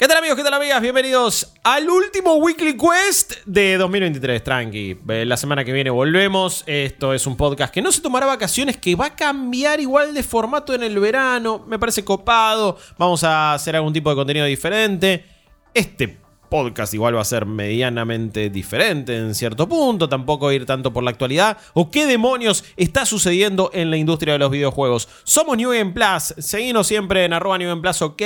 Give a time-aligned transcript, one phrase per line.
[0.00, 0.38] ¿Qué tal amigos?
[0.38, 0.80] ¿Qué tal amigas?
[0.80, 4.42] Bienvenidos al último Weekly Quest de 2023.
[4.42, 6.64] Tranqui, eh, la semana que viene volvemos.
[6.66, 10.22] Esto es un podcast que no se tomará vacaciones, que va a cambiar igual de
[10.22, 11.66] formato en el verano.
[11.68, 12.78] Me parece copado.
[12.96, 15.26] Vamos a hacer algún tipo de contenido diferente.
[15.74, 16.19] Este
[16.50, 21.10] podcast igual va a ser medianamente diferente en cierto punto, tampoco ir tanto por la
[21.10, 25.08] actualidad o qué demonios está sucediendo en la industria de los videojuegos.
[25.24, 28.22] Somos New Game Plus, seguimos siempre en arroba New Game Plus OK,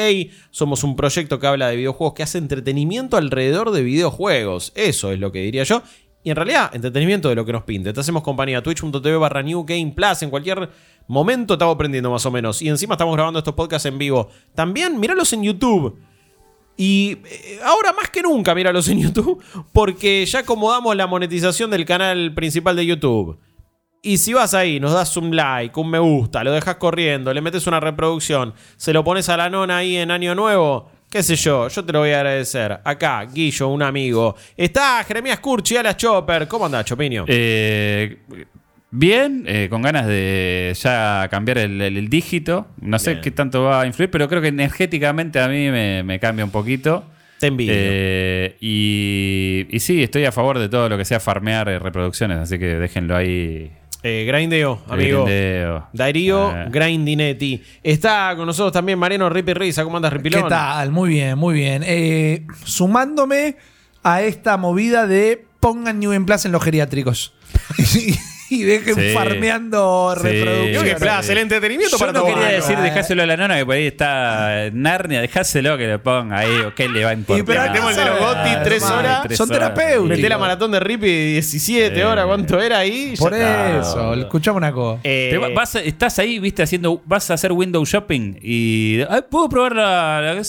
[0.50, 5.20] somos un proyecto que habla de videojuegos, que hace entretenimiento alrededor de videojuegos, eso es
[5.20, 5.82] lo que diría yo.
[6.24, 7.92] Y en realidad, entretenimiento de lo que nos pinte.
[7.92, 10.22] Te hacemos compañía twitch.tv barra New Game Plus.
[10.22, 10.70] En cualquier
[11.06, 12.62] momento estamos aprendiendo más o menos.
[12.62, 14.30] Y encima estamos grabando estos podcasts en vivo.
[14.54, 15.98] También míralos en YouTube.
[16.76, 19.42] Y eh, ahora más que nunca, míralos en YouTube,
[19.72, 23.38] porque ya acomodamos la monetización del canal principal de YouTube.
[24.02, 27.40] Y si vas ahí, nos das un like, un me gusta, lo dejas corriendo, le
[27.40, 31.36] metes una reproducción, se lo pones a la nona ahí en Año Nuevo, qué sé
[31.36, 32.80] yo, yo te lo voy a agradecer.
[32.84, 34.34] Acá, Guillo, un amigo.
[34.56, 36.46] Está Jeremías Curchi, a la Chopper.
[36.46, 37.24] ¿Cómo andás, Chopiño?
[37.28, 38.18] Eh,
[38.96, 42.68] Bien, eh, con ganas de ya cambiar el, dígito.
[42.80, 46.44] No sé qué tanto va a influir, pero creo que energéticamente a mí me, cambia
[46.44, 47.02] un poquito.
[47.40, 47.74] Te envidio.
[47.76, 52.38] Eh, y, y, sí, estoy a favor de todo lo que sea farmear eh, reproducciones,
[52.38, 53.72] así que déjenlo ahí.
[54.04, 55.24] grindeo, amigo.
[55.24, 55.88] Grindeo.
[55.92, 57.60] Darío Grindinetti.
[57.82, 59.82] Está con nosotros también Mariano Ripi Risa.
[59.82, 60.44] ¿Cómo andas, Ripilón?
[60.44, 60.92] ¿Qué tal?
[60.92, 62.46] Muy bien, muy bien.
[62.64, 63.56] sumándome
[64.04, 67.34] a esta movida de pongan New en Plus en los geriátricos.
[68.60, 71.28] y dejen farmeando reproducciones.
[71.28, 75.20] el entretenimiento para no quería decir dejáselo a la nona que por ahí está Narnia,
[75.20, 77.44] dejáselo que lo ponga ahí, o que le va a importar.
[77.44, 79.26] pero tenemos el de los Gotti, tres horas.
[79.36, 80.08] Son terapeutas.
[80.08, 83.14] Meté la maratón de Rippy 17 horas, ¿cuánto era ahí?
[83.18, 85.00] Por eso, escuchamos una cosa.
[85.04, 85.38] Eh,
[85.84, 89.04] estás ahí, viste, haciendo, vas a hacer window shopping y.
[89.30, 90.42] ¿Puedo probar la, la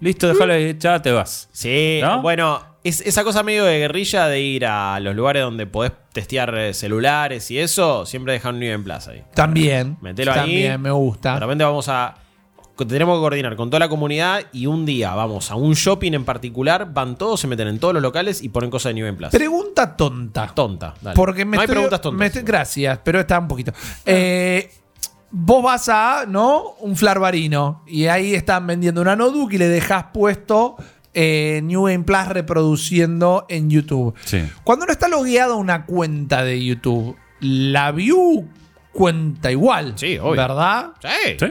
[0.00, 1.48] Listo, déjalo ahí, ya te vas.
[1.52, 5.92] Sí, bueno, es esa cosa medio de guerrilla de ir a los lugares donde podés
[6.12, 9.22] testear eh, celulares y eso, siempre dejar un nivel en plaza ahí.
[9.34, 9.96] También.
[10.00, 10.38] Metelo ahí.
[10.38, 11.34] También me gusta.
[11.34, 12.16] De repente vamos a.
[12.76, 16.24] Tenemos que coordinar con toda la comunidad y un día vamos a un shopping en
[16.24, 19.16] particular, van todos, se meten en todos los locales y ponen cosas de nivel en
[19.16, 19.36] plaza.
[19.36, 20.46] Pregunta tonta.
[20.54, 21.16] Tonta, dale.
[21.16, 22.44] Porque me no hay preguntas tontas.
[22.44, 23.72] gracias, pero está un poquito.
[24.06, 24.70] Eh,
[25.30, 26.74] vos vas a, ¿no?
[26.80, 30.76] Un flarbarino y ahí están vendiendo una notebook y le dejas puesto
[31.14, 34.14] eh, New Game Plus reproduciendo en YouTube.
[34.64, 38.48] Cuando no está logueado una cuenta de YouTube, la view
[38.98, 39.92] cuenta igual.
[39.94, 40.42] Sí, obvio.
[40.42, 40.90] ¿Verdad?
[41.00, 41.46] Sí,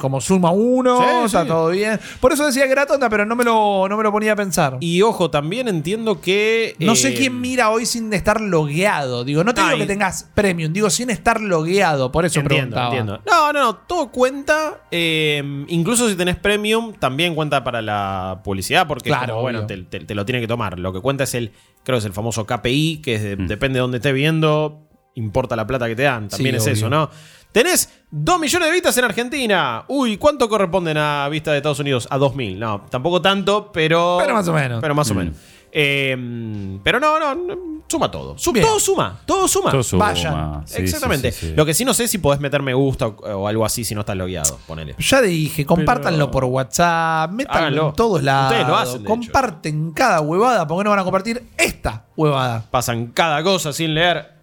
[0.00, 2.00] como suma uno, está todo bien.
[2.20, 4.36] Por eso decía que era tonta, pero no me lo, no me lo ponía a
[4.36, 4.78] pensar.
[4.80, 6.74] Y ojo, también entiendo que.
[6.78, 9.24] No sé eh, quién mira hoy sin estar logueado.
[9.24, 12.10] Digo, no te digo que tengas premium, digo sin estar logueado.
[12.10, 12.86] Por eso entiendo, preguntaba.
[12.86, 13.20] Entiendo.
[13.26, 13.76] No, no, no.
[13.76, 14.80] Todo cuenta.
[14.90, 20.24] Eh, incluso si tenés premium, también cuenta para la publicidad, porque claro, bueno, te, lo
[20.24, 20.78] tiene que tomar.
[20.78, 21.52] Lo que cuenta es el.
[21.84, 23.46] Creo que es el famoso KPI, que mm.
[23.48, 24.85] depende de dónde esté viendo
[25.16, 26.28] importa la plata que te dan.
[26.28, 27.10] También es eso, ¿no?
[27.52, 29.84] Tenés 2 millones de vistas en Argentina.
[29.88, 32.06] Uy, ¿cuánto corresponden a vistas de Estados Unidos?
[32.10, 32.56] A 2.000.
[32.56, 34.18] No, tampoco tanto, pero.
[34.20, 34.80] Pero más o menos.
[34.80, 35.16] Pero más o mm.
[35.16, 35.36] menos.
[35.72, 38.34] Em, pero no, no, suma todo.
[38.34, 39.70] todo suma, todo suma.
[39.70, 40.06] Todo suma.
[40.06, 40.62] Vaya.
[40.74, 41.34] Exactamente.
[41.54, 44.00] Lo que sí no sé si podés meter me gusta o, algo así si no
[44.00, 44.58] estás logueado.
[44.66, 44.94] Ponele.
[44.98, 48.52] Ya dije, compártanlo por WhatsApp, métanlo en todos lados.
[48.52, 49.04] Ustedes lo hacen.
[49.04, 52.64] Comparten cada huevada, porque no van a compartir esta huevada.
[52.70, 54.35] Pasan cada cosa sin leer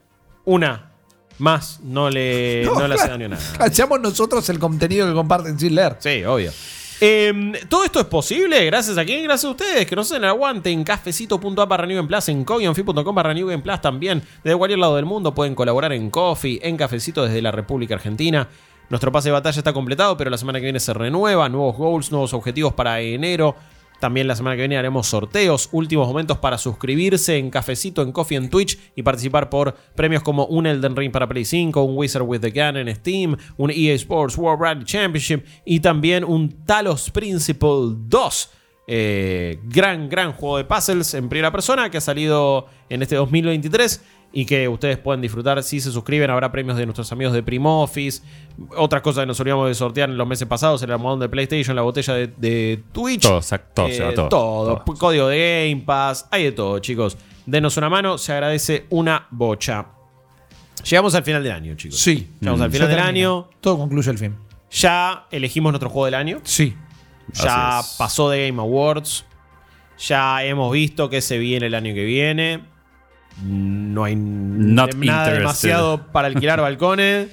[0.46, 0.92] una
[1.40, 3.42] más no le, no, le hace daño nada.
[3.60, 5.98] Hacemos nosotros el contenido que comparten sin leer.
[6.00, 6.52] Sí, obvio.
[7.02, 9.24] Em, todo esto es posible gracias a quién?
[9.24, 12.46] Gracias a ustedes que nos hacen el aguante en cafecito.app barra New en Plus, en
[12.46, 14.22] coinfi.com barra New en Plus también.
[14.44, 18.48] Desde cualquier lado del mundo pueden colaborar en Coffee, en Cafecito desde la República Argentina.
[18.90, 21.50] Nuestro pase de batalla está completado, pero la semana que viene se renueva.
[21.50, 23.56] Nuevos goals, nuevos objetivos para enero.
[24.04, 28.36] También la semana que viene haremos sorteos, últimos momentos para suscribirse en Cafecito, en Coffee,
[28.36, 32.24] en Twitch y participar por premios como un Elden Ring para Play 5, un Wizard
[32.24, 37.12] with the Gun en Steam, un EA Sports World Rally Championship y también un Talos
[37.12, 38.50] Principle 2.
[38.88, 44.02] Eh, gran, gran juego de puzzles en primera persona que ha salido en este 2023
[44.36, 46.32] y que ustedes pueden disfrutar si se suscriben.
[46.32, 48.24] Habrá premios de nuestros amigos de Primo Office.
[48.76, 51.76] Otras cosas que nos olvidamos de sortear en los meses pasados: el almohadón de PlayStation,
[51.76, 53.22] la botella de, Twitch.
[53.22, 53.40] Todo,
[53.76, 56.28] todo, eh, todo, Código de Game Pass.
[56.32, 57.16] Hay de todo, chicos.
[57.46, 59.86] Denos una mano, se agradece una bocha.
[60.90, 62.00] Llegamos al final del año, chicos.
[62.00, 62.32] Sí.
[62.40, 63.50] Llegamos al final del año.
[63.62, 64.36] Todo concluye el fin.
[64.72, 66.40] Ya elegimos nuestro juego del año.
[66.44, 66.76] Sí.
[67.34, 69.26] Ya pasó de Game Awards.
[70.08, 72.73] Ya hemos visto que se viene el año que viene
[73.42, 77.30] no hay nada demasiado para alquilar balcones.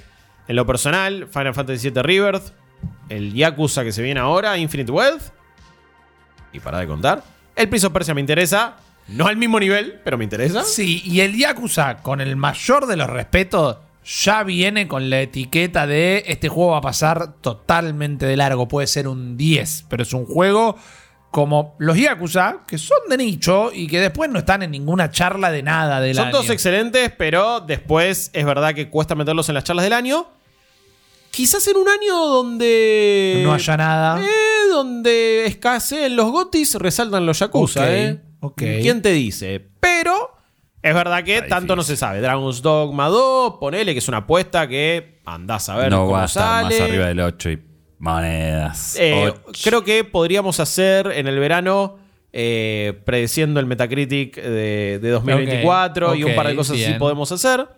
[0.49, 2.53] En lo personal, Final Fantasy VII Rebirth,
[3.09, 5.23] el Yakuza que se viene ahora, Infinite Wealth.
[6.53, 7.23] Y para de contar.
[7.55, 8.77] El Prince of Persia me interesa.
[9.09, 10.65] No al mismo nivel, pero me interesa.
[10.65, 15.87] Sí, y el Yakuza, con el mayor de los respetos, ya viene con la etiqueta
[15.87, 18.69] de este juego va a pasar totalmente de largo.
[18.69, 20.77] Puede ser un 10, pero es un juego
[21.31, 25.51] como los Yakuza, que son de nicho y que después no están en ninguna charla
[25.53, 26.33] de nada del Son año.
[26.33, 30.27] todos excelentes, pero después es verdad que cuesta meterlos en las charlas del año.
[31.31, 33.41] Quizás en un año donde.
[33.45, 34.21] No haya nada.
[34.21, 38.21] Eh, donde escaseen los gotis, resaltan los Yakuza, Ok, ¿eh?
[38.41, 38.57] ok.
[38.83, 39.65] ¿Quién te dice?
[39.79, 40.37] Pero
[40.83, 42.21] es verdad que Está tanto no se sabe.
[42.21, 46.23] Dragon's Dogma 2, ponele que es una apuesta que andás a ver no cómo va
[46.23, 46.79] a estar sale.
[46.81, 47.63] más arriba del 8 y
[48.01, 48.97] monedas.
[48.99, 49.33] Eh,
[49.63, 51.99] creo que podríamos hacer en el verano,
[52.33, 56.99] eh, predeciendo el Metacritic de, de 2024 y un par de cosas así bien.
[56.99, 57.69] podemos hacer.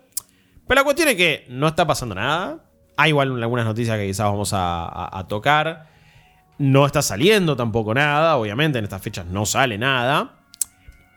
[0.67, 2.63] Pero la cuestión es que no está pasando nada.
[2.95, 5.87] Hay igual algunas noticias que quizás vamos a, a- a tocar.
[6.57, 8.37] No está saliendo tampoco nada.
[8.37, 10.39] Obviamente en estas fechas no sale nada.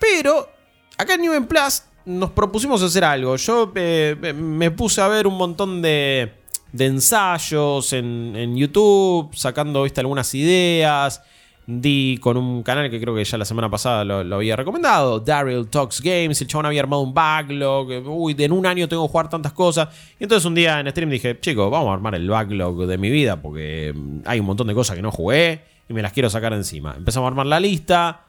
[0.00, 0.50] Pero
[0.99, 3.37] acá en New Plus nos propusimos hacer algo.
[3.37, 6.32] Yo eh, me puse a ver un montón de,
[6.72, 11.22] de ensayos en, YouTube, sacando ¿viste, algunas ideas.
[11.68, 15.66] Di con un canal que creo que ya la semana pasada lo, había recomendado, Daryl
[15.66, 16.40] Talks Games.
[16.40, 17.88] El chabón había armado un backlog.
[18.06, 19.88] Uy, en un año tengo que jugar tantas cosas.
[20.20, 23.10] Y entonces un día en stream dije, chicos, vamos a armar el backlog de mi
[23.10, 23.92] vida porque
[24.24, 26.94] hay un montón de cosas que no jugué y me las quiero sacar encima.
[26.96, 28.20] Empezamos a armar la lista.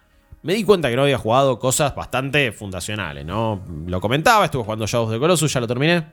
[0.42, 3.62] Me di cuenta que no había jugado cosas bastante fundacionales, ¿no?
[3.86, 6.06] Lo comentaba, estuve jugando Shadows de Colossus, ya lo terminé.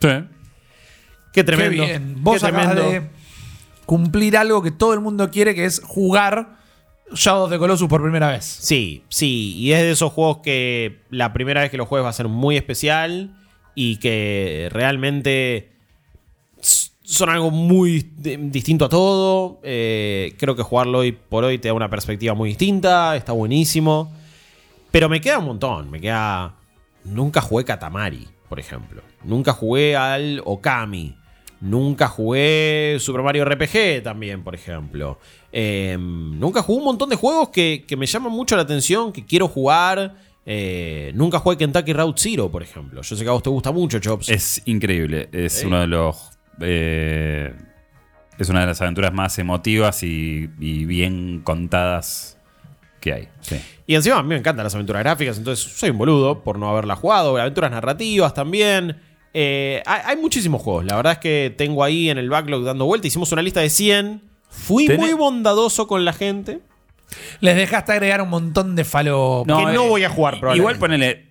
[0.00, 0.08] Sí.
[1.32, 1.84] Qué tremendo.
[1.84, 2.16] Qué bien.
[2.22, 2.82] Vos qué tremendo.
[2.90, 3.02] de
[3.86, 6.56] cumplir algo que todo el mundo quiere, que es jugar
[7.14, 8.44] Shadow of the Colossus por primera vez.
[8.44, 9.54] Sí, sí.
[9.56, 12.28] Y es de esos juegos que la primera vez que lo juegues va a ser
[12.28, 13.34] muy especial
[13.74, 15.72] y que realmente
[17.04, 19.60] son algo muy di- distinto a todo.
[19.62, 23.16] Eh, creo que jugarlo hoy por hoy te da una perspectiva muy distinta.
[23.16, 24.12] Está buenísimo.
[24.90, 25.90] Pero me queda un montón.
[25.90, 26.54] Me queda.
[27.04, 29.02] Nunca jugué Katamari, por ejemplo.
[29.24, 31.16] Nunca jugué al Okami.
[31.62, 35.20] Nunca jugué Super Mario RPG también, por ejemplo.
[35.52, 39.24] Eh, nunca jugué un montón de juegos que, que me llaman mucho la atención, que
[39.24, 40.16] quiero jugar.
[40.44, 43.00] Eh, nunca jugué Kentucky Route Zero, por ejemplo.
[43.02, 44.28] Yo sé que a vos te gusta mucho, Chops.
[44.28, 45.28] Es increíble.
[45.30, 46.30] Es uno de los.
[46.60, 47.54] eh,
[48.38, 52.38] es una de las aventuras más emotivas y, y bien contadas
[52.98, 53.28] que hay.
[53.40, 53.56] Sí.
[53.86, 56.68] Y encima a mí me encantan las aventuras gráficas, entonces soy un boludo por no
[56.68, 57.36] haberla jugado.
[57.36, 59.00] Aventuras narrativas también.
[59.34, 60.84] Eh, hay, hay muchísimos juegos.
[60.84, 63.06] La verdad es que tengo ahí en el backlog dando vuelta.
[63.06, 64.20] Hicimos una lista de 100.
[64.48, 66.60] Fui Tenés- muy bondadoso con la gente.
[67.40, 69.44] Les dejaste agregar un montón de falo.
[69.46, 70.58] que no voy a jugar, probablemente.
[70.58, 71.26] Igual ponele.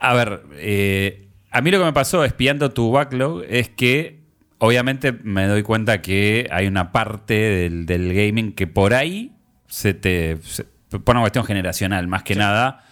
[0.00, 4.20] A ver, eh, a mí lo que me pasó espiando tu backlog es que
[4.58, 9.32] obviamente me doy cuenta que hay una parte del, del gaming que por ahí
[9.66, 10.38] se te.
[10.42, 12.84] se- por una cuestión generacional, más que nada,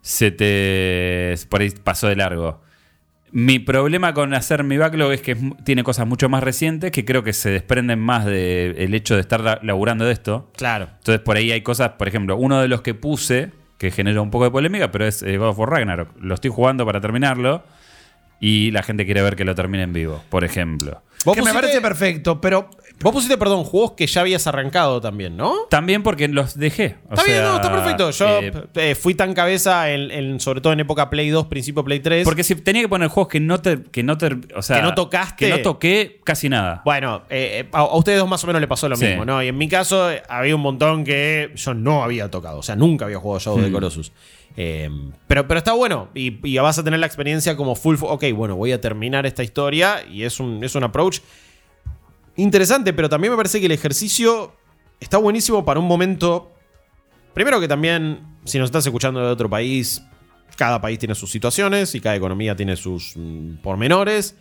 [0.00, 1.34] se te.
[1.48, 2.62] por ahí pasó de largo.
[3.32, 7.22] Mi problema con hacer mi backlog es que tiene cosas mucho más recientes que creo
[7.22, 10.50] que se desprenden más del hecho de estar la- laburando de esto.
[10.56, 10.88] Claro.
[10.98, 14.30] Entonces por ahí hay cosas, por ejemplo, uno de los que puse, que generó un
[14.30, 16.10] poco de polémica, pero es eh, God of War Ragnarok.
[16.20, 17.62] Lo estoy jugando para terminarlo
[18.40, 21.02] y la gente quiere ver que lo termine en vivo, por ejemplo.
[21.24, 25.36] Vos Que me parece perfecto, pero Vos pusiste, perdón, juegos que ya habías arrancado también,
[25.36, 25.54] ¿no?
[25.70, 26.96] También porque los dejé.
[27.08, 28.10] o Está bien, no, está perfecto.
[28.10, 31.84] Yo eh, eh, fui tan cabeza, en, en- sobre todo en época Play 2, principio
[31.84, 32.24] Play 3.
[32.24, 34.82] porque si tenía que poner juegos que no te, que no te, o sea, Que
[34.82, 35.46] no tocaste.
[35.46, 36.82] que no toqué casi nada.
[36.84, 39.04] Bueno, eh, a, a ustedes dos más o menos le pasó lo Sí.
[39.04, 39.40] mismo, ¿no?
[39.44, 42.58] Y en mi caso había un montón que yo no había tocado.
[42.58, 43.62] O sea, nunca había jugado Shadow Hmm.
[43.64, 44.12] de Colossus.
[44.56, 44.90] Eh,
[45.28, 46.08] pero, pero está bueno.
[46.16, 47.94] Y, y vas a tener la experiencia como full.
[48.00, 50.02] Ok, bueno, voy a terminar esta historia.
[50.10, 51.20] Y es un, es un approach
[52.38, 52.92] interesante.
[52.94, 54.54] Pero también me parece que el ejercicio
[54.98, 56.50] está buenísimo para un momento.
[57.34, 60.02] Primero que también, si nos estás escuchando de otro país,
[60.56, 64.36] cada país tiene sus situaciones y cada economía tiene sus mm, pormenores.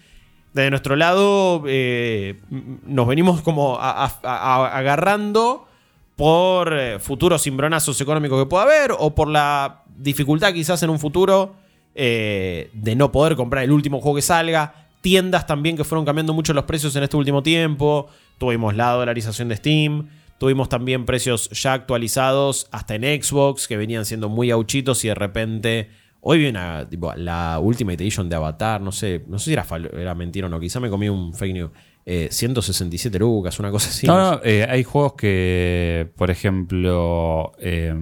[0.54, 5.68] De nuestro lado, eh, nos venimos como agarrando
[6.16, 11.00] por eh, futuros cimbronazos económicos que pueda haber o por la dificultad quizás en un
[11.00, 11.56] futuro
[11.94, 14.87] eh, de no poder comprar el último juego que salga.
[15.02, 18.08] Tiendas también que fueron cambiando mucho los precios en este último tiempo.
[18.38, 20.08] Tuvimos la dolarización de Steam.
[20.38, 25.16] Tuvimos también precios ya actualizados hasta en Xbox que venían siendo muy auchitos y de
[25.16, 25.90] repente...
[26.20, 29.66] Hoy vi una, tipo, la Ultimate Edition de Avatar, no sé, no sé si era,
[29.94, 31.72] era mentira o no, quizá me comí un fake news.
[32.06, 34.08] Eh, 167 lucas, una cosa así.
[34.08, 37.94] No, no, eh, hay juegos que, por ejemplo, eh,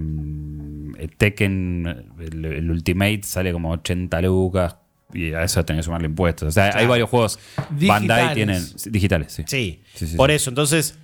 [1.18, 4.76] Tekken, el, el Ultimate sale como 80 lucas
[5.12, 6.48] y a eso tenés que sumarle impuestos.
[6.48, 7.38] O sea, hay varios juegos.
[7.70, 7.88] Digitales.
[8.08, 9.44] Bandai tienen digitales, sí.
[9.46, 10.36] Sí, Sí, sí, por sí.
[10.36, 10.50] eso.
[10.50, 10.98] Entonces,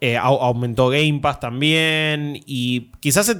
[0.00, 2.38] Eh, au- aumentó Game Pass también.
[2.44, 3.34] Y quizás,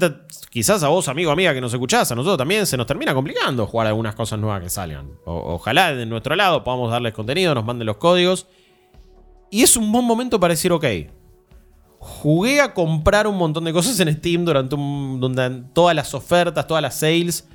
[0.48, 3.66] quizás a vos, amigo, amiga, que nos escuchás, a nosotros también se nos termina complicando
[3.66, 5.10] jugar algunas cosas nuevas que salgan.
[5.26, 8.46] O- ojalá de nuestro lado podamos darles contenido, nos manden los códigos.
[9.50, 10.84] Y es un buen momento para decir, ok.
[11.98, 16.66] Jugué a comprar un montón de cosas en Steam durante, un- durante todas las ofertas,
[16.66, 17.46] todas las sales.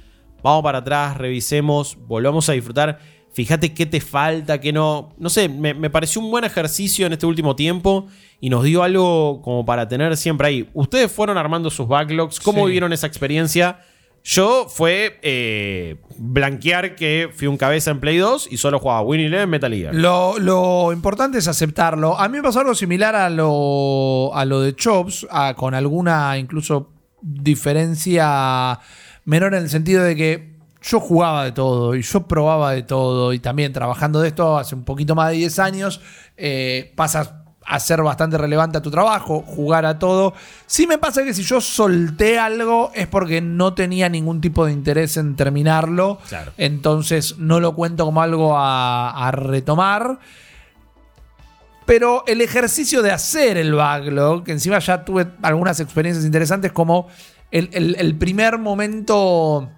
[0.43, 2.99] Vamos para atrás, revisemos, volvamos a disfrutar.
[3.31, 5.09] Fíjate qué te falta, qué no.
[5.17, 8.07] No sé, me, me pareció un buen ejercicio en este último tiempo
[8.41, 10.69] y nos dio algo como para tener siempre ahí.
[10.73, 12.39] Ustedes fueron armando sus backlogs.
[12.39, 12.65] ¿Cómo Sí.
[12.65, 13.81] vivieron esa experiencia?
[14.23, 19.27] Yo fue eh, blanquear que fui un cabeza en Play 2 y solo jugaba Winnie
[19.27, 19.95] Eleven Metal Gear.
[19.95, 22.19] Lo, lo importante es aceptarlo.
[22.19, 26.37] A mí me pasó algo similar a lo, a lo de Chops, a- con alguna
[26.37, 26.91] incluso
[27.21, 28.79] diferencia
[29.25, 33.33] menor en el sentido de que yo jugaba de todo y yo probaba de todo
[33.33, 36.01] y también trabajando de esto hace un poquito más de 10 años,
[36.37, 37.33] eh, pasas
[37.69, 40.33] a ser bastante relevante a tu trabajo, jugar a todo.
[40.65, 44.71] Sí me pasa que si yo solté algo es porque no tenía ningún tipo de
[44.71, 46.17] interés en terminarlo.
[46.27, 46.51] Claro.
[46.57, 50.17] Entonces no lo cuento como algo a, a retomar.
[51.85, 57.07] Pero el ejercicio de hacer el backlog, que encima ya tuve algunas experiencias interesantes, como
[57.51, 59.69] el, el- el primer momento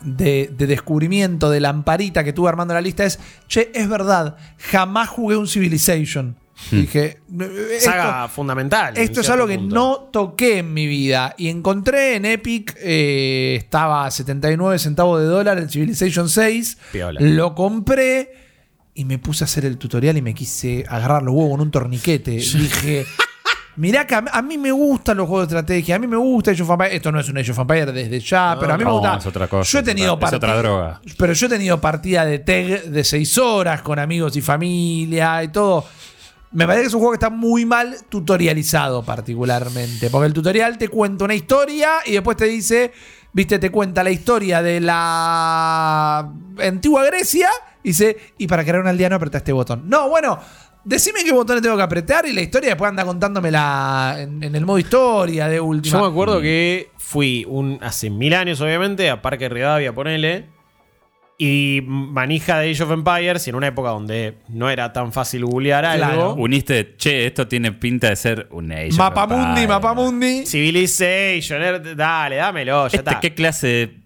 [0.00, 3.18] de, de descubrimiento de lamparita que tuve armando la lista es,
[3.48, 6.36] che, es verdad, jamás jugué un Civilization.
[6.70, 7.18] Dije,
[7.72, 8.96] esto- Saga fundamental.
[8.96, 9.74] en esto es algo que punto.
[9.74, 11.34] no toqué en mi vida.
[11.36, 16.78] Y encontré en Epic, eh, estaba a 79 centavos de dólar el Civilization 6.
[16.92, 17.20] Piola.
[17.20, 18.30] Lo compré
[18.94, 21.70] y me puse a hacer el tutorial y me quise agarrar los huevos con un
[21.72, 22.30] torniquete.
[22.36, 23.04] Dije,
[23.76, 26.50] mirá que a, a mí me gustan los juegos de estrategia, a mí me gusta
[26.52, 26.94] Age of Empires.
[26.94, 29.16] Esto no es un Age of Empires desde ya, pero a mí me no, gusta.
[29.18, 31.00] es otra cosa, Yo he es tenido otra- es otra droga.
[31.18, 35.48] Pero yo he tenido partida de TEG de 6 horas con amigos y familia y
[35.48, 35.84] todo.
[36.52, 40.08] Me parece que es un juego que está muy mal tutorializado particularmente.
[40.08, 42.92] Porque el tutorial te cuenta una historia y después te dice,
[43.32, 46.28] viste, te cuenta la historia de la
[46.62, 47.48] antigua Grecia.
[47.82, 49.82] Y dice, y para crear un aldeano apretá este botón.
[49.90, 50.38] No, bueno,
[50.84, 54.64] decime qué botones tengo que apretar y la historia después anda contándomela en, en el
[54.66, 55.98] modo historia de última.
[55.98, 60.52] Yo me acuerdo que fui un, hace mil años, obviamente, a Parque Rivadavia, ponele.
[61.36, 65.44] Y manija de Age of Empires, y en una época donde no era tan fácil
[65.44, 66.06] googlear algo.
[66.06, 66.34] Claro.
[66.34, 69.68] Uniste, che, esto tiene pinta de ser un Age of Mapamundi, Empires.
[69.68, 70.46] Mapamundi.
[70.46, 73.18] Civilization, er- dale, dámelo, ya Este, está.
[73.20, 74.04] ¿Qué clase de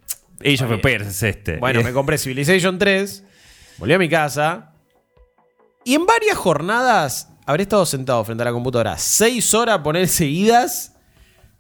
[0.55, 0.75] Age of Oye.
[0.77, 1.57] Empires es este?
[1.59, 3.25] Bueno, Eh, me compré Civilization 3,
[3.77, 4.73] volví a mi casa.
[5.85, 10.93] Y en varias jornadas habré estado sentado frente a la computadora seis horas poner seguidas.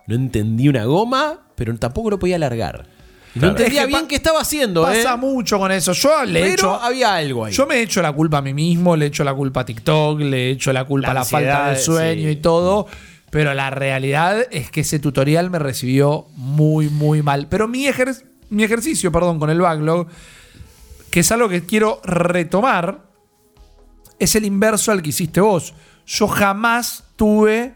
[0.07, 2.87] No entendí una goma, pero tampoco lo podía alargar.
[3.35, 3.49] No Claro.
[3.59, 5.17] entendía Es que bien qué estaba haciendo, Pasa ¿eh?
[5.19, 5.93] mucho con eso.
[5.93, 6.75] Yo le he Pero hecho.
[6.83, 7.53] había algo ahí.
[7.53, 9.65] Yo me he hecho la culpa a mí mismo, le he hecho la culpa a
[9.67, 12.31] TikTok, le he hecho la culpa La a la falta de sueño sí.
[12.31, 12.87] y todo.
[13.31, 17.47] Pero la realidad es que ese tutorial me recibió muy, muy mal.
[17.49, 20.07] Pero mi, ejer- mi ejercicio, perdón, con el backlog,
[21.11, 23.08] que es algo que quiero retomar,
[24.19, 25.75] es el inverso al que hiciste vos.
[26.07, 27.75] Yo jamás tuve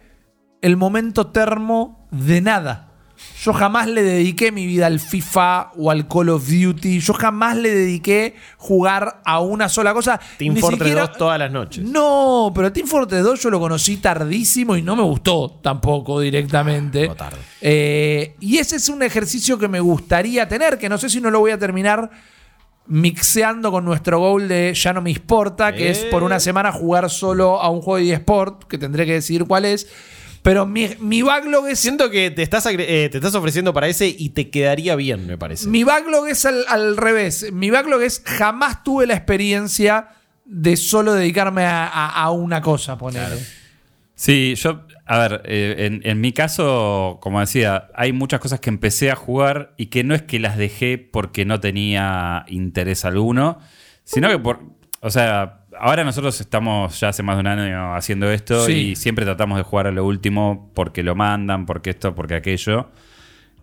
[0.61, 2.89] el momento termo de nada.
[3.45, 6.99] Yo jamás le dediqué mi vida al FIFA o al Call of Duty.
[7.01, 10.19] Yo jamás le dediqué jugar a una sola cosa.
[10.39, 11.85] Team Ni Fortress siquiera- 2 todas las noches.
[11.85, 17.07] No, pero Team Fortress 2 yo lo conocí tardísimo y no me gustó tampoco directamente.
[17.09, 17.39] No tarde.
[17.61, 21.31] Eh, y ese es un ejercicio que me gustaría tener, que no sé si no
[21.31, 22.11] lo voy a terminar
[22.87, 27.09] mixeando con nuestro goal de Ya no me importa, que es por una semana jugar
[27.11, 29.87] solo a un juego de eSport, que tendré que decidir cuál es.
[30.43, 34.09] Pero mi, mi backlog es Siento que te estás, eh, te estás ofreciendo para ese
[34.09, 35.69] y te quedaría bien, me parece.
[35.69, 37.53] Mi backlog es al, al revés.
[37.53, 40.09] Mi backlog es jamás tuve la experiencia
[40.45, 43.39] de solo dedicarme a, a- a una cosa, poner.
[44.17, 48.71] Sí, yo, a ver, eh, en, en mi caso, como decía, hay muchas cosas que
[48.71, 53.59] empecé a jugar y que no es que las dejé porque no tenía interés alguno,
[54.05, 54.61] sino que por,
[55.01, 58.73] o sea, ahora nosotros estamos ya hace más de un año haciendo esto Sí.
[58.91, 62.91] y siempre tratamos de jugar a lo último porque lo mandan, porque esto, porque aquello.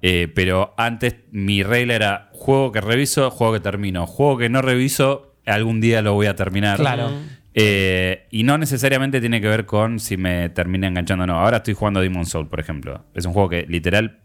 [0.01, 4.07] Eh, pero antes mi regla era juego que reviso, juego que termino.
[4.07, 6.77] Juego que no reviso, algún día lo voy a terminar.
[6.77, 7.11] Claro.
[7.61, 11.39] Eh, y no necesariamente tiene que ver con si me termina enganchando o no.
[11.39, 13.03] Ahora estoy jugando Demon Soul, por ejemplo.
[13.13, 14.19] Es un juego que literal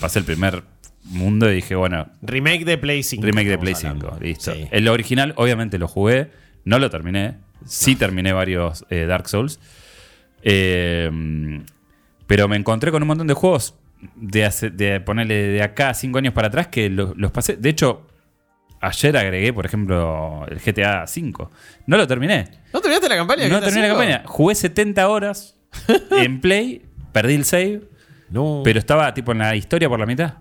[0.00, 0.62] pasé el primer
[1.04, 3.24] mundo y dije, bueno, Remake de Play 5.
[3.26, 3.88] remake de Play 5.
[4.06, 4.18] hablando.
[4.24, 4.54] Listo.
[4.54, 4.66] Sí.
[4.70, 6.30] El original, obviamente, lo jugué.
[6.64, 7.36] No lo terminé.
[7.66, 9.60] Sí terminé varios eh, Dark Souls.
[10.42, 11.10] Eh,
[12.26, 13.74] pero me encontré con un montón de juegos
[14.16, 17.56] de, hace- de ponerle de acá a 5 años para atrás que lo- los pasé.
[17.56, 18.06] De hecho,
[18.80, 21.48] ayer agregué, por ejemplo, el GTA V.
[21.86, 22.44] No lo terminé.
[22.72, 23.48] ¿No terminaste la campaña?
[23.48, 24.22] No terminé la campaña.
[24.26, 25.56] Jugué 70 horas
[26.10, 26.82] en Play,
[27.12, 27.82] perdí el save,
[28.30, 28.62] No.
[28.64, 30.34] pero estaba tipo en la historia por la mitad.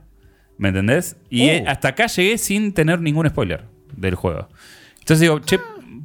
[0.57, 1.17] ¿Me entendés?
[1.29, 1.63] Y Oh.
[1.67, 3.65] hasta acá llegué sin tener ningún spoiler
[3.95, 4.49] del juego.
[4.99, 5.59] Entonces digo, che,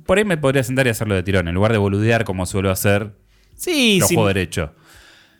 [0.04, 2.70] por ahí me podría sentar y hacerlo de tirón, en lugar de boludear como suelo
[2.70, 3.12] hacer
[3.54, 4.14] sí, los sí.
[4.14, 4.74] juegos derecho.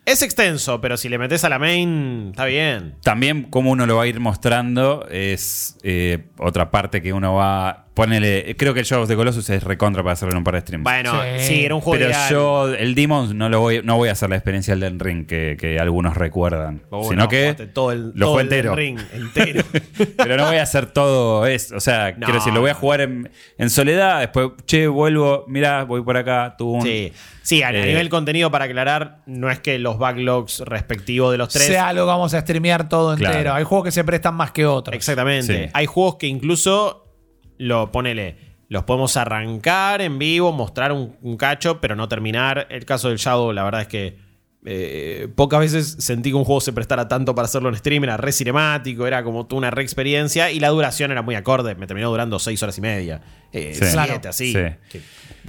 [0.05, 2.95] Es extenso, pero si le metes a la main, está bien.
[3.03, 7.79] También como uno lo va a ir mostrando es eh, otra parte que uno va...
[7.93, 10.55] Ponele, creo que el Show of the Colossus es recontra para hacerlo en un par
[10.55, 10.83] de streams.
[10.83, 11.43] Bueno, Sí.
[11.45, 14.29] sí, era un juego Pero yo, el Demons, no lo voy, no voy a hacer
[14.31, 16.81] la experiencia del Ring que, que algunos recuerdan.
[16.89, 18.75] Oh, sino no, que todo el, lo todo el entero.
[18.75, 19.63] ring entero.
[20.17, 21.75] Pero no voy a hacer todo eso.
[21.77, 22.25] O sea, No.
[22.25, 23.29] quiero decir, lo voy a jugar en,
[23.59, 24.21] en soledad.
[24.21, 26.79] Después, che, vuelvo, mirá, voy por acá, tú.
[26.81, 27.13] sí,
[27.43, 31.49] sí, a, Eh, nivel contenido, para aclarar, no es que los backlogs respectivos de los
[31.49, 31.67] tres.
[31.67, 33.35] Sea que vamos a streamear todo Claro.
[33.35, 33.53] entero.
[33.53, 34.95] Hay juegos que se prestan más que otros.
[34.95, 35.65] Exactamente.
[35.65, 35.71] Sí.
[35.73, 37.13] Hay juegos que incluso
[37.59, 38.53] lo ponele.
[38.69, 42.65] Los podemos arrancar en vivo, mostrar un, un cacho, pero no terminar.
[42.71, 44.17] El caso del Shadow, la verdad es que
[44.65, 48.05] eh, pocas veces sentí que un juego se prestara tanto para hacerlo en stream.
[48.05, 50.49] Era re cinemático, era como una re experiencia.
[50.51, 51.75] Y la duración era muy acorde.
[51.75, 53.21] Me terminó durando seis horas y media.
[53.51, 53.79] Eh, Sí.
[53.81, 54.21] siete, Claro.
[54.29, 54.53] así.
[54.53, 54.59] Sí.
[54.89, 55.01] Que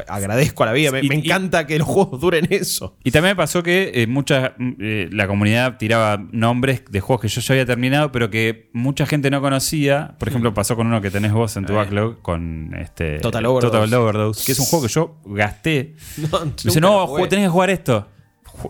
[0.09, 0.91] agradezco a la vida.
[0.93, 2.97] Me, Y- me y- encanta que los juegos duren eso.
[3.05, 7.29] Y también me pasó que eh, mucha, eh, la comunidad tiraba nombres de juegos que
[7.29, 10.15] yo ya había terminado, pero que mucha gente no conocía.
[10.19, 11.77] Por ejemplo, pasó con uno que tenés vos en tu Eh.
[11.77, 13.95] backlog, con este, Total Overdose.
[13.97, 15.95] Overdose, que es un juego que yo gasté.
[16.31, 17.23] No, Me dice, no, lo jugué".
[17.25, 18.09] ju- tenés que jugar esto.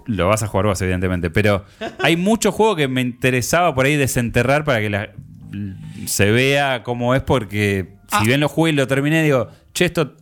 [0.07, 1.31] Lo vas a jugar vos, evidentemente.
[1.31, 1.65] Pero
[2.01, 5.11] hay muchos juegos que me interesaba por ahí desenterrar para que la-
[6.07, 8.23] se vea cómo es, porque si Ah.
[8.25, 10.17] bien lo jugué y lo terminé, digo, che, esto.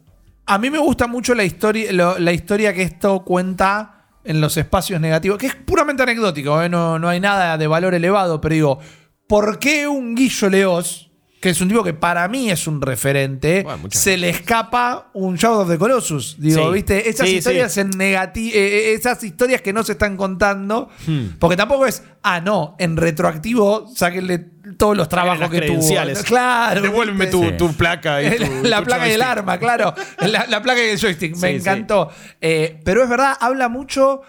[0.46, 5.00] A mí me gusta mucho la historia, la historia que esto cuenta en los espacios
[5.00, 6.68] negativos, que es puramente anecdótico, ¿eh?
[6.68, 8.78] no, no hay nada de valor elevado, pero digo,
[9.28, 11.11] ¿por qué un Guillo Leos,
[11.42, 15.34] que es un tipo que para mí es un referente, Bueno, se le escapa un
[15.34, 16.36] Shadow of the Colossus?
[16.38, 16.72] Digo, Sí.
[16.74, 17.08] ¿viste?
[17.10, 17.80] Esas Sí, historias sí.
[17.80, 21.30] en negati- eh, esas historias que no se están contando, Hmm.
[21.40, 24.38] porque tampoco es, ah, no, en retroactivo, sáquenle
[24.78, 25.80] todos los trabajos las que tuvo.
[26.24, 26.80] Claro.
[26.80, 27.50] Devuélveme tu, Sí.
[27.58, 29.38] tu placa y tu, la tu placa y el joystick.
[29.38, 29.94] arma, claro.
[30.20, 31.34] La, la placa y el joystick.
[31.38, 32.08] Me Sí, encantó.
[32.40, 34.22] Eh, pero es verdad, habla mucho,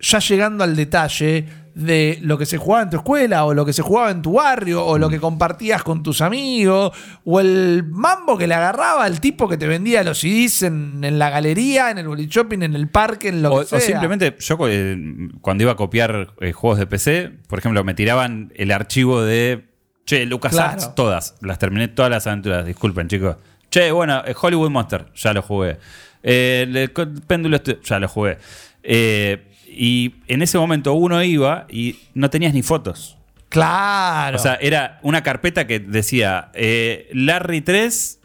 [0.00, 1.46] ya llegando al detalle,
[1.80, 4.32] de lo que se jugaba en tu escuela, o lo que se jugaba en tu
[4.34, 6.92] barrio, o lo que compartías con tus amigos,
[7.24, 11.18] o el mambo que le agarraba al tipo que te vendía los CDs en, en
[11.18, 13.78] la galería, en el boli shopping, en el parque, en lo O, que sea.
[13.78, 14.96] o simplemente, yo eh,
[15.40, 19.68] cuando iba a copiar eh, juegos de PC, por ejemplo, me tiraban el archivo de.
[20.06, 20.94] Che, LucasArts, Claro.
[20.94, 21.36] todas.
[21.40, 23.36] Las terminé todas las aventuras, disculpen, chicos.
[23.70, 25.78] Che, bueno, eh, Hollywood Monster, ya lo jugué.
[26.22, 28.38] Eh, el co- péndulo, ya lo jugué.
[28.82, 33.16] Eh, y en ese momento uno iba y no tenías ni fotos.
[33.48, 34.36] Claro.
[34.36, 38.20] O sea, era una carpeta que decía eh, Larry 3,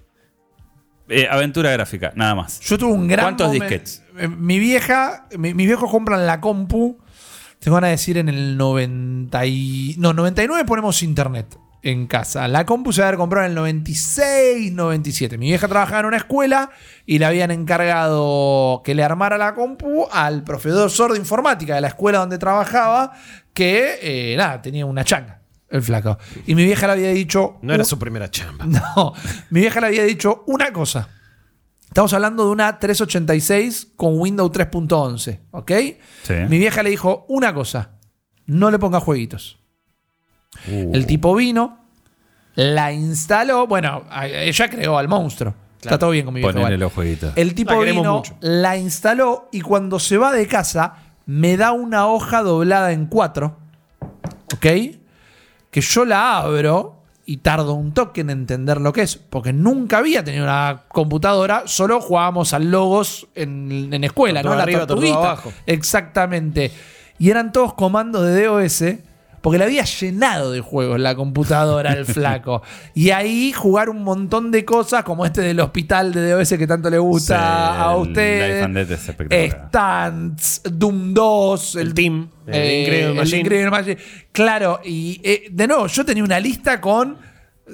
[1.09, 2.59] eh, aventura gráfica, nada más.
[2.61, 4.03] Yo tuve un gran ¿Cuántos disquets?
[4.17, 6.97] Eh, Mi vieja, mi- mis viejos compran la compu.
[7.59, 12.47] Te van a decir en el 90 y, no, 99 ponemos internet en casa.
[12.47, 15.37] La compu se va a haber comprado en el 96, 97.
[15.37, 16.71] Mi vieja trabajaba en una escuela
[17.05, 21.87] y le habían encargado que le armara la compu al profesor de informática de la
[21.89, 23.11] escuela donde trabajaba,
[23.53, 26.17] que eh, nada, tenía una changa, el flaco.
[26.47, 27.57] Y mi vieja le había dicho.
[27.61, 28.65] No era "Uh, su primera chamba.
[28.67, 29.13] no,
[29.51, 31.09] mi vieja le había dicho una cosa.
[31.87, 35.71] Estamos hablando de una 386 con Windows 3.11, ¿ok?
[36.23, 36.33] Sí.
[36.49, 37.91] Mi vieja le dijo una cosa.
[38.47, 39.59] No le ponga jueguitos.
[40.67, 41.79] El tipo vino,
[42.55, 43.67] la instaló.
[43.67, 45.53] Bueno, ella creó al monstruo.
[45.81, 46.51] Está todo bien con mi vieja.
[46.51, 46.79] Ponele igual.
[46.79, 47.33] los jueguitos.
[47.35, 48.35] El tipo La vino, mucho.
[48.41, 50.95] la instaló y cuando se va de casa
[51.27, 53.57] me da una hoja doblada en cuatro,
[54.53, 54.65] ¿ok?
[55.69, 59.97] Que yo la abro y tardo un toque en entender lo que es, porque nunca
[59.99, 64.55] había tenido una computadora, solo jugábamos al logos en, en escuela, ¿no?
[64.55, 65.17] La tortuguita.
[65.17, 65.51] abajo.
[65.65, 66.71] Exactamente.
[67.19, 68.83] Y eran todos comandos de DOS.
[69.45, 72.63] Porque le había llenado de juegos la computadora al flaco.
[72.95, 76.89] Y ahí jugar un montón de cosas, como este del hospital de DOS que tanto
[76.89, 78.47] le gusta Sí, a el usted.
[78.47, 79.69] Life and Death es espectacular.
[79.69, 83.37] Stunts, Doom 2, El Team, el eh, Incredible el Machine.
[83.41, 83.97] Incredible Machine.
[84.31, 87.15] Claro, y eh, de nuevo, yo tenía una lista con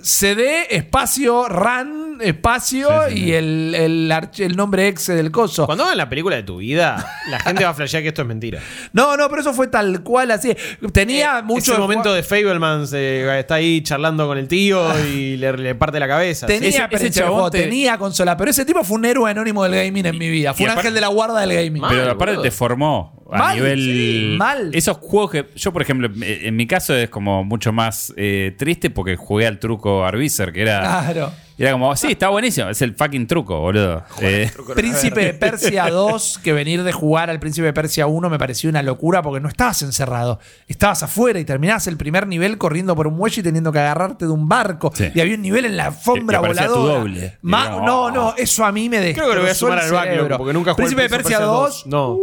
[0.03, 3.33] CD, espacio, RAN, espacio Sí, sí, y sí.
[3.33, 5.65] el, el, el nombre exe del coso.
[5.65, 8.27] Cuando hagan la película de tu vida, la gente va a flashear que esto es
[8.27, 8.61] mentira.
[8.93, 10.55] No, no, pero eso fue tal cual así.
[10.93, 11.73] Tenía Eh, mucho.
[11.73, 15.99] Ese momento de Fablemans eh, está ahí charlando con el tío y le, le parte
[15.99, 16.47] la cabeza.
[16.47, 19.75] Tenía, Ese- ese chabón te- tenía consola, pero ese tipo fue un héroe anónimo del
[19.75, 20.53] gaming en mi vida.
[20.53, 21.83] Fue Y un aparte- ángel de la guarda del gaming.
[21.89, 23.79] Pero aparte te formó a Mal, nivel.
[23.79, 24.69] sí, mal.
[24.73, 25.45] Esos juegos que.
[25.55, 29.59] Yo, por ejemplo, en mi caso es como mucho más eh, triste porque jugué al
[29.59, 30.79] truco Arbizer, que era.
[30.81, 31.31] Claro.
[31.57, 32.69] Era como, sí, está buenísimo.
[32.69, 34.03] Es el fucking truco, boludo.
[34.19, 38.39] Eh, Príncipe de Persia 2, que venir de jugar al Príncipe de Persia 1 me
[38.39, 40.39] pareció una locura porque no estabas encerrado.
[40.67, 44.25] Estabas afuera y terminabas el primer nivel corriendo por un muelle y teniendo que agarrarte
[44.25, 44.91] de un barco.
[44.95, 45.09] Sí.
[45.13, 46.93] Y había un nivel en la alfombra tu voladora.
[46.99, 47.37] doble.
[47.43, 49.17] Ma- no, no, eso a mí me dejó.
[49.19, 51.85] Creo que lo voy a sumar al backlog porque nunca jugué Príncipe de Persia 2.
[51.85, 52.17] No.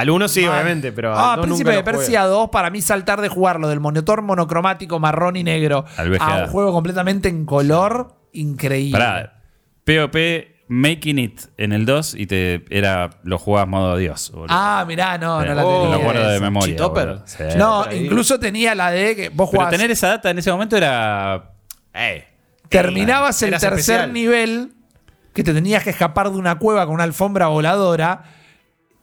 [0.00, 0.50] Al 1 sí, mal.
[0.50, 1.82] obviamente, pero al Ah, dos Príncipe de.
[1.82, 6.36] Persia 2, para mí saltar de jugarlo del monitor monocromático marrón y negro Al a
[6.44, 8.98] un juego completamente en color, increíble.
[8.98, 9.42] Pará,
[9.84, 10.16] POP
[10.70, 14.30] Making It en el 2 y te era lo jugabas modo Dios.
[14.32, 14.48] boludo.
[14.50, 15.96] Ah, mirá, no, no la Oh, tenía.
[15.96, 17.22] lo acuerdo de memoria.
[17.24, 17.44] Sí.
[17.56, 19.70] No, incluso tenía la de que vos Pero jugabas.
[19.70, 21.52] tener esa data en ese momento era.
[21.94, 22.26] Eh.
[22.68, 24.12] terminabas el tercer especial.
[24.12, 24.72] nivel
[25.32, 28.24] que te tenías que escapar de una cueva con una alfombra voladora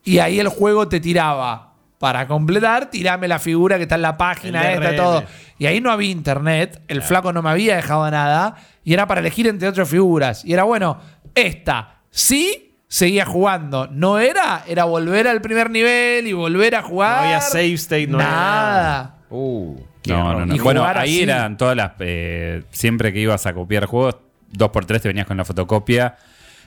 [0.06, 1.74] y ahí el juego te tiraba.
[1.98, 4.96] Para completar, tirame la figura que está en la página, El esta, DRM.
[4.96, 5.24] todo.
[5.58, 9.20] Y ahí no había internet, el flaco no me había dejado nada, y era para
[9.22, 10.44] elegir entre otras figuras.
[10.44, 10.98] Y era bueno,
[11.34, 13.88] esta, sí, seguía jugando.
[13.90, 17.16] No era, era volver al primer nivel y volver a jugar.
[17.20, 18.72] No había save state, no había nada.
[18.82, 19.14] nada.
[19.30, 20.40] Uh, qué No, horror.
[20.40, 20.54] no, no.
[20.54, 21.22] Y Bueno, jugar ahí así.
[21.22, 21.92] eran todas las.
[22.00, 24.16] eh, siempre que ibas a copiar juegos,
[24.52, 26.16] 2x3 te venías con la fotocopia.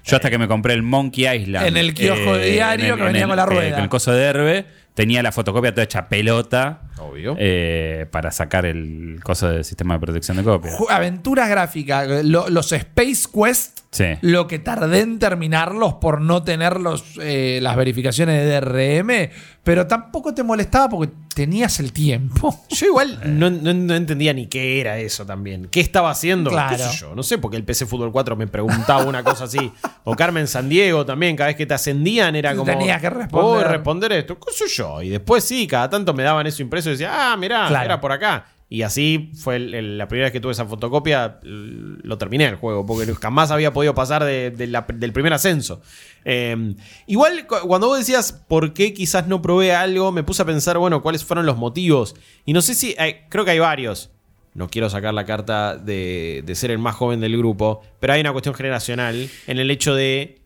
[0.09, 1.67] Yo hasta que me compré el Monkey Island.
[1.67, 3.75] En el kiosco de diario que venía con la eh, rueda.
[3.75, 6.88] con el coso de Herbe, tenía la fotocopia toda hecha pelota.
[6.99, 7.35] Obvio.
[7.39, 10.71] eh, para sacar el coso del sistema de protección de copia.
[10.77, 14.05] Ju- Aventuras gráficas, lo- los Space Quest, Sí.
[14.21, 19.31] lo que tardé en terminarlos por no tener los, eh, las verificaciones de DRM,
[19.63, 22.55] pero tampoco te molestaba porque tenías el tiempo.
[22.69, 25.67] Yo igual no, no- no entendía ni qué era eso también.
[25.71, 26.51] ¿Qué estaba haciendo?
[26.51, 26.77] Claro.
[26.77, 27.15] ¿Qué sé yo?
[27.15, 29.71] No sé, porque el PC Fútbol 4 me preguntaba una cosa así.
[30.05, 32.71] O Carmen San Diego también, cada vez que te ascendían era como.
[32.71, 33.43] Tenías que responder.
[33.45, 34.39] "Voy a responder esto.
[34.39, 35.01] ¿Qué sé yo?
[35.03, 37.85] Y después sí, cada tanto me daban eso impreso y decía, ah, mirá, Claro.
[37.85, 38.45] era por acá.
[38.71, 42.55] Y así fue el- el- la primera vez que tuve esa fotocopia, lo terminé el
[42.55, 45.81] juego, porque jamás había podido pasar de- de la- del primer ascenso.
[46.23, 46.75] Eh,
[47.07, 50.77] igual, cu- cuando vos decías por qué quizás no probé algo, me puse a pensar,
[50.77, 52.15] bueno, cuáles fueron los motivos.
[52.45, 52.95] Y no sé si,
[53.29, 54.11] creo que hay varios.
[54.53, 58.21] No quiero sacar la carta de, de ser el más joven del grupo, pero hay
[58.21, 60.41] una cuestión generacional en el hecho de,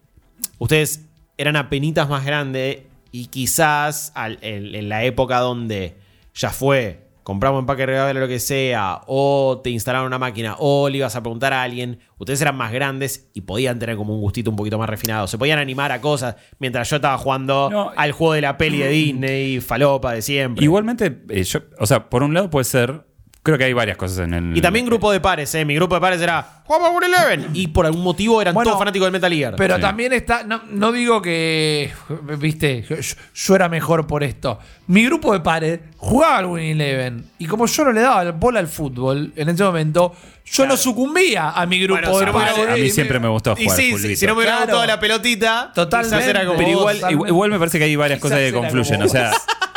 [0.60, 1.06] ustedes
[1.38, 2.80] eran apenitas más grandes
[3.12, 5.96] y quizás al- en, en la época donde
[6.34, 10.98] ya fue, compramos empaque regalo lo que sea, o te instalaron una máquina, o le
[10.98, 14.50] ibas a preguntar a alguien, ustedes eran más grandes y podían tener como un gustito
[14.50, 18.12] un poquito más refinado, se podían animar a cosas mientras yo estaba jugando No, al
[18.12, 20.64] juego de la peli de Disney, falopa de siempre.
[20.64, 23.06] Igualmente, eh, yo, o sea, por un lado puede ser.
[23.46, 24.58] Creo que hay varias cosas en el.
[24.58, 25.66] Y también grupo de pares, ¿eh?
[25.66, 27.50] Mi grupo de pares era jugamos por Eleven.
[27.54, 29.56] Y por algún motivo eran Bueno, todos fanáticos del Metal Gear.
[29.58, 29.82] Pero Sí.
[29.82, 31.92] también está, no, no digo que,
[32.38, 32.96] viste, yo,
[33.36, 34.60] yo era mejor por esto.
[34.88, 38.62] Mi grupo de pares jugaba al Win Eleven y como yo no le daba bola
[38.62, 42.70] al fútbol en ese momento, yo no sucumbía a mi grupo Bueno, de pares.
[42.70, 44.08] A mí siempre me gustó y jugar sí, fulbito.
[44.08, 44.72] sí, si no me hubiera Claro.
[44.72, 46.30] gustado la pelotita, Totalmente.
[46.30, 47.28] era como Pero igual, Totalmente.
[47.30, 49.04] igual me parece que hay varias cosas que confluyen.
[49.04, 49.32] O sea,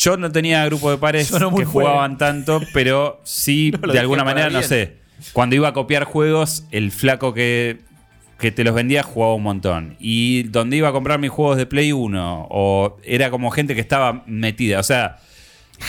[0.00, 4.48] yo no tenía grupo de pares que jugaban tanto, pero sí, No de alguna manera,
[4.50, 4.96] no sé.
[5.34, 7.80] Cuando iba a copiar juegos, el flaco que,
[8.38, 9.96] que te los vendía jugaba un montón.
[10.00, 13.82] Y donde iba a comprar mis juegos de Play 1, o era como gente que
[13.82, 14.80] estaba metida.
[14.80, 15.18] O sea.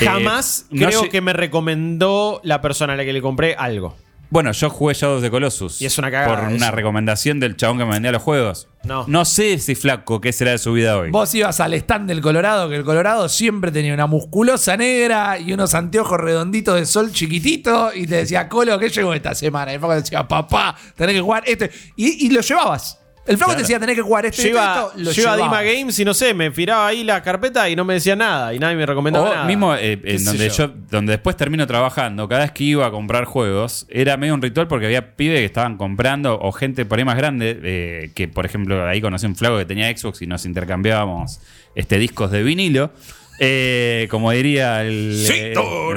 [0.02, 3.96] eh, Jamás creo que me recomendó la persona a la que le compré algo.
[4.32, 5.82] Bueno, yo jugué Shadow of the Colossus.
[5.82, 6.76] Y es una cagada Por una eso.
[6.76, 8.70] recomendación del chabón que me vendía los juegos.
[8.84, 9.04] No.
[9.08, 11.12] No sé si flaco, qué será de su vida hoy.
[11.12, 15.52] Vos ibas al stand del Colorado, que el Colorado siempre tenía una musculosa negra y
[15.52, 19.72] unos anteojos redonditos de sol chiquitito y te decía, Colo, ¿qué llegó esta semana?
[19.72, 21.70] Y el flaco decía, papá, tenés que jugar este.
[21.98, 23.01] Y, y lo llevabas.
[23.28, 24.42] El flaco te decía, tenés que jugar este.
[24.44, 25.38] Yo iba, esto, lo yo iba a.
[25.38, 28.54] Dima Games y no sé, me firaba ahí la carpeta y no me decía nada
[28.54, 29.46] y nadie me recomendaba O nada.
[29.46, 30.68] mismo eh, ¿Qué en donde yo?
[30.68, 30.74] yo?
[30.90, 34.68] donde después termino trabajando, cada vez que iba a comprar juegos, era medio un ritual
[34.68, 38.46] porque había pibes que estaban comprando, o gente por ahí más grande, eh, que por
[38.46, 41.40] ejemplo ahí conocí un flaco que tenía Xbox y nos intercambiábamos
[41.76, 42.92] este discos de vinilo.
[43.44, 45.26] Eh, como diría el.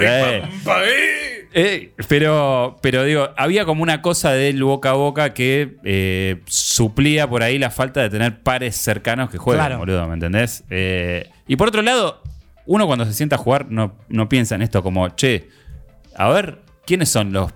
[0.01, 6.40] eh, eh, pero, pero digo, había como una cosa del boca a boca que eh,
[6.47, 9.79] suplía por ahí la falta de tener pares cercanos que jueguen, Claro.
[9.79, 10.64] boludo, ¿me entendés?
[10.71, 12.23] Eh, y por otro lado,
[12.67, 15.49] uno cuando se sienta a jugar no, no piensa en esto como, che,
[16.17, 17.53] a ver, ¿quiénes son los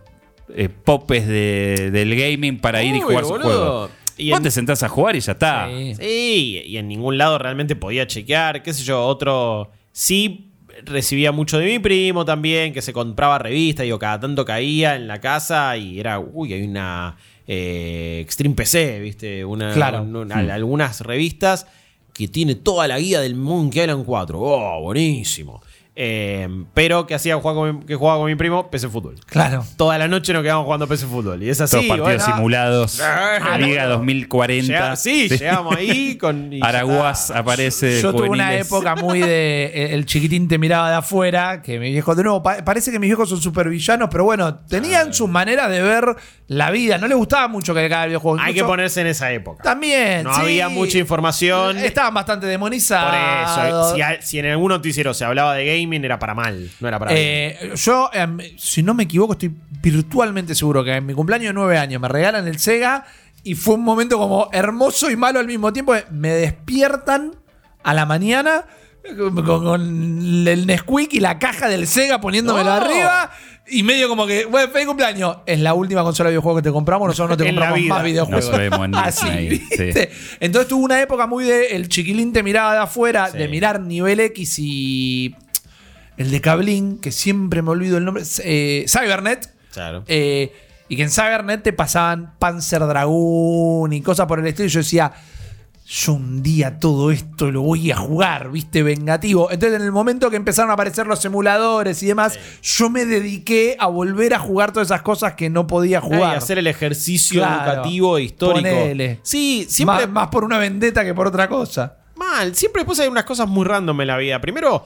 [0.55, 3.91] eh, popes de- del gaming para ir y jugar su juego?
[4.17, 5.69] Y Vos en- te sentás a jugar y ya está.
[5.69, 5.95] Sí.
[5.95, 9.71] Sí, y en ningún lado realmente podía chequear, qué sé yo, otro...
[9.93, 10.48] Sí
[10.85, 15.07] recibía mucho de mi primo también, que se compraba revistas, digo, cada tanto caía en
[15.09, 17.17] la casa y era, uy, hay una
[17.51, 19.45] eh, Extreme PC, ¿viste?
[19.45, 20.03] Una, Claro.
[20.03, 21.67] un- un- al- algunas revistas
[22.13, 24.39] que tiene toda la guía del Monkey Island 4.
[24.41, 25.63] Oh, buenísimo.
[26.01, 29.17] Eh, pero que hacía jugar con mi- que jugaba con mi primo PC Fútbol.
[29.27, 29.65] Claro.
[29.77, 31.43] Toda la noche nos quedábamos jugando PC Fútbol.
[31.43, 31.73] Y es así.
[31.75, 33.01] Todos partidos bueno, simulados.
[33.41, 33.97] Ah, Liga bueno.
[33.97, 34.67] 2040.
[34.73, 36.51] llega- sí, llegamos ahí con.
[36.63, 37.41] Araguas está.
[37.41, 38.01] aparece.
[38.01, 39.73] Yo tuve una época muy de.
[39.75, 41.63] El el chiquitín te miraba de afuera.
[41.63, 42.15] Que mi viejo.
[42.15, 45.69] De nuevo, pa- parece que mis viejos son super villanos, pero bueno, tenían su manera
[45.69, 46.15] de ver
[46.47, 46.99] la vida.
[46.99, 48.39] No les gustaba mucho que cada videojuego.
[48.41, 49.65] Hay que ponerse en esa época.
[49.65, 50.23] También.
[50.23, 50.41] No sí.
[50.43, 51.77] había mucha información.
[51.79, 53.67] Estaban bastante Por demonizados.
[53.67, 56.89] eso, si, a- si en algún noticiero se hablaba de gaming, era para mal, no
[56.89, 57.25] era para bien.
[57.27, 61.55] Eh, yo, em, si no me equivoco, estoy virtualmente seguro que en mi cumpleaños de
[61.55, 63.05] nueve años me regalan el Sega
[63.45, 65.95] y fue un momento como hermoso y malo al mismo tiempo.
[66.11, 67.33] Me despiertan
[67.83, 68.65] a la mañana
[69.17, 69.81] con, con
[70.47, 72.73] el Nesquik y la caja del Sega poniéndomelo No.
[72.73, 73.31] arriba
[73.71, 75.39] y medio como que, bueno, feliz cumpleaños.
[75.47, 78.51] Es la última consola de videojuegos que te compramos, nosotros no te compramos más videojuegos.
[78.51, 79.63] Nos vemos en Así.
[80.41, 83.39] Entonces tuve una época muy de el chiquilín te miraba de afuera, Sí.
[83.39, 85.35] de mirar nivel X y
[86.19, 89.55] el de Cablín, que siempre me olvido el nombre, eh, Cybernet.
[89.73, 90.03] Claro.
[90.09, 90.53] eh,
[90.91, 94.67] y que en Cybernet te pasaban Panzer Dragoon y cosas por el estilo.
[94.67, 95.13] Y yo decía,
[95.87, 98.83] yo un día todo esto lo voy a jugar, ¿viste?
[98.83, 99.51] Vengativo.
[99.51, 103.77] Entonces, en el momento que empezaron a aparecer los simuladores y demás, yo me dediqué
[103.79, 106.37] a volver a jugar todas esas cosas que no podía Ah, y jugar.
[106.37, 107.71] hacer el ejercicio Claro.
[107.73, 108.61] educativo e histórico.
[108.69, 109.21] Ponele.
[109.23, 111.99] Sí, siempre más, más por una vendetta que por otra cosa.
[112.17, 112.55] mal.
[112.57, 114.41] Siempre después hay unas cosas muy random en la vida.
[114.41, 114.85] Primero,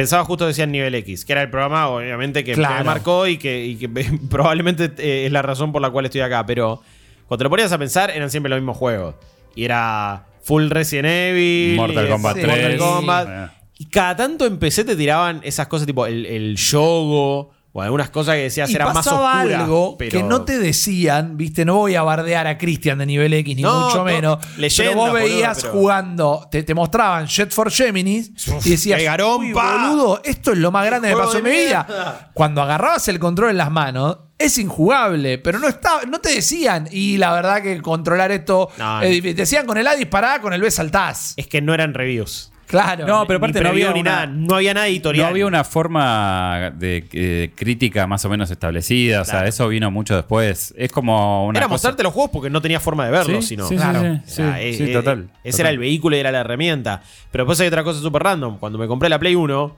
[0.00, 2.78] pensaba justo decían nivel X, que era el programa, obviamente, que Claro.
[2.78, 3.88] me marcó y que, y que
[4.30, 6.44] probablemente eh, es la razón por la cual estoy acá.
[6.46, 6.82] Pero
[7.26, 9.14] cuando te lo ponías a pensar, eran siempre los mismos juegos.
[9.54, 12.42] Y era full Resident Evil, Mortal y- Kombat Sí.
[12.42, 12.56] 3.
[12.58, 13.50] Mortal Kombat.
[13.78, 18.10] Y cada tanto en PC te tiraban esas cosas tipo el, el yogo o algunas
[18.10, 19.60] cosas que decías Y eran más oscuras.
[19.60, 23.32] algo pero- que no te decían, viste, no voy a bardear a Christian de nivel
[23.32, 24.38] X ni No, mucho no, menos.
[24.56, 28.32] leyendas, pero vos boludo, veías pero- jugando, te, te mostraban Jet for Geminis
[28.64, 29.00] y decías.
[29.00, 31.84] "Uy, boludo, esto es lo más grande que pasó en mi mierda".
[31.88, 32.30] vida.
[32.34, 36.88] Cuando agarrabas el control en las manos, es injugable, pero no estaba, no te decían.
[36.90, 39.00] Y la verdad que controlar esto No.
[39.00, 41.34] Te decían con el A dispará, con el B saltás.
[41.36, 42.49] Es que no eran reviews.
[42.70, 43.06] Claro.
[43.06, 44.26] No, pero aparte no había ni una- nada.
[44.26, 45.26] No había nada editorial.
[45.26, 49.22] No había una forma de eh, crítica más o menos establecida.
[49.22, 50.72] O sea, eso vino mucho después.
[50.76, 51.58] Es como una.
[51.58, 53.66] Era cosa- mostrarte los juegos porque no tenía forma de verlos, sino.
[53.68, 54.20] sí, Claro.
[54.24, 55.30] sí, eh, sí, eh, total.
[55.44, 55.60] Ese total.
[55.60, 57.02] era el vehículo y era la herramienta.
[57.30, 58.58] Pero después hay otra cosa súper random.
[58.58, 59.76] Cuando me compré la Play 1,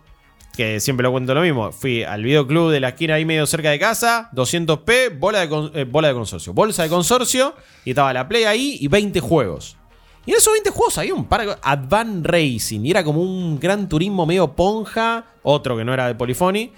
[0.56, 3.70] que siempre lo cuento lo mismo, fui al videoclub de la esquina ahí medio cerca
[3.70, 7.54] de casa, 200p, bola de, con- eh, bola de consorcio, bolsa de consorcio,
[7.86, 9.78] y estaba la Play ahí y 20 juegos.
[10.24, 13.58] Y en esos 20 juegos había un par de Advan Racing, y era como un
[13.58, 16.72] gran turismo medio ponja, otro que no era de Polyphony.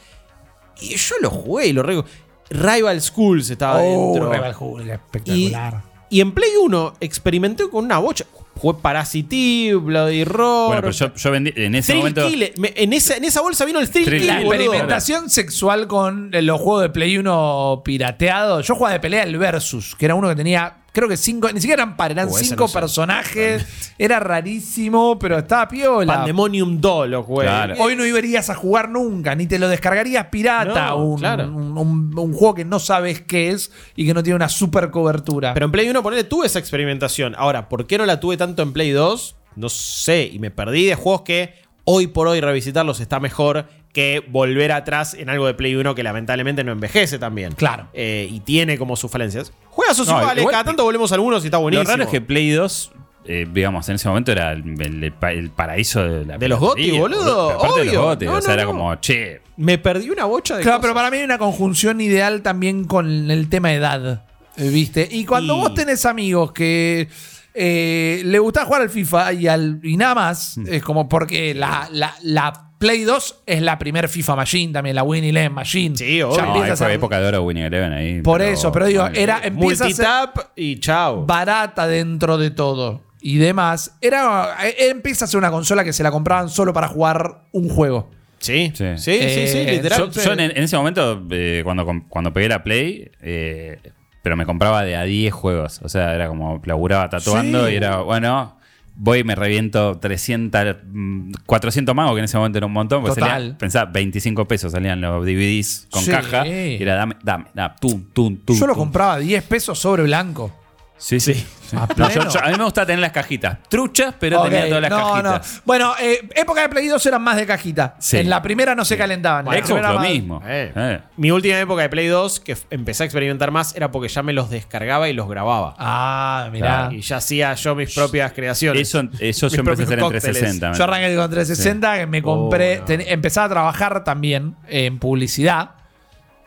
[0.80, 2.04] Y yo lo jugué y lo rego.
[2.50, 4.32] Rival Schools estaba Oh, dentro.
[4.32, 4.54] Rival
[4.86, 5.82] Y, espectacular.
[6.10, 8.24] y en Play 1 experimenté con una bocha.
[8.56, 10.66] Jugué Parasity, Bloody Roar.
[10.68, 11.52] Bueno, pero yo, yo vendí.
[11.56, 12.28] En ese momento.
[12.28, 12.52] Kill.
[12.56, 16.30] Me- en, esa, en esa bolsa vino el Thrill, Thrill Kill, La experimentación sexual con
[16.32, 18.66] los juegos de Play 1 pirateados.
[18.66, 21.60] Yo jugaba de pelea el Versus, que era uno que tenía, creo que cinco, ni
[21.60, 22.78] siquiera eran par, eran ese cinco no sé.
[22.78, 23.66] personajes.
[23.98, 26.14] Era rarísimo, pero estaba piola.
[26.18, 27.44] Pandemonium 2 lo jugué.
[27.44, 27.74] Claro.
[27.78, 30.90] Hoy no irías a jugar nunca, ni te lo descargarías pirata.
[30.90, 31.44] No, un, claro.
[31.48, 34.90] un- un- un juego que no sabes qué es y que no tiene una super
[34.90, 35.52] cobertura.
[35.52, 37.34] Pero en Play 1, ponele, tuve esa experimentación.
[37.36, 39.36] Ahora, ¿por qué no la tuve tanto en Play 2?
[39.56, 40.30] No sé.
[40.32, 41.54] Y me perdí de juegos que
[41.84, 46.02] hoy por hoy revisitarlos está mejor que volver atrás en algo de Play 1 que
[46.02, 47.52] lamentablemente no envejece también.
[47.52, 47.88] Claro.
[47.94, 49.52] Eh, y tiene como sus falencias.
[49.70, 51.88] Juegos sus No, igual- cada tanto volvemos a algunos y está Lo buenísimo.
[51.88, 52.92] raro es que Play 2.
[53.26, 56.46] eh, digamos, en ese momento era el, el- el pa- el paraíso de la De
[56.46, 58.02] los piratería, boludo, Aparte de los obvio.
[58.02, 58.68] GOTY, No, o sea, no, era no.
[58.68, 60.82] como, che, Me perdí una bocha de Claro, cosas.
[60.82, 64.26] pero para mí hay una conjunción ideal también con el tema edad.
[64.56, 65.08] eh, ¿Viste?
[65.10, 67.08] Y cuando Y- vos tenés amigos que
[67.54, 70.66] eh, le gusta jugar al FIFA y, al, y nada más, Hmm.
[70.68, 75.02] es como porque la, la- la Play 2 es la primer FIFA Machine también, la
[75.02, 75.96] Win Eleven Machine.
[75.96, 76.36] Sí, obvio.
[76.36, 78.20] Ya No, no, empieza ahí a fue ser época de oro Winning Eleven ahí.
[78.20, 81.24] Por eso, pero digo, era, empieza a ser Multitap y chao.
[81.24, 83.96] barata dentro de todo y demás.
[84.02, 87.70] Era, eh, empieza a ser una consola que se la compraban solo para jugar un
[87.70, 88.10] juego.
[88.38, 89.18] Sí, sí, Sí.
[89.18, 90.10] sí, sí, sí, Eh, literal.
[90.10, 93.78] Yo, yo en, en ese momento, eh, cuando, com- cuando pegué la Play, eh,
[94.22, 95.80] pero me compraba de a 10 juegos.
[95.82, 97.72] O sea, era como laburaba tatuando Sí.
[97.72, 98.58] y era, bueno,
[98.96, 103.02] voy y me reviento 300, mm, 400 magos, que en ese momento era un montón.
[103.02, 103.30] Pues Total.
[103.30, 106.10] salía- pensá, 25 pesos salían los DVDs con Sí.
[106.10, 106.46] caja.
[106.46, 108.56] Y era, dame, dame, dame, tum, tum, tum.
[108.58, 108.82] Yo lo tum.
[108.84, 110.52] compraba a 10 pesos sobre blanco.
[110.96, 111.44] Sí, sí.
[111.72, 112.30] A No, yo- pleno.
[112.30, 114.96] yo- a mí me gusta tener las cajitas truchas, pero Ok, tenía todas las no,
[115.12, 115.54] cajitas.
[115.56, 115.62] no.
[115.66, 117.96] Bueno, eh, época de Play 2 eran más de cajita.
[117.98, 118.18] Sí.
[118.18, 119.44] En la primera no se calentaban.
[119.44, 120.40] La Xbox lo más- mismo.
[120.46, 120.72] Eh.
[120.74, 121.00] Eh.
[121.16, 124.32] Mi última época de Play 2, que empecé a experimentar más, era porque ya me
[124.32, 125.74] los descargaba y los grababa.
[125.78, 126.88] Ah, mirá.
[126.92, 128.80] Y ya hacía yo mis propias creaciones.
[128.88, 130.22] Eso, eso yo empecé a hacer en cócteles.
[130.22, 130.72] 360.
[130.78, 132.84] Yo arranqué con 360, que me compré, Oh, no.
[132.86, 135.70] ten- empezaba a trabajar también en publicidad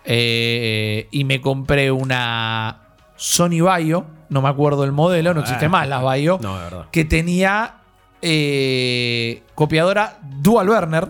[0.05, 2.77] eh, y me compré una
[3.17, 5.69] Sony Vaio, no me acuerdo el modelo, no existe Ah.
[5.69, 6.85] más la Vaio, No, de verdad.
[6.91, 7.75] que tenía
[8.21, 11.07] eh, copiadora Dual Burner.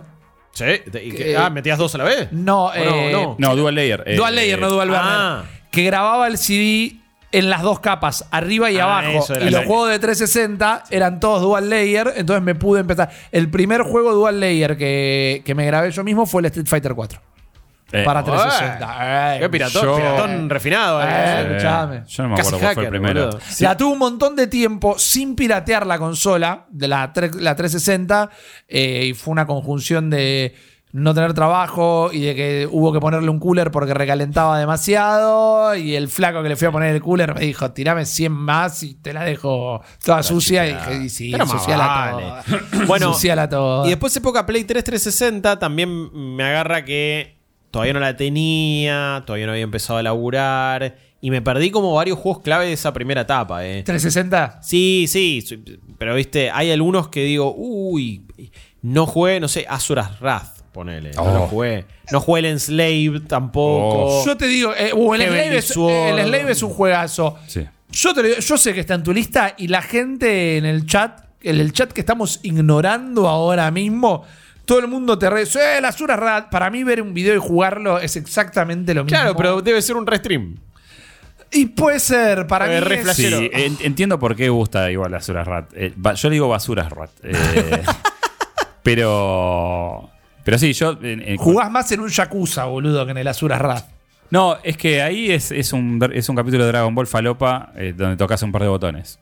[0.52, 0.66] Sí.
[0.92, 2.32] Que- ah, ¿metías dos a la vez?
[2.32, 3.36] No, ¿O eh, no, no.
[3.38, 4.04] No, Dual Layer.
[4.06, 5.06] eh, Dual Layer, eh, no Dual Burner.
[5.08, 5.44] ah.
[5.72, 6.98] Que grababa el CD
[7.32, 9.26] en las dos capas, arriba y Ah, abajo.
[9.42, 13.10] Y los el- juegos de 360 eran todos Dual Layer, entonces me pude empezar.
[13.32, 16.94] El primer juego Dual Layer que, que me grabé yo mismo fue el Street Fighter
[16.96, 17.22] 4.
[17.92, 19.36] Eh, para Eh, 360.
[19.36, 21.02] Eh, Qué piratón, Yo- piratón refinado.
[21.02, 21.46] Eh, eh.
[21.48, 22.04] escuchame.
[22.08, 23.30] Yo no me acuerdo cuál fue el primero.
[23.60, 28.30] La tuve un montón de tiempo sin piratear la consola de la, la 360
[28.68, 30.56] eh, y fue una conjunción de
[30.94, 35.96] no tener trabajo y de que hubo que ponerle un cooler porque recalentaba demasiado y
[35.96, 38.96] el flaco que le fui a poner el cooler me dijo tirame 100 más y
[38.96, 42.24] te la dejo toda sucia y dije y sí, ensuciala vale.
[42.24, 42.44] toda.
[42.88, 43.86] Bueno, Ensuciala toda.
[43.86, 47.37] Y después época Play 3 360 también me agarra que
[47.78, 52.18] todavía no la tenía, todavía no había empezado a laburar y me perdí como varios
[52.18, 53.84] juegos clave de esa primera etapa, eh.
[53.84, 55.44] 360 Sí, sí,
[55.98, 58.24] pero viste, hay algunos que digo, uy,
[58.82, 61.34] no jugué, no sé, Azura's Wrath, ponele, no Oh.
[61.34, 61.86] lo jugué.
[62.12, 64.22] No jugué el Enslave tampoco.
[64.22, 64.26] Oh.
[64.26, 66.20] yo te digo eh, uh, el, Heavenly Slave es, Sword.
[66.20, 67.66] el Slave es un juegazo Sí.
[67.92, 70.66] Yo, te lo digo, yo sé que está en tu lista y la gente en
[70.66, 74.24] el chat, en el chat que estamos ignorando ahora mismo,
[74.68, 75.42] todo el mundo te re...
[75.44, 76.50] ¡Eh, la Azura Rat!
[76.52, 79.18] Para mí ver un video y jugarlo es exactamente lo mismo.
[79.18, 80.58] Claro, pero debe ser un restream.
[81.50, 83.40] Y puede ser, para Eh, mí re es- flashero.
[83.40, 85.70] Sí, en- entiendo por qué gusta igual Basuras Rat.
[85.74, 87.10] Eh, ba- yo le digo Basuras Rat.
[87.24, 87.34] Eh,
[88.84, 90.10] pero.
[90.44, 90.98] Pero sí, yo.
[91.02, 93.86] en- en- Jugás más en un Yakuza, boludo, que en el Azura Rat.
[94.30, 97.94] No, es que ahí es, es, un, es un capítulo de Dragon Ball Falopa eh,
[97.96, 99.20] donde tocas un par de botones.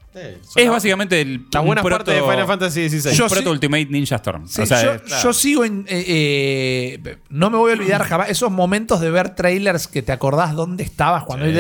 [0.56, 1.46] Es básicamente el.
[1.52, 3.13] La buena proto- parte de Final Fantasy XVI.
[3.15, 4.48] Yo proto Ultimate Ninja Storm.
[4.48, 5.86] Sí, o sea, yo, es- yo sigo en.
[5.89, 10.12] eh, eh, no me voy a olvidar jamás esos momentos de ver trailers que te
[10.12, 11.52] acordás dónde estabas cuando Sí.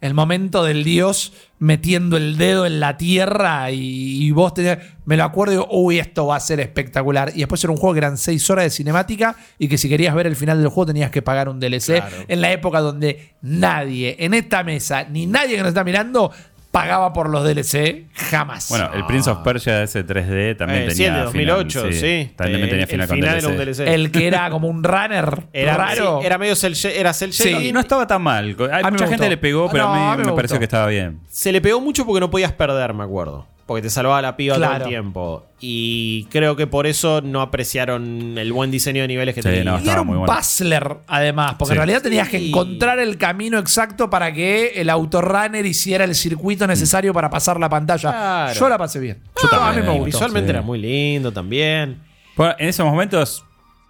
[0.00, 4.78] El, momento del dios metiendo el dedo en la tierra y, y vos tenías.
[5.04, 7.32] Me lo acuerdo y digo, uy, esto va a ser espectacular.
[7.34, 10.14] Y después era un juego que eran seis horas de cinemática y que si querías
[10.14, 11.96] ver el final del juego tenías que pagar un DLC.
[11.96, 12.16] Claro.
[12.28, 16.32] En la época donde nadie en esta mesa, ni nadie que nos está mirando,
[16.80, 18.06] pagaba por los DLC.
[18.30, 18.68] Jamás.
[18.68, 21.08] Bueno, el Prince of Persia ese 3D también Eh, sí, tenía.
[21.08, 22.32] el de 2008, final, sí.
[22.36, 23.38] También Eh, tenía el final con DLC.
[23.38, 23.80] era un DLC.
[23.94, 26.18] el que era como un runner Era, raro.
[26.20, 27.72] sí, era medio cel, era cel Sí.
[27.72, 28.54] No estaba tan mal.
[28.72, 30.58] Hay A mucha gente le pegó, pero No, a mí, a mí me, me pareció
[30.58, 31.20] que estaba bien.
[31.28, 33.46] Se le pegó mucho porque no podías perder, me acuerdo.
[33.66, 35.44] Porque te salvaba la piba todo el tiempo.
[35.60, 39.64] Y creo que por eso no apreciaron el buen diseño de niveles que Sí, tenía.
[39.72, 40.32] no, Y era un muy bueno.
[40.32, 41.72] puzzler, además, porque Sí.
[41.72, 46.66] en realidad tenías que encontrar el camino exacto para que el autorunner hiciera el circuito
[46.68, 48.10] necesario para pasar la pantalla.
[48.10, 48.54] Claro.
[48.54, 49.18] Yo la pasé bien.
[49.42, 50.04] Yo a también, mí me eh, gustó.
[50.18, 50.50] Visualmente sí.
[50.50, 52.00] era muy lindo también.
[52.36, 53.44] Bueno, en esos momentos,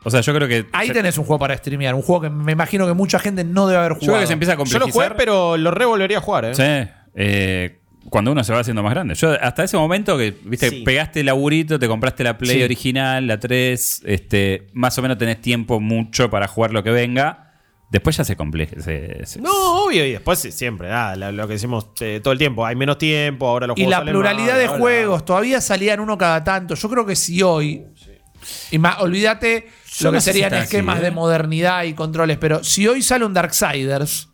[0.05, 0.65] o sea, yo creo que.
[0.73, 3.45] Ahí se- tenés un juego para streamear, un juego que me imagino que mucha gente
[3.45, 4.12] no debe haber Yo jugado.
[4.15, 5.09] creo que se empieza a Yo lo complejizar.
[5.09, 6.55] jugué, pero lo revolvería a jugar, ¿eh?
[6.55, 6.91] Sí.
[7.19, 7.79] eh,
[8.11, 9.14] cuando uno se va haciendo más grande.
[9.14, 10.83] Yo hasta ese momento que, viste, Sí.
[10.85, 12.62] pegaste el laburito, te compraste la Play Sí.
[12.62, 17.42] original, la 3, este, más o menos tenés tiempo mucho para jugar lo que venga.
[17.90, 18.81] Después ya se compleja.
[18.81, 22.33] se- se- No, obvio, y después sí, siempre, ah, lo, lo que decimos eh, todo
[22.33, 22.66] el tiempo.
[22.66, 26.42] Hay menos tiempo, ahora los Y la pluralidad más, de juegos, todavía salían uno cada
[26.42, 26.75] tanto.
[26.75, 27.85] Yo creo que si hoy.
[28.71, 31.09] Y más, olvídate Yo lo no que serían esquemas así, ¿eh?
[31.09, 34.29] de modernidad y controles, pero si hoy sale un Darksiders,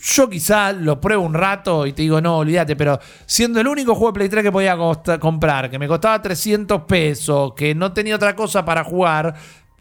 [0.00, 3.94] yo quizá lo pruebo un rato y te digo, no, olvídate, pero siendo el único
[3.94, 4.76] juego de Play 3 que podía
[5.20, 9.34] comprar, que me costaba 300 pesos, que no tenía otra cosa para jugar,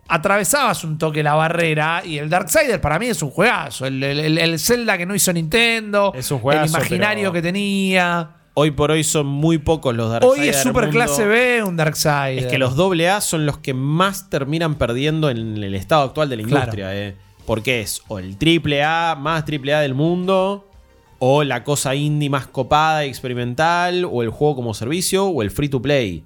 [0.07, 3.85] atravesabas un toque la barrera y el Darksiders para mí es un juegazo.
[3.85, 7.41] El, el- el- el Zelda que no hizo Nintendo, Es un juegazo, el imaginario que
[7.41, 8.31] tenía.
[8.59, 10.39] Hoy por hoy son muy pocos los Darksiders.
[10.39, 12.43] Hoy es super clase B un Darksiders.
[12.43, 16.37] Es que los AA son los que más terminan perdiendo en el estado actual de
[16.37, 16.57] la Claro.
[16.63, 16.95] industria.
[16.95, 17.15] eh.
[17.47, 20.69] Porque es o el AAA más AAA del mundo,
[21.17, 25.49] o la cosa indie más copada y experimental, o el juego como servicio, o el
[25.49, 26.23] free to play.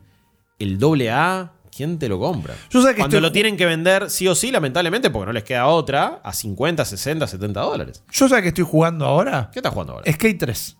[0.59, 2.55] El AA, ¿quién te lo compra?
[2.69, 5.31] Yo sé que Cuando estoy- lo tienen que vender sí o sí, lamentablemente, porque no
[5.33, 8.03] les queda otra, a 50, 60, 70 dólares.
[8.11, 9.49] Yo sé que estoy jugando ahora.
[9.53, 10.11] ¿Qué estás jugando ahora?
[10.11, 10.77] Skate 3.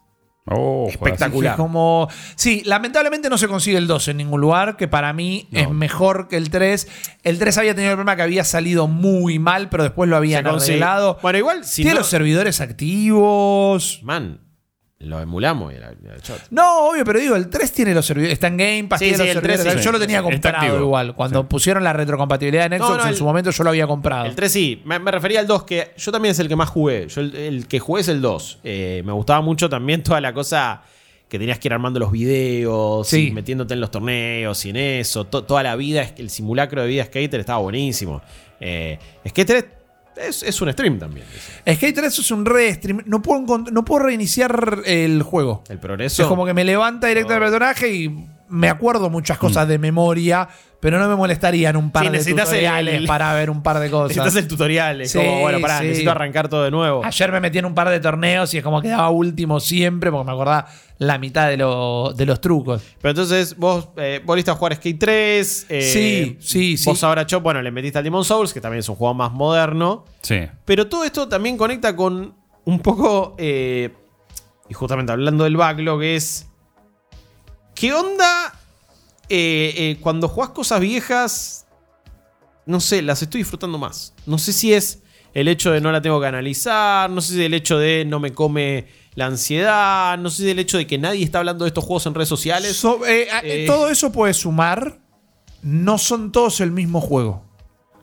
[0.47, 1.55] Oh, Espectacular.
[1.55, 2.07] Como.
[2.35, 6.27] Sí, lamentablemente no se consigue el 2 en ningún lugar, que para mí es mejor
[6.27, 6.87] que el 3.
[7.23, 10.47] El 3 había tenido el problema que había salido muy mal, pero después lo habían
[10.47, 11.19] arreglado.
[11.21, 13.99] Bueno, igual, si Tiene no- los servidores activos.
[14.03, 14.39] Man,
[15.03, 16.41] lo emulamos y era, era choto.
[16.51, 18.33] No, obvio, pero digo, el 3 tiene los servidores.
[18.33, 19.81] Está en Game Pass, Sí, tiene sí, los el 3 servidores.
[19.81, 19.85] sí.
[19.85, 21.15] Yo lo tenía comprado igual.
[21.15, 24.25] Cuando pusieron la retrocompatibilidad en Xbox, no, en el- su momento yo lo había comprado.
[24.25, 26.69] El 3 sí, me, me refería al 2, que yo también es el que más
[26.69, 27.07] jugué.
[27.07, 28.59] Yo el, el que jugué es el 2.
[28.63, 30.81] Eh, me gustaba mucho también toda la cosa
[31.29, 33.27] que tenías que ir armando los videos, Sí.
[33.27, 35.25] y metiéndote en los torneos y en eso.
[35.25, 38.21] To- toda la vida, el simulacro de vida skater estaba buenísimo.
[38.59, 39.80] Eh, Skater
[40.15, 41.25] es, es un stream también.
[41.67, 43.03] Skate 3 es un re stream.
[43.05, 45.63] No puedo, no puedo reiniciar el juego.
[45.69, 46.23] El progreso.
[46.23, 50.47] Es como que me levanta directo el personaje y me acuerdo muchas cosas de memoria,
[50.79, 53.63] pero no me molestarían un par Sí, de necesitas el- tutoriales el- para ver un
[53.63, 54.09] par de cosas.
[54.17, 55.01] Necesitas el tutorial.
[55.01, 55.85] Es Sí, como, bueno, pará, sí.
[55.85, 57.03] necesito arrancar todo de nuevo.
[57.05, 60.25] Ayer me metí en un par de torneos y es como quedaba último siempre porque
[60.25, 62.81] me acordaba la mitad de, lo- de los trucos.
[63.01, 65.65] Pero entonces vos eh, volviste a jugar Skate 3.
[65.69, 66.85] eh, Sí, sí, sí.
[66.89, 69.31] Vos ahora, Chop, bueno, le metiste al Demon Souls, que también es un juego más
[69.31, 70.05] moderno.
[70.21, 70.39] Sí.
[70.65, 72.35] Pero todo esto también conecta con
[72.65, 73.35] un poco.
[73.39, 73.91] eh,
[74.69, 76.47] y justamente hablando del backlog, es.
[77.73, 78.40] ¿Qué onda
[79.31, 81.65] eh, eh, cuando jugás cosas viejas?
[82.65, 84.13] No sé, las estoy disfrutando más.
[84.25, 85.01] No sé si es
[85.33, 88.03] el hecho de no la tengo que analizar, no sé si es el hecho de
[88.05, 91.39] no me come la ansiedad, no sé si es el hecho de que nadie está
[91.39, 92.75] hablando de estos juegos en redes sociales.
[92.75, 93.65] So- eh, Eh.
[93.65, 94.99] Todo eso puede sumar.
[95.63, 97.45] No son todos el mismo juego.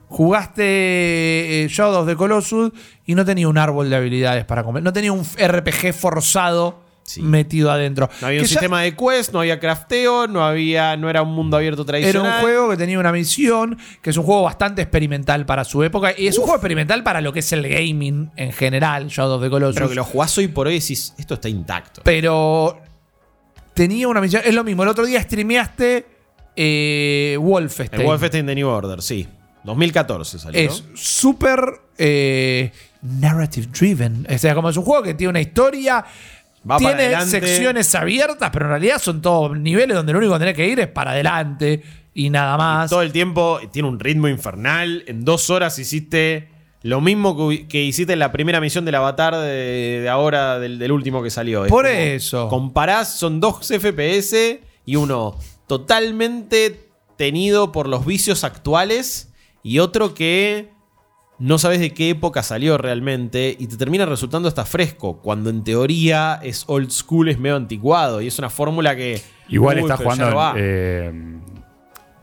[0.08, 2.72] Jugaste eh, Shadow of the Colossus
[3.04, 4.82] y no tenía un árbol de habilidades para comer.
[4.82, 7.22] No tenía un RPG forzado Sí.
[7.22, 8.10] metido adentro.
[8.20, 10.96] no había Que un ya sistema de quest, no había crafteo, no había.
[10.96, 12.34] no era un mundo abierto Era tradicional.
[12.36, 16.12] un juego que tenía una misión, que es un juego bastante experimental para su época.
[16.16, 19.42] Y es un juego experimental para lo que es el gaming en general, Shadow of
[19.42, 19.74] the Colossus.
[19.76, 22.02] Pero que lo jugás hoy por hoy y decís, esto está intacto.
[22.04, 22.78] Pero
[23.74, 24.42] tenía una misión.
[24.44, 24.82] Es lo mismo.
[24.82, 26.06] El otro día streameaste
[26.56, 28.02] eh, Wolfenstein.
[28.02, 29.26] El Wolfenstein The New Order, sí.
[29.64, 30.60] 2014 salió.
[30.60, 31.60] Es súper
[31.98, 34.26] eh, narrative driven.
[34.32, 36.04] O sea, como es un juego que tiene una historia.
[36.70, 40.54] Va tiene secciones abiertas, pero en realidad son todos niveles donde lo único que tenés
[40.54, 41.82] que ir es para adelante
[42.14, 42.90] y nada más.
[42.90, 45.04] Todo el tiempo tiene un ritmo infernal.
[45.06, 46.48] En dos horas hiciste
[46.82, 47.36] lo mismo
[47.68, 51.30] que, hiciste en la primera misión del Avatar de, de ahora, del, del último que
[51.30, 51.64] salió.
[51.64, 52.48] Es Por como, eso.
[52.48, 60.70] Comparás, son dos FPS y uno totalmente tenido por los vicios actuales y otro que
[61.38, 65.62] no sabes de qué época salió realmente y te termina resultando hasta fresco, cuando en
[65.64, 69.20] teoría es old school, es medio anticuado y es una fórmula que...
[69.48, 70.30] Igual Uy, está jugando.
[70.30, 71.12] no eh,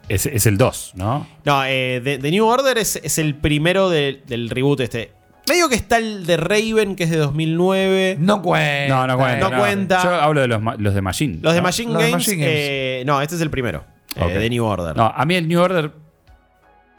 [0.09, 1.25] es, es el 2, ¿no?
[1.43, 5.11] No, eh, The, The New Order es, es el primero de- del reboot este.
[5.47, 8.17] Medio que está el de Raven, que es de 2009.
[8.19, 8.87] No cuenta.
[8.95, 9.49] No, no cuenta.
[9.49, 10.03] no cuenta.
[10.03, 11.39] Yo hablo de los, los de Machine.
[11.41, 11.63] Los de ¿no?
[11.63, 12.27] Machine Los de Games.
[12.27, 12.57] Machine Games.
[12.59, 13.83] eh, no, este es el primero.
[14.15, 14.29] eh, Ok.
[14.33, 14.95] The New Order.
[14.97, 15.91] No, a mí el New Order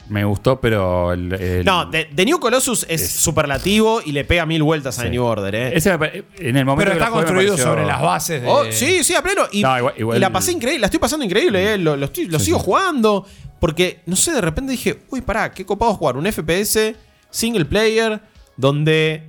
[0.09, 1.13] me gustó, pero.
[1.13, 4.97] El, el- No, The, The New Colossus es, Es- superlativo y le pega mil vueltas
[4.99, 5.11] a The Sí.
[5.11, 5.71] New Order, ¿eh?
[5.75, 8.47] ese en el momento Pero está construido pareció- sobre las bases de.
[8.47, 9.43] Oh, sí, sí, a pleno.
[9.51, 12.05] Y, No, igual- igual- y la pasé increíble, la estoy pasando increíble, eh, lo, lo
[12.05, 12.65] estoy- lo Sí, sigo sí.
[12.65, 13.25] jugando.
[13.59, 16.95] Porque, no sé, de repente dije, uy, pará, qué copado jugar un FPS
[17.31, 18.21] single player
[18.55, 19.23] donde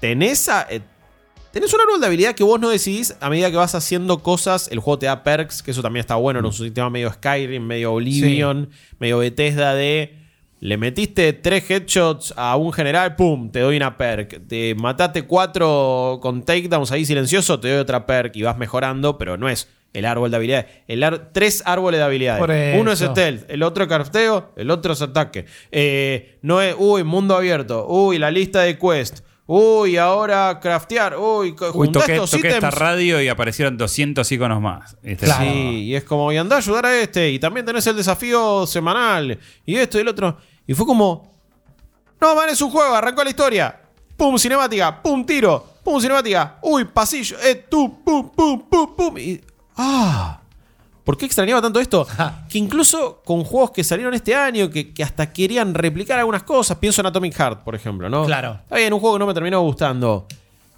[0.00, 0.80] tenés, a- eh,
[1.56, 4.68] tenés un árbol de habilidad que vos no decidís a medida que vas haciendo cosas.
[4.70, 7.62] El juego te da perks, que eso también está bueno, en un sistema medio Skyrim,
[7.64, 10.18] medio Oblivion, medio Bethesda de.
[10.60, 13.50] Le metiste tres headshots a un general, ¡pum!
[13.50, 14.46] Te doy una perk.
[14.46, 19.38] Te mataste cuatro con takedowns ahí silencioso, te doy otra perk y vas mejorando, pero
[19.38, 20.66] no es el árbol de habilidades.
[20.88, 22.40] El ar- tres árboles de habilidades.
[22.78, 25.46] Uno es stealth, el otro es crafteo, el otro es ataque.
[25.72, 29.20] Eh, no es, uy, mundo abierto, uy, la lista de quest.
[29.48, 34.96] Uy, ahora craftear, uy, Uy, toqué, estos toqué esta radio y aparecieron 200 iconos más.
[35.02, 35.26] ¿viste?
[35.26, 35.44] Claro.
[35.44, 38.66] Sí, y es como, y anda a ayudar a este, y también tenés el desafío
[38.66, 40.36] semanal, y esto y el otro.
[40.66, 41.32] Y fue como,
[42.20, 43.80] no, man, es un juego, arrancó la historia.
[44.16, 49.18] Pum, cinemática, pum, tiro, pum, cinemática, uy, pasillo, eh, tú, pum, pum, pum, pum.
[49.18, 49.40] Y,
[49.76, 50.40] ah,
[51.06, 52.06] ¿por qué extrañaba tanto esto?
[52.50, 56.76] que incluso con juegos que salieron este año, que, que hasta querían replicar algunas cosas,
[56.78, 58.26] pienso en Atomic Heart, por ejemplo, ¿no?
[58.26, 58.58] Claro.
[58.64, 60.26] Está bien, un juego que no me terminó gustando.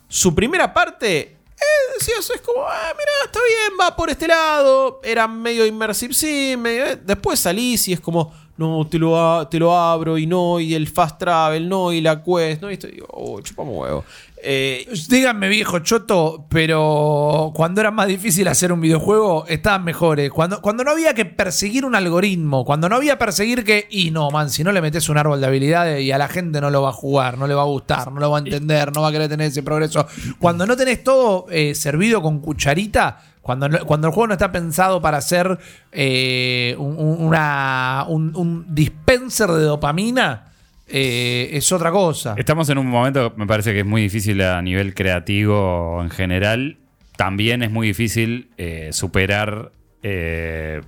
[0.06, 1.64] Su primera parte, eh,
[1.98, 5.00] decías, es como, ah, mira, está bien, va por este lado.
[5.02, 6.60] Era medio immersive sim.
[6.60, 6.98] medio- eh.
[7.02, 10.88] Después salís y es como, no, te lo, te lo abro y no, y el
[10.88, 14.04] fast travel, no, y la quest, no, y esto, digo, oh, chupamos huevo.
[14.42, 20.30] Eh, Díganme viejo choto, pero cuando era más difícil hacer un videojuego estaban mejores.
[20.30, 24.30] Cuando, cuando no había que perseguir un algoritmo, cuando no había perseguir que, y no,
[24.30, 26.82] man, si no le metes un árbol de habilidades y a la gente no lo
[26.82, 29.08] va a jugar, no le va a gustar, no lo va a entender, no va
[29.08, 30.06] a querer tener ese progreso.
[30.38, 35.00] Cuando no tenés todo eh, servido con cucharita, cuando, cuando el juego no está pensado
[35.00, 35.58] para ser
[35.90, 40.47] eh, un dispenser de dopamina,
[40.88, 42.34] eh, es otra cosa.
[42.36, 46.78] Estamos en un momento, me parece que es muy difícil a nivel creativo en general.
[47.16, 49.72] también es muy difícil eh, superar.
[50.02, 50.80] eh,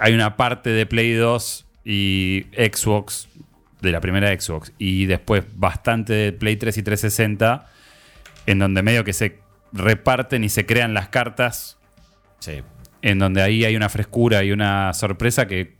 [0.00, 3.28] hay una parte de Play 2 y Xbox,
[3.80, 7.66] de la primera Xbox, y después bastante de Play 3 y 360,
[8.46, 9.38] en donde medio que se
[9.72, 11.78] reparten y se crean las cartas,
[12.40, 12.62] Sí.
[13.02, 15.76] en donde ahí hay una frescura y una sorpresa que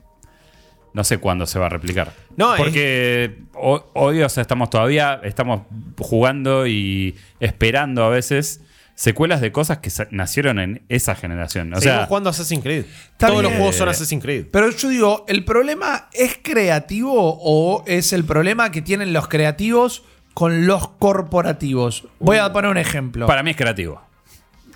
[0.95, 2.13] no sé cuándo se va a replicar.
[2.37, 5.63] No, Porque ho- hoy, o sea, estamos todavía, estamos
[5.99, 8.63] jugando y esperando a veces
[8.95, 11.73] secuelas de cosas que nacieron en esa generación.
[11.73, 12.85] O Seguimos sea, jugando Assassin's Creed.
[13.17, 14.47] Todos los juegos son Assassin's Creed.
[14.51, 20.03] Pero yo digo, ¿el problema es creativo o es el problema que tienen los creativos
[20.35, 22.09] con los corporativos?
[22.19, 23.27] Voy a poner un ejemplo.
[23.27, 24.01] para mí es creativo.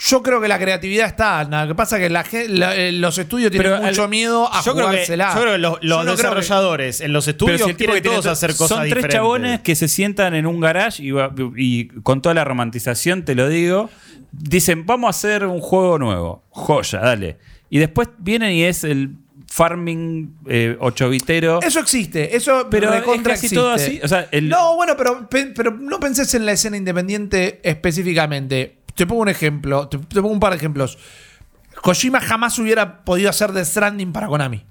[0.05, 1.45] Yo creo que la creatividad está.
[1.45, 4.61] Lo que pasa es que la eh, los estudios tienen Pero mucho al- miedo a
[4.63, 5.35] Yo creo, que, jugársela.
[5.35, 8.27] yo creo que los, los no que- desarrolladores en los estudios si quieren tiene todos
[8.27, 9.15] hacer cosas Son tres diferentes.
[9.17, 11.03] chabones que se sientan en un garage
[11.57, 13.91] y, con toda la romantización, te lo digo,
[14.33, 16.43] dicen, vamos a hacer un juego nuevo.
[16.51, 17.37] Joya, dale.
[17.71, 19.11] Y después vienen y es el
[19.47, 21.61] farming eh, 8 bitero.
[21.63, 23.55] Eso existe, eso Pero es casi existe.
[23.57, 26.77] todo así, o sea, el- no, bueno, pero, pe- pero no pensés en la escena
[26.77, 28.79] independiente específicamente.
[28.95, 30.99] Te pongo un ejemplo, te, te pongo un par de ejemplos.
[31.81, 34.65] Kojima jamás hubiera podido hacer The Stranding para Konami.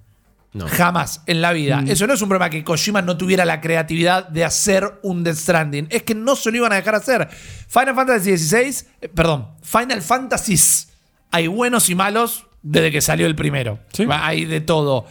[0.54, 0.68] No.
[0.68, 1.82] Jamás en la vida.
[1.88, 5.38] Eso no es un problema que Kojima no tuviera la creatividad de hacer un Death
[5.38, 5.88] Stranding.
[5.90, 7.30] Es que no se lo iban a dejar hacer.
[7.30, 10.90] Final Fantasy XVI, eh, perdón, Final Fantasies.
[11.32, 13.80] Hay buenos y malos desde que salió el primero.
[13.94, 14.06] Sí.
[14.10, 15.06] Hay de todo.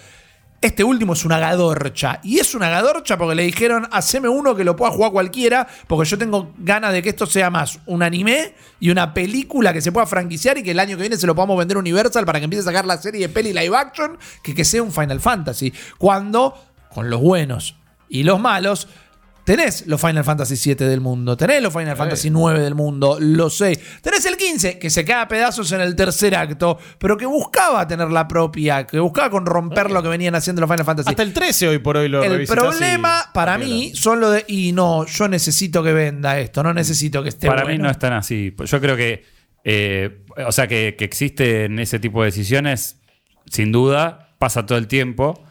[0.63, 2.21] Este último es una gadorcha.
[2.23, 6.09] Y es una gadorcha porque le dijeron, haceme uno que lo pueda jugar cualquiera, porque
[6.09, 9.91] yo tengo ganas de que esto sea más un anime y una película que se
[9.91, 12.45] pueda franquiciar y que el año que viene se lo podamos vender Universal para que
[12.45, 15.73] empiece a sacar la serie de peli live action, que sea un Final Fantasy.
[15.97, 17.77] Cuando, con los buenos
[18.11, 18.87] y los malos,
[19.57, 23.51] tenés los Final Fantasy 7 del mundo, tenés los Final Fantasy 9 del mundo, lo
[23.51, 23.81] sé.
[24.01, 27.85] Tenés el 15, que se cae a pedazos en el tercer acto, pero que buscaba
[27.89, 31.11] tener la propia, que buscaba con romper lo que venían haciendo los Final Fantasy.
[31.11, 34.45] Hasta el 13 hoy por hoy lo El problema y- para mí son lo de,
[34.47, 37.99] y no, yo necesito que venda esto, no necesito que esté Para mí no es
[37.99, 38.55] tan así.
[38.65, 39.25] Yo creo que,
[39.65, 43.01] eh, o sea, que, que existen ese tipo de decisiones,
[43.51, 45.43] sin duda, pasa todo el tiempo,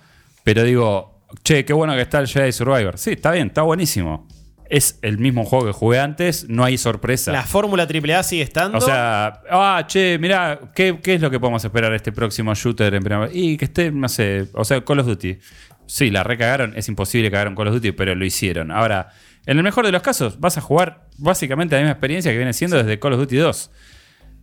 [0.46, 2.98] pero digo, che, qué bueno que está el Jedi Survivor.
[2.98, 4.28] Sí, está bien, está buenísimo.
[4.70, 7.32] Es el mismo juego que jugué antes, no hay sorpresa.
[7.32, 8.78] La fórmula AAA sigue estando.
[8.78, 12.54] O sea, ah, che, mirá, ¿qué, qué es lo que podemos esperar de este próximo
[12.54, 15.40] shooter en primera Y que esté, no sé, o sea, Call of Duty.
[15.88, 18.70] Sí, la recagaron, es imposible cagar en Call of Duty, pero lo hicieron.
[18.70, 19.10] Ahora,
[19.48, 22.54] en el mejor de los casos, vas a jugar básicamente la misma experiencia que viene
[22.54, 23.72] siendo desde Call of Duty 2.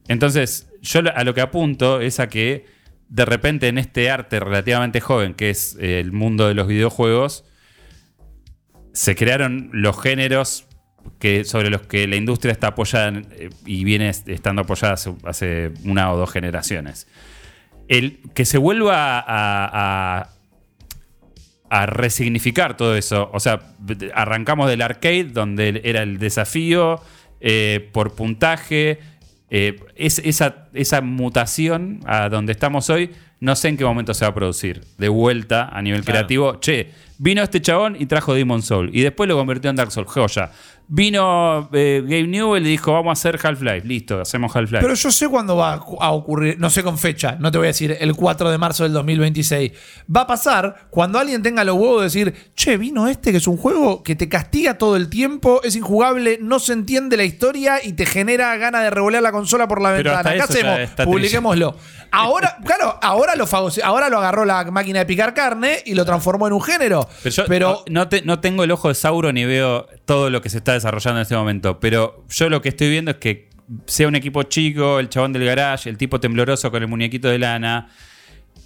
[0.09, 2.67] Entonces, yo a lo que apunto es a que
[3.09, 7.45] de repente en este arte relativamente joven, que es eh, el mundo de los videojuegos,
[8.93, 10.67] se crearon los géneros
[11.19, 14.95] que, sobre los que la industria está apoyada eh, y viene est- estando apoyada
[15.25, 17.07] hace, una o dos generaciones.
[17.89, 20.31] El que se vuelva a,
[21.87, 23.31] resignificar todo eso.
[23.33, 23.61] O sea,
[24.15, 27.01] arrancamos del arcade, donde era el desafío
[27.41, 28.99] eh, por puntaje.
[29.51, 34.25] Eh, es, esa, esa mutación a donde estamos hoy, no sé en qué momento se
[34.25, 34.83] va a producir.
[34.99, 36.19] De vuelta a nivel Claro.
[36.19, 36.61] creativo.
[36.61, 38.91] Che, vino este chabón y trajo Demon Soul.
[38.93, 40.09] Y después lo convirtió en Dark Souls.
[40.11, 40.51] Joya.
[40.89, 43.87] Vino eh, Gabe Newell y dijo, vamos a hacer Half-Life.
[43.87, 44.83] Listo, hacemos Half-Life.
[44.83, 47.69] Pero yo sé cuándo va a ocurrir, no sé con fecha, no te voy a
[47.69, 49.73] decir el 4 de marzo del 2026.
[50.15, 53.49] Va a pasar cuando alguien tenga los huevos de decir, che, vino este que es
[53.49, 57.81] un juego que te castiga todo el tiempo, es injugable, no se entiende la historia
[57.83, 60.37] y te genera ganas de revolear la consola por la Pero ventana.
[60.37, 60.79] ¿Qué hacemos?
[61.05, 61.77] Publiquémoslo.
[62.13, 63.47] Ahora, claro, ahora lo,
[63.85, 67.09] ahora lo agarró la máquina de picar carne y lo transformó en un género.
[67.25, 70.31] Pero yo Pero no, no te- no tengo el ojo de Sauron ni veo todo
[70.31, 71.79] lo que se está desarrollando en este momento.
[71.79, 73.51] Pero yo lo que estoy viendo es que
[73.87, 77.39] sea un equipo chico, el chabón del garage, el tipo tembloroso con el muñequito de
[77.39, 77.89] lana.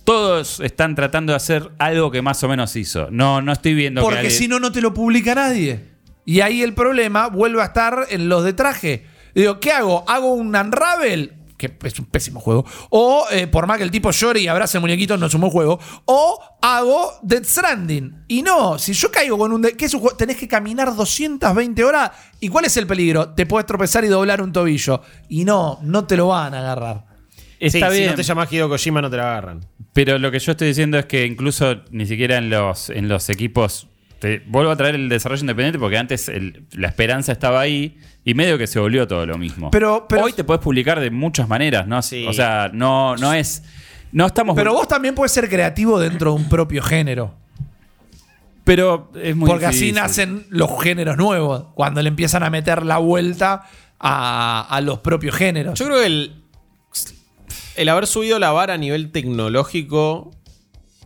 [0.04, 3.08] Todos están tratando de hacer algo que más o menos hizo.
[3.10, 5.80] No, no estoy viendo que Porque si no, no te lo publica nadie.
[6.24, 9.06] Y ahí el problema vuelve a estar en los de traje.
[9.34, 10.04] Digo, ¿qué hago?
[10.08, 11.32] ¿Hago un Unravel?
[11.60, 12.64] Que es un pésimo juego.
[12.88, 15.42] O, eh, por más que el tipo llore y abrace el muñequito, no es un
[15.42, 15.78] buen juego.
[16.06, 18.24] O hago Death Stranding.
[18.28, 19.60] Y no, si yo caigo con un.
[19.60, 20.16] de- ¿Qué es un juego?
[20.16, 22.12] Tenés que caminar 220 horas.
[22.40, 23.28] ¿Y cuál es el peligro?
[23.34, 25.02] Te puedes tropezar y doblar un tobillo.
[25.28, 27.04] Y no, no te lo van a agarrar.
[27.58, 28.04] Está Sí, bien.
[28.04, 29.60] Si no te llamas Hideo Kojima, no te la agarran.
[29.92, 33.28] Pero lo que yo estoy diciendo es que incluso ni siquiera en los, en los
[33.28, 33.86] equipos.
[34.20, 38.34] Te, vuelvo a traer el desarrollo independiente porque antes el- la esperanza estaba ahí y
[38.34, 39.70] medio que se volvió todo lo mismo.
[39.70, 42.00] Pero- pero- Hoy te puedes publicar de muchas maneras, ¿no?
[42.02, 42.26] Sí.
[42.28, 43.62] O sea, no, no es.
[44.12, 44.54] No estamos.
[44.56, 47.34] Pero vos también puedes ser creativo dentro de un propio género.
[48.64, 52.98] Pero es muy Porque así nacen los géneros nuevos, cuando le empiezan a meter la
[52.98, 53.62] vuelta
[53.98, 55.78] a, a los propios géneros.
[55.78, 56.34] Yo creo que el-
[57.76, 60.30] el haber subido la vara a nivel tecnológico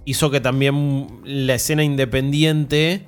[0.05, 3.07] hizo que también la escena independiente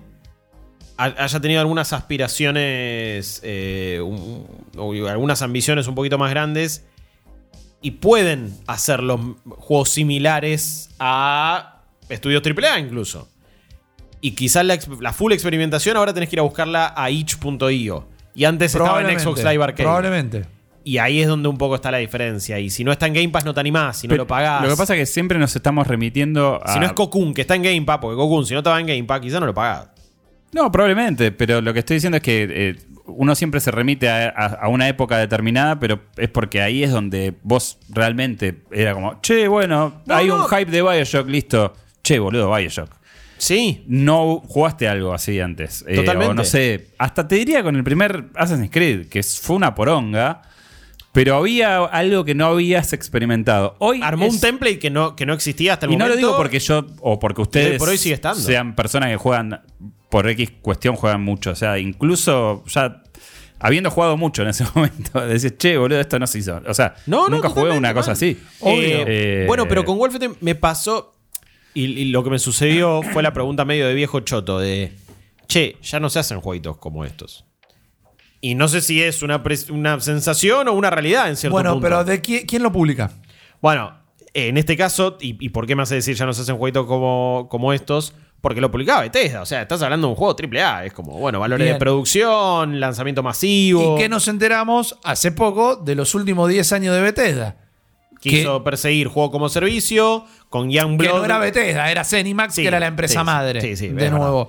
[0.96, 6.84] ha- haya tenido algunas aspiraciones eh, un- o algunas ambiciones un poquito más grandes
[7.82, 9.20] y pueden hacer los
[9.58, 13.28] juegos similares a estudios AAA incluso.
[14.20, 18.08] Y quizás la, la full experimentación ahora tenés que ir a buscarla a itch.io.
[18.34, 19.82] Y antes estaba en Xbox Live Arcade.
[19.84, 20.46] Probablemente.
[20.88, 22.60] Y ahí es donde un poco está la diferencia.
[22.60, 23.98] Y si no está en Game Pass, no te animás.
[23.98, 24.62] Si no Pero lo pagás.
[24.62, 26.72] Lo que pasa es que siempre nos estamos remitiendo a.
[26.72, 28.86] si no es Cocoon, que está en Game Pass, porque Cocoon, si no estaba en
[28.86, 29.88] Game Pass, quizás no lo pagás.
[30.52, 32.76] No, probablemente, pero lo que estoy diciendo es que eh,
[33.06, 36.92] uno siempre se remite a, a- a una época determinada, pero es porque ahí es
[36.92, 40.36] donde vos realmente era como, che, bueno, No, hay no.
[40.36, 41.74] un hype de Bioshock, listo.
[42.04, 42.90] Che, boludo, Bioshock.
[43.38, 43.84] Sí.
[43.88, 45.84] No jugaste algo así antes.
[45.88, 46.30] Eh, Totalmente.
[46.30, 50.42] o no sé, hasta te diría con el primer Assassin's Creed, que fue una poronga,
[51.16, 53.74] pero había algo que no habías experimentado.
[53.78, 56.20] Hoy Armó es- un template que no, que no existía hasta el y no momento.
[56.20, 58.38] lo digo porque yo o porque ustedes por hoy sigue estando.
[58.38, 59.62] sean personas que juegan
[60.10, 61.52] por X cuestión juegan mucho.
[61.52, 63.02] O sea, incluso ya
[63.58, 66.60] habiendo jugado mucho en ese momento, decís, che, boludo, esto no se hizo.
[66.66, 68.12] O sea, No, no, nunca jugué una cosa man.
[68.12, 68.36] así.
[68.66, 71.14] Eh, Eh, bueno, pero con Wolfenstein me pasó.
[71.72, 74.92] Y, y lo que me sucedió fue la pregunta medio de viejo choto: de.
[75.48, 77.45] Che, ya no se hacen jueguitos como estos.
[78.46, 81.82] Y no sé si es una, una sensación o una realidad en cierto Bueno, punto.
[81.84, 83.10] pero ¿de quién, quién lo publica?
[83.60, 83.92] Bueno,
[84.34, 86.86] en este caso, y, y por qué me hace decir ya no se hacen jueguitos
[86.86, 88.14] como, como estos?
[88.40, 89.42] Porque lo publicaba Bethesda.
[89.42, 90.84] O sea, estás hablando de un juego AAA.
[90.84, 91.74] Es como, bueno, valores Bien.
[91.74, 93.96] de producción, lanzamiento masivo.
[93.96, 97.56] ¿Y qué nos enteramos hace poco de los últimos 10 años de Bethesda?
[98.20, 101.10] Quiso perseguir juego como servicio con Youngblood.
[101.12, 103.76] Que no era Bethesda, era Zenimax, Sí, que era la empresa sí, madre.
[103.76, 104.48] Sí, de verdad.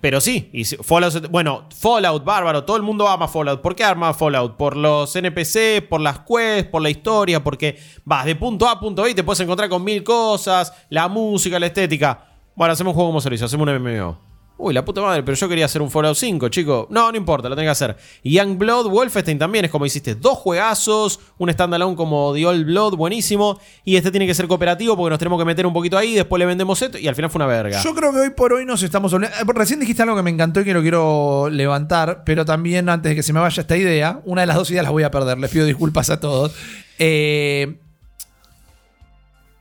[0.00, 3.60] Pero sí, y Fallout, bueno, Fallout, bárbaro, todo el mundo ama Fallout.
[3.60, 4.56] ¿Por qué ama Fallout?
[4.56, 8.80] Por los NPC, por las quests, por la historia, porque vas de punto A a
[8.80, 12.26] punto B y te puedes encontrar con mil cosas, la música, la estética.
[12.54, 14.29] Bueno, hacemos un juego como servicio, hacemos un MMO.
[14.62, 16.86] Uy, la puta madre, pero yo quería hacer un Fallout 5, chico.
[16.90, 17.96] No, no importa, lo tengo que hacer.
[18.22, 22.96] Y Youngblood, Wolfenstein también es como hiciste dos juegazos, un standalone como The Old Blood,
[22.96, 23.58] buenísimo.
[23.86, 26.38] Y este tiene que ser cooperativo porque nos tenemos que meter un poquito ahí, después
[26.38, 27.82] le vendemos esto y al final fue una verga.
[27.82, 29.50] Yo creo que hoy por hoy nos estamos olvidando.
[29.54, 33.16] Recién dijiste algo que me encantó y que lo quiero levantar, pero también antes de
[33.16, 35.38] que se me vaya esta idea, una de las dos ideas las voy a perder.
[35.38, 36.52] Les pido disculpas a todos.
[36.98, 37.78] Eh,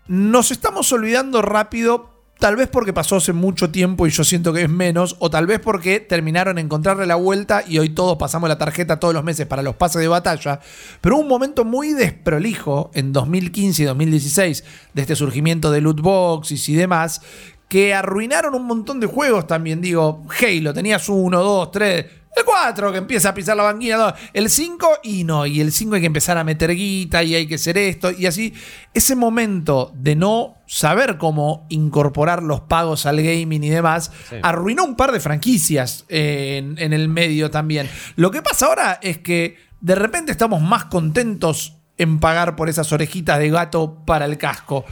[0.10, 2.09] nos estamos olvidando rápido.
[2.39, 5.45] Tal vez porque pasó hace mucho tiempo y yo siento que es menos, o tal
[5.45, 9.25] vez porque terminaron de encontrarle la vuelta y hoy todos pasamos la tarjeta todos los
[9.25, 10.61] meses para los pases de batalla.
[11.01, 14.63] Pero hubo un momento muy desprolijo en 2015 y 2016
[14.93, 17.21] de este surgimiento de loot boxes y demás
[17.67, 19.81] que arruinaron un montón de juegos también.
[19.81, 22.05] Digo, Halo, tenías uno, dos, tres.
[22.36, 23.97] El 4 que empieza a pisar la banquina.
[23.97, 24.13] dos.
[24.34, 25.45] El 5 y no.
[25.45, 28.11] Y el 5 hay que empezar a meter guita y hay que hacer esto.
[28.11, 28.53] Y así,
[28.93, 34.11] ese momento de no saber cómo incorporar los pagos al gaming y demás,
[34.41, 37.89] arruinó un par de franquicias eh, en, en el medio también.
[38.15, 42.91] Lo que pasa ahora es que de repente estamos más contentos en pagar por esas
[42.93, 44.86] orejitas de gato para el casco.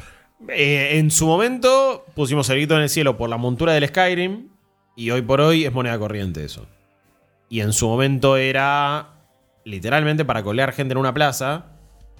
[0.49, 4.49] Eh, en su momento pusimos el grito en el cielo por la montura del Skyrim
[4.95, 6.67] y hoy por hoy es moneda corriente eso.
[7.49, 9.09] Y en su momento era
[9.63, 11.65] literalmente para colear gente en una plaza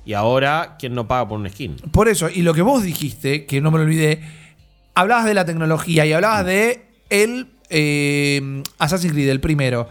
[0.05, 1.75] y ahora ¿quién no paga por un skin?
[1.91, 4.21] Por eso, y lo que vos dijiste, que no me lo olvidé,
[4.95, 9.89] hablabas de la tecnología y hablabas de el eh, Assassin's Creed, el primero,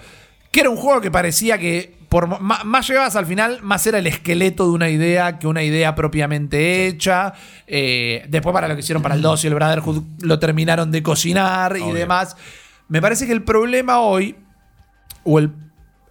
[0.51, 4.07] que era un juego que parecía que por más llegabas al final, más era el
[4.07, 7.35] esqueleto de una idea que una idea propiamente hecha.
[7.67, 11.03] Eh, después para lo que hicieron para el 2 y el Brotherhood lo terminaron de
[11.03, 12.37] cocinar y demás.
[12.89, 14.37] Me parece que el problema hoy,
[15.27, 15.53] o el-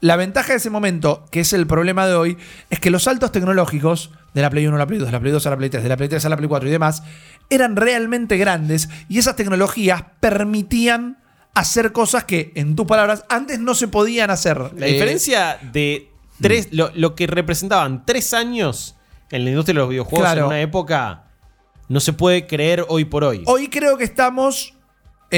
[0.02, 2.38] la ventaja de ese momento, que es el problema de hoy,
[2.70, 5.20] es que los saltos tecnológicos de la Play 1 a la Play 2, de la
[5.20, 6.72] Play 2 a la Play 3, de la Play 3 a la Play 4 y
[6.72, 7.02] demás,
[7.50, 11.18] eran realmente grandes y esas tecnologías permitían
[11.56, 14.60] hacer cosas que, en tus palabras, antes no se podían hacer.
[14.78, 16.10] La Eh, diferencia de
[16.42, 18.98] tres, lo, lo que representaban tres años
[19.32, 20.42] en la industria de los videojuegos Claro.
[20.42, 21.24] en una época
[21.88, 23.44] no se puede creer hoy por hoy.
[23.46, 24.75] Hoy creo que estamos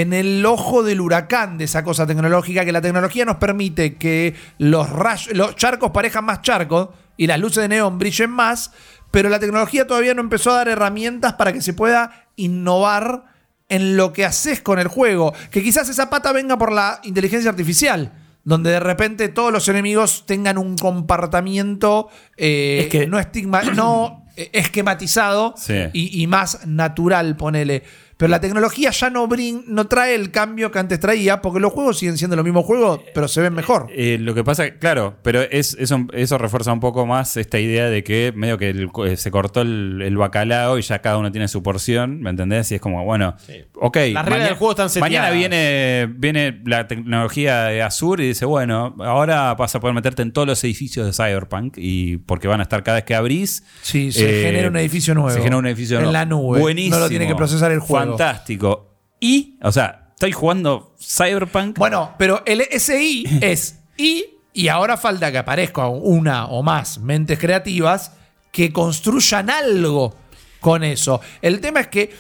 [0.02, 4.36] en el ojo del huracán de esa cosa tecnológica, que la tecnología nos permite que
[4.58, 8.72] los, rayos, los charcos parejan más charcos y las luces de neón brillen más,
[9.12, 13.24] pero la tecnología todavía no empezó a dar herramientas para que se pueda innovar
[13.70, 15.34] en lo que haces con el juego.
[15.52, 18.14] Que quizás esa pata venga por la inteligencia artificial.
[18.44, 24.26] Donde de repente todos los enemigos tengan un comportamiento eh, Es que- no, estigma, no
[24.38, 25.74] eh, esquematizado Sí.
[25.94, 27.84] y, y más natural, ponele.
[28.18, 31.72] Pero la tecnología ya no, brin- no trae el cambio que antes traía, porque los
[31.72, 33.88] juegos siguen siendo los mismos juegos, pero se ven mejor.
[33.92, 37.86] Eh, lo que pasa, claro, pero es, eso, eso refuerza un poco más esta idea
[37.90, 41.32] de que medio que el- eh, se cortó el, el bacalao y ya cada uno
[41.32, 42.72] tiene su porción, ¿me entendés?
[42.72, 43.36] Y es como, bueno,
[43.76, 43.98] ok.
[44.14, 45.10] Las reglas del juego están seteadas.
[45.12, 50.22] Mañana viene, viene la tecnología de Azure y dice, bueno, ahora vas a poder meterte
[50.24, 53.64] en todos los edificios de Cyberpunk y porque van a estar cada vez que abrís.
[53.82, 55.30] Sí, se genera un edificio nuevo.
[55.30, 56.14] Se genera un edificio En nuevo.
[56.14, 56.60] la nube.
[56.60, 56.96] Buenísimo.
[56.96, 58.07] No lo tiene que procesar el juego.
[58.10, 58.88] Fantástico.
[59.20, 61.78] Y, o sea, estoy jugando Cyberpunk.
[61.78, 67.38] Bueno, pero el SI es I y ahora falta que aparezca una o más mentes
[67.38, 68.12] creativas
[68.52, 70.16] que construyan algo
[70.60, 71.22] con eso.
[71.42, 72.14] El tema es que,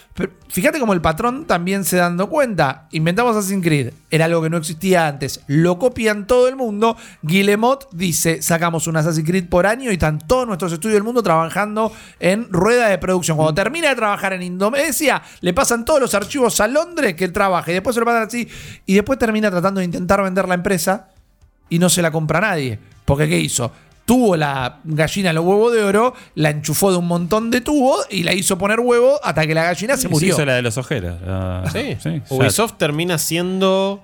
[0.49, 2.87] fíjate como el patrón también se dando cuenta.
[2.91, 6.97] Inventamos Assassin's Creed, era algo que no existía antes, lo copian todo el mundo.
[7.21, 11.23] Guillemot dice, sacamos un Assassin's Creed por año y están todos nuestros estudios del mundo
[11.23, 13.37] trabajando en rueda de producción.
[13.37, 17.33] Cuando termina de trabajar en Indonesia, le pasan todos los archivos a Londres que él
[17.33, 18.47] trabaja y después se lo pasan así
[18.85, 21.09] y después termina tratando de intentar vender la empresa
[21.69, 22.79] y no se la compra nadie.
[23.05, 23.71] Porque ¿qué hizo?
[24.07, 28.23] Tuvo la gallina los huevos de oro, la enchufó de un montón de tubos y
[28.23, 30.33] la hizo poner huevo hasta que la gallina se murió.
[30.33, 31.17] hizo la de los ojeras.
[31.73, 31.97] Sí.
[32.01, 34.01] sí, ya- Ubisoft termina siendo.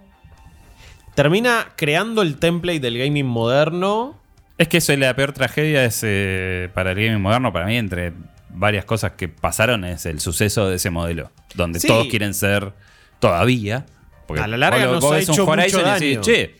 [1.15, 4.19] Termina creando el template del gaming moderno.
[4.57, 7.77] Es que eso es la peor tragedia es, eh, para el gaming moderno, para mí,
[7.77, 8.13] entre
[8.49, 11.31] varias cosas que pasaron, es el suceso de ese modelo.
[11.55, 11.87] Donde Sí.
[11.87, 12.73] todos quieren ser
[13.19, 13.85] todavía.
[14.27, 16.01] porque A la larga vos lo- nos vos ha ves un hecho mucho y decís,
[16.15, 16.21] daño.
[16.21, 16.55] che,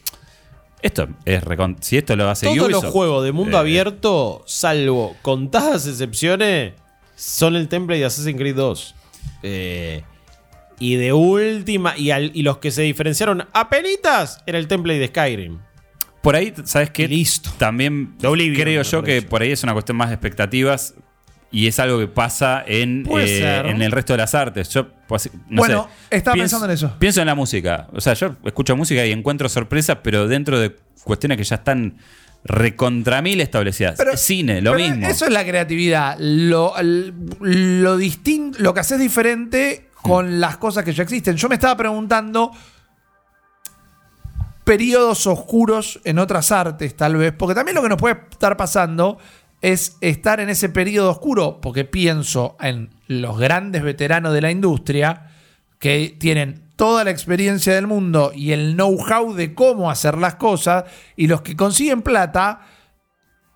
[0.84, 4.43] esto es recon- si esto lo hace Todos Ubisoft, los juegos de mundo eh, abierto,
[4.45, 6.73] salvo contadas excepciones,
[7.15, 8.95] son el template de Assassin's Creed 2.
[9.43, 10.03] Eh,
[10.79, 14.99] y de última, y, al- y los que se diferenciaron a penitas, era el template
[14.99, 15.59] de Skyrim.
[16.21, 17.07] Por ahí, ¿sabes qué?
[17.07, 17.49] Listo.
[17.57, 20.93] También Oblivion, creo yo que por ahí es una cuestión más de expectativas
[21.53, 24.67] y es algo que pasa en, eh, en el resto de las artes.
[24.69, 26.95] Yo, pues, no Bueno, sé, estaba pienso- pensando en eso.
[26.99, 27.87] Pienso en la música.
[27.93, 30.75] O sea, yo escucho música y encuentro sorpresas, pero dentro de
[31.05, 31.97] cuestiones que ya están
[32.43, 33.95] recontra mil establecidas.
[33.97, 35.07] Pero- Cine, lo pero mismo.
[35.07, 36.17] Eso es la creatividad.
[36.19, 41.37] Lo, lo distinto, lo que haces diferente con las cosas que ya existen.
[41.37, 42.51] Yo me estaba preguntando
[44.63, 49.17] periodos oscuros en otras artes, tal vez, porque también lo que nos puede estar pasando
[49.64, 55.32] es estar en ese periodo oscuro, porque pienso en los grandes veteranos de la industria
[55.80, 60.84] que tienen toda la experiencia del mundo y el know-how de cómo hacer las cosas,
[61.16, 62.59] y los que consiguen plata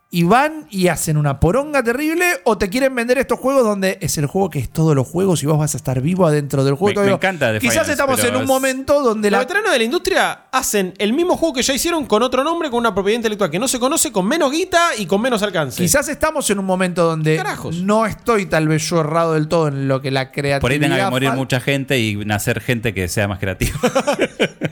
[0.09, 4.17] y van y hacen una poronga terrible o te quieren vender estos juegos donde es
[4.17, 6.75] el juego que es todos los juegos y vos vas a estar vivo adentro del
[6.75, 7.01] juego.
[7.01, 9.43] Me- me encanta The Quizás Finance, estamos en un es- momento donde Los la...
[9.43, 12.79] veteranos de la industria hacen el mismo juego que ya hicieron con otro nombre, con
[12.79, 15.83] una propiedad intelectual que no se conoce, con menos guita y con menos alcance.
[15.83, 17.75] Quizás estamos en un momento donde Carajos.
[17.81, 20.61] no estoy tal vez yo errado del todo en lo que la creatividad...
[20.61, 23.77] por ahí tenga que morir mucha gente y nacer gente que sea más creativa.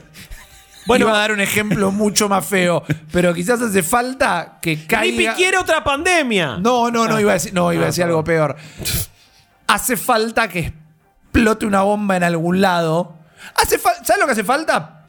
[0.86, 2.82] Bueno, iba a dar un ejemplo mucho más feo,
[3.12, 5.34] pero quizás hace falta que Rippy caiga...
[5.34, 6.58] quiere otra pandemia.
[6.58, 8.56] No, no, no, iba a decir, no, iba a decir algo peor.
[9.66, 10.72] Hace falta que
[11.24, 13.18] explote una bomba en algún lado.
[13.56, 15.08] Hace ¿Sabes lo que hace falta?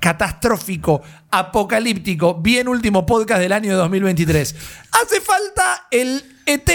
[0.00, 4.56] Catastrófico, apocalíptico, bien último podcast del año 2023.
[5.02, 6.70] Hace falta el ET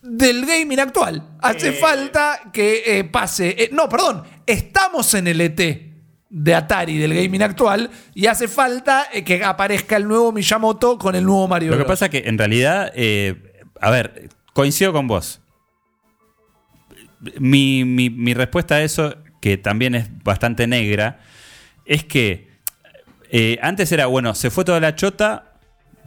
[0.00, 1.36] del gaming actual.
[1.40, 3.56] Hace falta que eh, pase.
[3.58, 4.22] eh, no, perdón.
[4.46, 5.93] Estamos en el ET
[6.36, 11.14] de Atari del gaming actual y hace falta eh, que aparezca el nuevo Miyamoto con
[11.14, 15.06] el nuevo Mario Lo que pasa es que en realidad, eh, a ver, coincido con
[15.06, 15.40] vos.
[17.38, 21.20] Mi, mi- mi respuesta a eso, que también es bastante negra,
[21.86, 22.48] es que
[23.30, 25.52] eh, antes era, bueno, se fue toda la chota,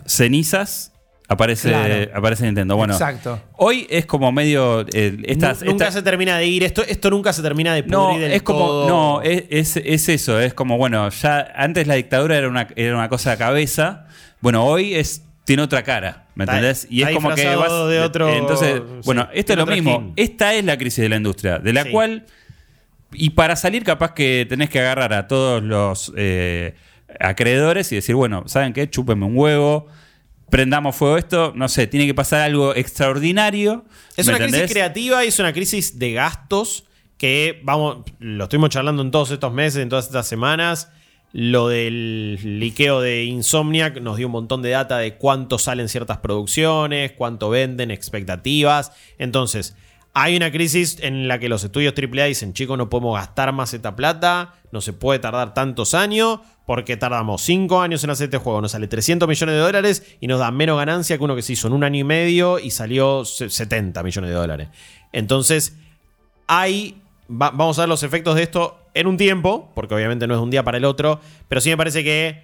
[0.05, 0.91] cenizas,
[1.27, 2.11] aparece, Claro.
[2.13, 2.75] aparece Nintendo.
[2.77, 3.39] Bueno, Exacto.
[3.57, 4.81] hoy es como medio...
[4.93, 6.63] eh, estas- nunca esta- se termina de ir.
[6.63, 8.87] Esto, esto nunca se termina de pudrir no, del es como, todo.
[8.87, 12.95] no, es, es- es eso, es como, bueno, ya antes la dictadura era una, era
[12.95, 14.07] una cosa de cabeza,
[14.41, 16.87] bueno, hoy es tiene otra cara, ¿me Está- entendés?
[16.89, 20.11] Y está es como que vas de otro- Entonces, sí, bueno, esto es lo mismo.
[20.17, 21.89] Esta es la crisis de la industria, de la Sí.
[21.91, 22.25] cual
[23.13, 26.75] y para salir capaz que tenés que agarrar a todos los eh,
[27.19, 28.89] acreedores y decir, bueno, ¿saben qué?
[28.89, 29.87] Chúpenme un huevo.
[30.49, 33.85] Prendamos fuego esto, no sé, tiene que pasar algo extraordinario.
[34.15, 34.71] Es ¿me una crisis entendés?
[34.71, 36.85] creativa y es una crisis de gastos
[37.17, 40.89] que, vamos, lo estuvimos charlando en todos estos meses, en todas estas semanas.
[41.33, 46.19] Lo del liqueo de Insomniac nos dio un montón de data de cuánto salen ciertas
[46.19, 48.93] producciones, cuánto venden, expectativas.
[49.17, 49.75] Entonces,
[50.19, 53.71] hay una crisis en la que los estudios AAA dicen, chicos, no podemos gastar más
[53.75, 58.39] esta plata, no se puede tardar tantos años, porque tardamos 5 años en hacer este
[58.39, 61.43] juego, nos sale 300 millones de dólares y nos da menos ganancia que uno que
[61.43, 64.69] se hizo en un año y medio y salió se- 70 millones de dólares.
[65.13, 65.75] Entonces,
[66.47, 66.99] hay.
[67.29, 70.39] va- vamos a ver los efectos de esto en un tiempo, porque obviamente no es
[70.39, 72.43] de un día para el otro, pero sí me parece que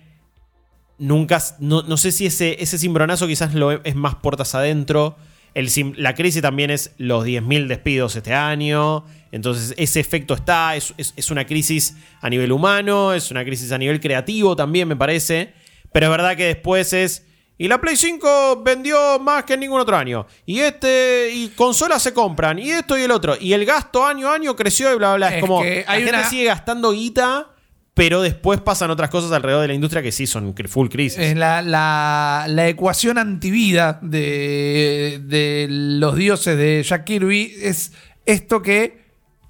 [0.99, 1.41] nunca.
[1.59, 5.15] No, no sé si ese, ese cimbronazo quizás lo es más puertas adentro.
[5.55, 9.05] El la crisis también es los 10.000 despidos este año.
[9.31, 10.75] Entonces, ese efecto está.
[10.75, 14.87] Es, es- es una crisis a nivel humano, es una crisis a nivel creativo también,
[14.87, 15.53] me parece.
[15.91, 17.25] Pero es verdad que después es.
[17.55, 20.25] Y la Play 5 vendió más que en ningún otro año.
[20.45, 21.29] Y este.
[21.31, 22.57] Y consolas se compran.
[22.57, 23.35] Y esto y el otro.
[23.39, 25.27] Y el gasto año a año creció y bla, bla, bla.
[25.29, 25.61] Es, Es como.
[25.61, 27.47] que la hay gente una- sigue gastando guita.
[27.95, 31.19] Pero después pasan otras cosas alrededor de la industria que sí son full crisis.
[31.19, 37.91] Es la, la- la ecuación antivida de, de los dioses de Jack Kirby es
[38.25, 39.03] esto que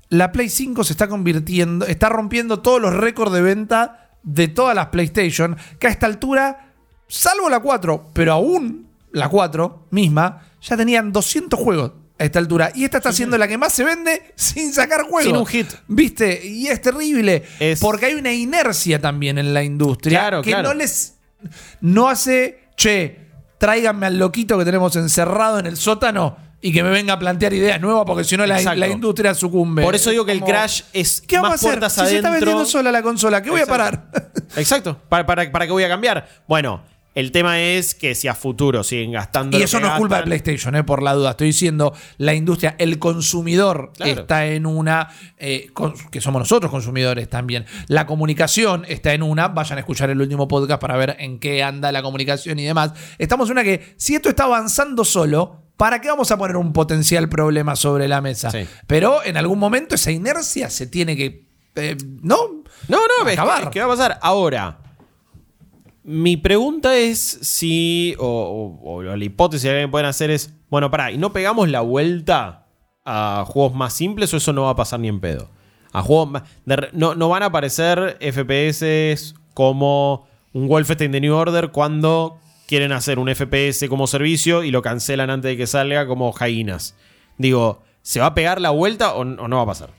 [0.10, 4.76] la Play 5 se está convirtiendo, está rompiendo todos los récords de venta de todas
[4.76, 6.74] las PlayStation, que a esta altura,
[7.08, 12.72] salvo la 4, pero aún la 4 misma, ya tenían 200 juegos a esta altura.
[12.76, 15.24] Y esta está siendo la que más se vende sin sacar juegos.
[15.24, 15.68] Sin un hit.
[15.88, 16.46] ¿Viste?
[16.46, 17.44] Y es terrible.
[17.60, 20.70] Es- Porque hay una inercia también en la industria Claro, que claro.
[20.70, 21.16] no les
[21.82, 26.90] no hace, che, tráiganme al loquito que tenemos encerrado en el sótano y que me
[26.92, 29.84] venga a plantear ideas nuevas porque si no la, industria sucumbe.
[29.84, 31.70] Por eso digo que el Como, crash es ¿Qué vamos a hacer?
[31.72, 34.10] puertas Si se está vendiendo sola la consola, ¿qué voy a parar?
[34.56, 34.98] Exacto.
[35.10, 36.26] ¿Para, para, para qué voy a cambiar?
[36.48, 36.86] Bueno,
[37.16, 39.58] el tema es que si a futuro siguen gastando.
[39.58, 41.32] Y eso no es culpa de PlayStation, eh, por la duda.
[41.32, 44.22] Estoy diciendo, la industria, el consumidor Claro.
[44.22, 47.66] está en una, eh, con- que somos nosotros consumidores también.
[47.88, 49.48] La comunicación está en una.
[49.50, 52.94] Vayan a escuchar el último podcast para ver en qué anda la comunicación y demás.
[53.18, 56.74] Estamos en una que, si esto está avanzando solo, ¿para qué vamos a poner un
[56.74, 58.50] potencial problema sobre la mesa?
[58.52, 58.66] Sí.
[58.88, 61.46] Pero en algún momento esa inercia se tiene que.
[61.76, 62.64] eh, ¿No?
[62.88, 63.64] No, no, es que, Acabar.
[63.64, 64.20] es que va a pasar.
[64.22, 64.80] Ahora,
[66.04, 71.32] mi pregunta es si, o, la hipótesis que pueden hacer es, bueno, pará, ¿y no
[71.34, 72.68] pegamos la vuelta
[73.06, 75.50] a juegos más simples o eso no va a pasar ni en pedo?
[75.92, 76.44] A juegos más-
[76.94, 83.20] no, no van a aparecer FPS como un Wolfenstein The New Order cuando quieren hacer
[83.20, 86.96] un FPS como servicio y lo cancelan antes de que salga como jainas.
[87.38, 89.90] Digo, ¿se va a pegar la vuelta o no va a pasar?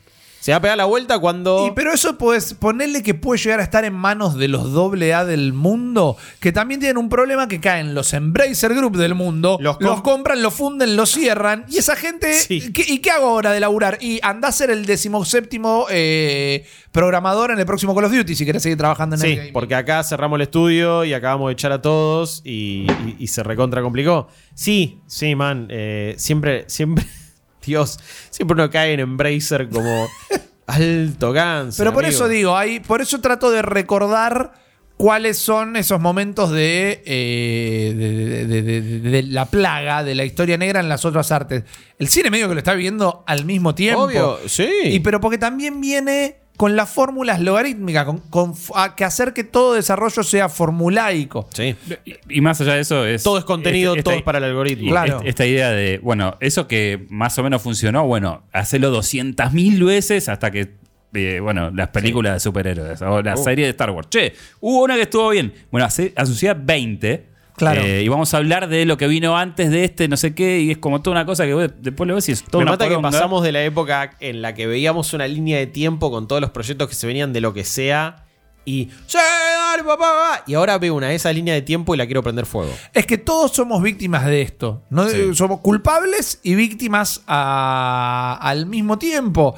[0.44, 1.68] Se va a pegar la vuelta cuando...
[1.68, 5.24] Y, pero eso puedes ponerle que puede llegar a estar en manos de los AA
[5.24, 9.78] del mundo, que también tienen un problema que caen los Embracer Group del mundo, Los
[9.80, 12.72] los, com- compran, los funden, los cierran, y esa gente, Sí.
[12.74, 13.96] ¿qué- ¿y qué hago ahora de laburar?
[14.02, 18.44] Y anda a ser el decimoséptimo eh, programador en el próximo Call of Duty si
[18.44, 21.72] querés seguir trabajando en el Sí, porque acá cerramos el estudio y acabamos de echar
[21.72, 24.28] a todos y, y- y se recontra complicó.
[24.54, 25.68] Sí, sí, man.
[25.70, 27.02] eh, siempre, siempre,
[27.66, 27.98] Dios,
[28.30, 30.08] siempre uno cae en Embracer como
[30.66, 31.78] alto cáncer.
[31.84, 32.16] Pero por amigo.
[32.16, 34.52] eso digo, hay, por eso trato de recordar
[34.96, 40.24] cuáles son esos momentos de, eh, de, de- de- de- de la plaga de la
[40.24, 41.64] historia negra en las otras artes.
[41.98, 44.04] El cine medio que lo está viviendo al mismo tiempo.
[44.04, 44.68] Obvio, sí.
[44.84, 49.32] Y pero porque también viene con las fórmulas logarítmicas, con, con f- a- que hacer
[49.32, 51.48] que todo desarrollo sea formulaico.
[51.52, 51.74] Sí.
[52.04, 53.22] Y, y más allá de eso, es.
[53.22, 54.90] Todo es contenido, este- todo esta- es para el algoritmo.
[54.90, 55.16] Claro.
[55.18, 60.28] este- Esta idea de, bueno, eso que más o menos funcionó, bueno, hacerlo 200.000 veces
[60.28, 60.74] hasta que,
[61.14, 63.42] eh, bueno, las películas de superhéroes o la Uh.
[63.42, 64.08] serie de Star Wars.
[64.10, 65.52] Che, hubo una que estuvo bien.
[65.70, 67.33] Bueno, hace- asociar 20.
[67.56, 67.82] Claro.
[67.82, 70.60] eh, y vamos a hablar de lo que vino antes de este, no sé qué,
[70.60, 72.62] y es como toda una cosa que vos después lo ves y es toda Me
[72.64, 76.10] una mata que pasamos de la época en la que veíamos una línea de tiempo
[76.10, 78.24] con todos los proyectos que se venían de lo que sea
[78.64, 80.04] y ¡Sí, dale, papá!
[80.12, 80.42] va".
[80.46, 82.72] Y ahora veo una de esas líneas de tiempo y la quiero prender fuego.
[82.92, 84.82] Es que todos somos víctimas de esto.
[84.90, 85.06] ¿no?
[85.08, 85.34] Sí.
[85.34, 89.54] Somos culpables y víctimas a- al mismo tiempo.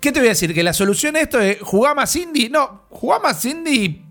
[0.00, 0.52] ¿Qué te voy a decir?
[0.52, 2.50] ¿Que la solución a esto es jugar más indie?
[2.50, 4.01] No, jugar más indie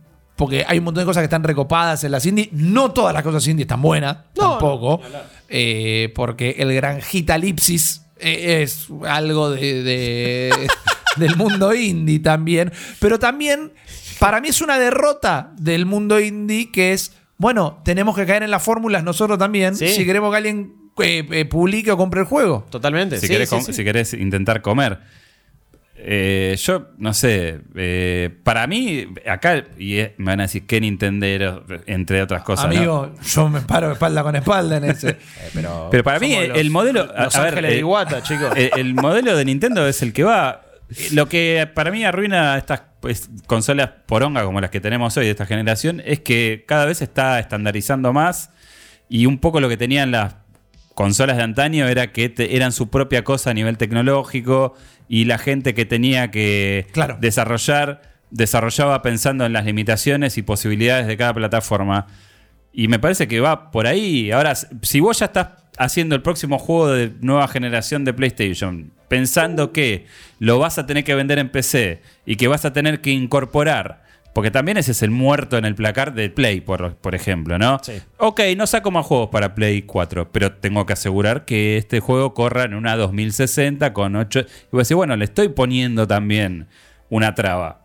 [0.41, 2.49] porque hay un montón de cosas que están recopadas en las indie.
[2.51, 4.99] No todas las cosas indie están buenas, No, tampoco.
[5.47, 10.67] Eh, porque el granjitalipsis eh, es algo de, de-
[11.17, 12.71] del mundo indie también.
[12.99, 13.71] Pero también,
[14.19, 18.49] para mí es una derrota del mundo indie que es, bueno, tenemos que caer en
[18.49, 19.89] las fórmulas nosotros también Sí.
[19.89, 20.73] si queremos que alguien
[21.03, 22.65] eh, eh, publique o compre el juego.
[22.71, 23.19] Totalmente.
[23.19, 23.73] si, Sí, querés, sí, com- sí.
[23.73, 24.99] si querés intentar comer.
[26.03, 30.81] Eh, yo, no sé, eh, para mí, acá, y es- me van a decir que
[30.81, 32.65] Nintendero, entre otras cosas.
[32.69, 32.75] ¿no?
[32.75, 35.17] Amigo, yo me paro espalda con espalda en ese.
[35.53, 37.11] pero, Pero para mí, el, los- el modelo.
[37.15, 38.51] a- Los a ver, de eh, Iguata, chicos.
[38.55, 40.61] el, el modelo de Nintendo es el que va.
[41.13, 45.31] Lo que para mí arruina estas pues, consolas poronga como las que tenemos hoy de
[45.31, 48.49] esta generación es que cada vez se está estandarizando más
[49.07, 50.35] y un poco lo que tenían las
[51.01, 54.75] consolas de antaño era que te- eran su propia cosa a nivel tecnológico
[55.09, 57.17] y la gente que tenía que Claro.
[57.19, 62.07] desarrollar desarrollaba pensando en las limitaciones y posibilidades de cada plataforma.
[62.71, 64.31] Y me parece que va por ahí.
[64.31, 65.47] Ahora, si vos ya estás
[65.77, 70.05] haciendo el próximo juego de nueva generación de PlayStation, pensando que
[70.39, 74.03] lo vas a tener que vender en PC y que vas a tener que incorporar,
[74.33, 77.79] porque también ese es el muerto en el placar de Play, por, por ejemplo, ¿no?
[77.83, 78.01] Sí.
[78.17, 82.33] Ok, no saco más juegos para Play 4, pero tengo que asegurar que este juego
[82.33, 84.39] corra en una 2060 con 8...
[84.39, 86.67] Y voy a decir, bueno, le estoy poniendo también
[87.09, 87.81] una traba.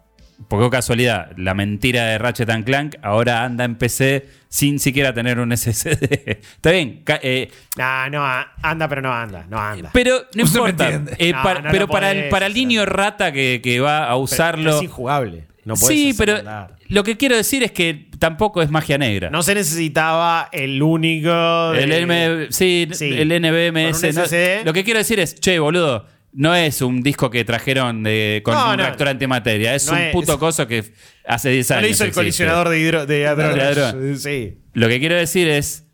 [0.49, 5.15] Porque oh, casualidad, la mentira de Ratchet and Clank ahora anda en PC sin siquiera
[5.15, 6.03] tener un SSD.
[6.27, 9.89] Está bien, eh, Nah, no, a- anda, pero no anda, no anda.
[9.95, 10.91] pero no importa.
[11.19, 14.09] Eh, No, para- no pero para el, para el niño rata que, que va a
[14.09, 14.77] Pero usarlo.
[14.77, 15.47] Es injugable.
[15.67, 16.77] No sí, pero andar.
[16.89, 19.29] lo que quiero decir es que tampoco es magia negra.
[19.31, 21.73] No se necesitaba el único.
[21.73, 23.13] de- El, NB sí, Sí.
[23.13, 24.65] el no- SSD.
[24.65, 28.55] lo que quiero decir es, che, boludo, no es un disco que trajeron de, con
[28.55, 28.85] No, un no.
[28.85, 29.75] reactor antimateria.
[29.75, 30.85] Es No un es- puto coso que
[31.27, 31.83] hace 10 No años.
[31.89, 32.21] lo hizo el existe.
[32.21, 34.23] colisionador de, hidro, de hadrones.
[34.23, 34.59] Sí.
[34.73, 35.85] Lo que quiero decir es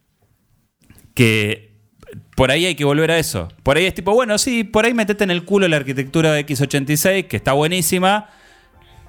[1.15, 1.73] que
[2.37, 3.49] por ahí hay que volver a eso.
[3.63, 6.41] Por ahí es tipo, bueno, sí, por ahí metete en el culo la arquitectura de
[6.47, 8.29] X86, que está buenísima,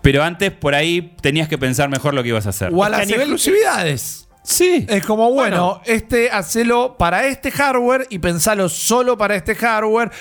[0.04, 2.72] pero antes por ahí tenías que pensar mejor lo que ibas a hacer.
[2.74, 4.28] O a las exclusividades.
[4.44, 4.86] Sí.
[4.90, 10.12] Es como, bueno, este hacelo para este hardware y pensalo solo para este hardware.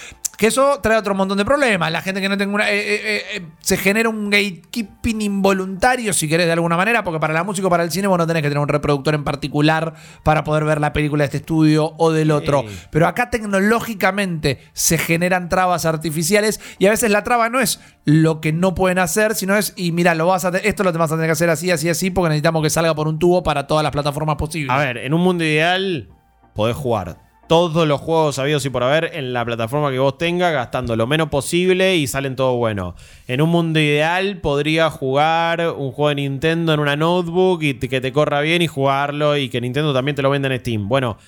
[0.42, 1.92] Que eso trae otro montón de problemas.
[1.92, 2.68] La gente que no tenga una.
[2.68, 7.32] eh, eh, eh, se genera un gatekeeping involuntario, si querés, de alguna manera, porque para
[7.32, 9.94] la música o para el cine vos no tenés que tener un reproductor en particular
[10.24, 12.64] para poder ver la película de este estudio o del otro.
[12.66, 12.76] Sí.
[12.90, 18.40] Pero acá tecnológicamente se generan trabas artificiales y a veces la traba no es lo
[18.40, 21.14] que no pueden hacer, sino es, y mira, lo vas a esto lo vas a
[21.14, 23.84] tener que hacer así, así, así, porque necesitamos que salga por un tubo para todas
[23.84, 24.74] las plataformas posibles.
[24.74, 26.08] A ver, en un mundo ideal,
[26.52, 30.52] podés jugar todos los juegos sabidos y por haber en la plataforma que vos tengas,
[30.52, 32.94] gastando lo menos posible y salen todo bueno.
[33.26, 38.00] En un mundo ideal, podría jugar un juego de Nintendo en una notebook y que
[38.00, 40.88] te corra bien y jugarlo y que Nintendo también te lo venda en Steam.
[40.88, 41.18] Bueno,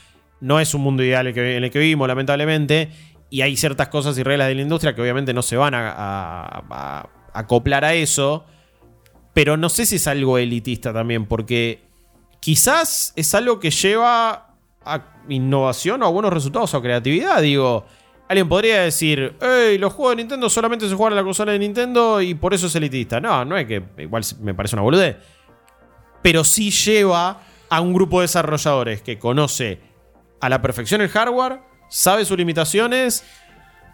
[0.41, 2.91] no es un mundo ideal el que- en el que vivimos, lamentablemente.
[3.29, 7.09] Y hay ciertas cosas y reglas de la industria que obviamente no se van a
[7.33, 8.45] acoplar a eso.
[9.33, 11.83] Pero no sé si es algo elitista también, porque
[12.41, 14.54] quizás es algo que lleva
[14.85, 17.43] a innovación o a buenos resultados o a creatividad.
[17.43, 17.87] Digo,
[18.29, 21.59] alguien podría decir, hey, los juegos de Nintendo solamente se juegan en la consola de
[21.59, 23.21] Nintendo y por eso es elitista.
[23.21, 25.17] No, no es que igual me parece una boludez.
[26.23, 29.81] Pero sí lleva a un grupo de desarrolladores que conoce
[30.41, 33.25] a la perfección el hardware, sabe sus limitaciones,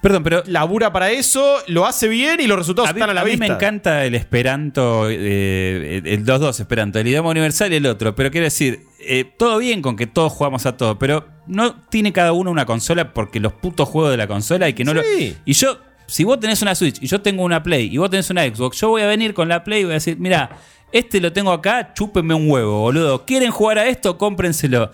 [0.03, 3.15] Perdón, pero labura para eso, lo hace bien y los resultados a mí, están a
[3.15, 3.47] la a mí vista.
[3.47, 8.15] me encanta el esperanto, eh, el- los dos esperanto, el idioma universal y el otro.
[8.15, 12.13] Pero quiero decir, eh, todo bien con que todos jugamos a todo, pero no tiene
[12.15, 15.03] cada uno una consola porque los putos juegos de la consola y que no lo.
[15.03, 15.37] Sí.
[15.45, 18.31] Y yo, si vos tenés una Switch y yo tengo una Play y vos tenés
[18.31, 20.51] una Xbox, yo voy a venir con la Play y voy a decir, mira,
[20.93, 23.25] este lo tengo acá, chúpenme un huevo, boludo.
[23.27, 24.17] ¿Quieren jugar a esto?
[24.17, 24.91] Cómprenselo.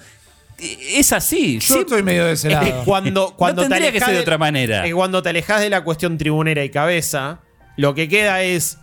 [0.58, 1.58] Es así.
[1.60, 2.82] Yo estoy medio de ese que lado.
[2.84, 4.78] cuando, cuando te tendría que alejas ser de otra manera.
[4.78, 7.40] es que cuando te alejas de la cuestión tribunera y cabeza,
[7.76, 8.78] lo que queda es.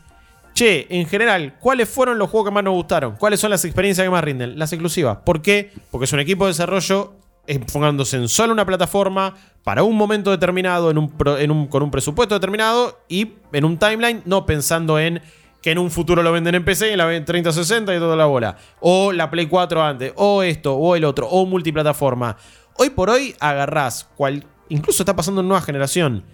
[0.54, 3.16] Che, en general, ¿cuáles fueron los juegos que más nos gustaron?
[3.16, 4.60] ¿Cuáles son las experiencias que más rinden?
[4.60, 5.18] Las exclusivas.
[5.26, 5.72] ¿Por qué?
[5.90, 7.14] Porque es un equipo de desarrollo
[7.48, 11.82] enfocándose en solo una plataforma para un momento determinado, en un pro- en un- con
[11.82, 15.22] un presupuesto determinado y en un timeline, no pensando en
[15.64, 18.26] que en un futuro lo venden en PC y en la 3060 y toda la
[18.26, 18.58] bola.
[18.82, 22.36] O la Play 4 antes, o esto, o el otro, o multiplataforma.
[22.78, 26.26] Hoy por hoy agarrás, cual, incluso está pasando en nueva generación.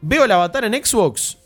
[0.00, 1.36] Veo el avatar en Xbox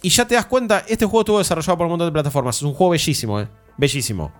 [0.00, 2.56] y ya te das cuenta, este juego estuvo desarrollado por un montón de plataformas.
[2.56, 3.48] Es un juego bellísimo, eh.
[3.76, 4.32] Bellísimo.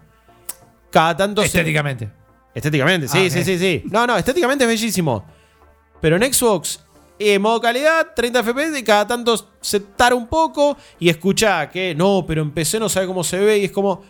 [0.90, 2.08] Cada tanto se- Estéticamente.
[2.54, 3.82] Estéticamente, sí, Ah, sí, sí, sí.
[3.90, 5.24] No, no, estéticamente es bellísimo.
[6.00, 6.84] Pero en Xbox,
[7.18, 11.94] eh, modo calidad, 30 FPS, y cada tanto se tara un poco y escucha que
[11.94, 14.02] no, pero en PC no sabe cómo se ve y es como.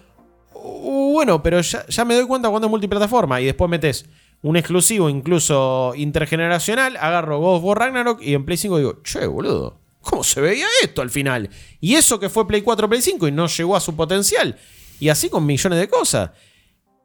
[0.54, 4.06] "Uh, bueno, pero ya, ya me doy cuenta cuando es multiplataforma y después metes
[4.42, 9.26] un exclusivo, incluso intergeneracional, agarro God of War Ragnarok y en Play 5 digo, che,
[9.26, 11.48] boludo, ¿cómo se veía esto al final?
[11.80, 14.58] Y eso que fue Play 4, Play 5 y no llegó a su potencial.
[15.00, 16.30] Y así con millones de cosas.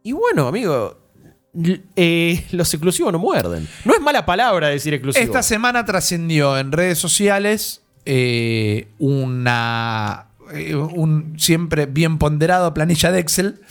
[0.04, 1.09] Y bueno, amigo,
[1.96, 3.68] eh, los exclusivos no muerden.
[3.86, 5.24] No es mala palabra decir exclusivo.
[5.24, 13.20] Esta semana trascendió en redes sociales eh, una eh, un siempre bien ponderado planilla de
[13.20, 13.62] Excel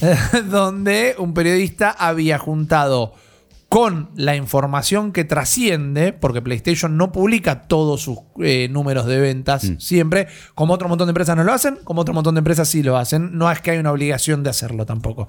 [0.50, 3.14] donde un periodista había juntado
[3.68, 9.72] con la información que trasciende, porque PlayStation no publica todos sus eh, números de ventas
[9.78, 12.82] siempre, como otro montón de empresas no lo hacen, como otro montón de empresas sí
[12.82, 15.26] lo hacen, no es que hay una obligación de hacerlo tampoco.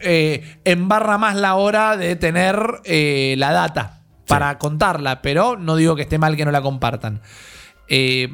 [0.00, 5.96] Eh, embarra más la hora de tener eh, la data para contarla, pero no digo
[5.96, 7.20] que esté mal que no la compartan.
[7.88, 8.28] Eh,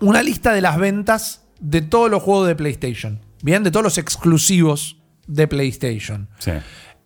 [0.00, 3.20] una lista de las ventas de todos los juegos de PlayStation.
[3.42, 6.28] Bien, de todos los exclusivos de PlayStation.
[6.38, 6.52] Sí.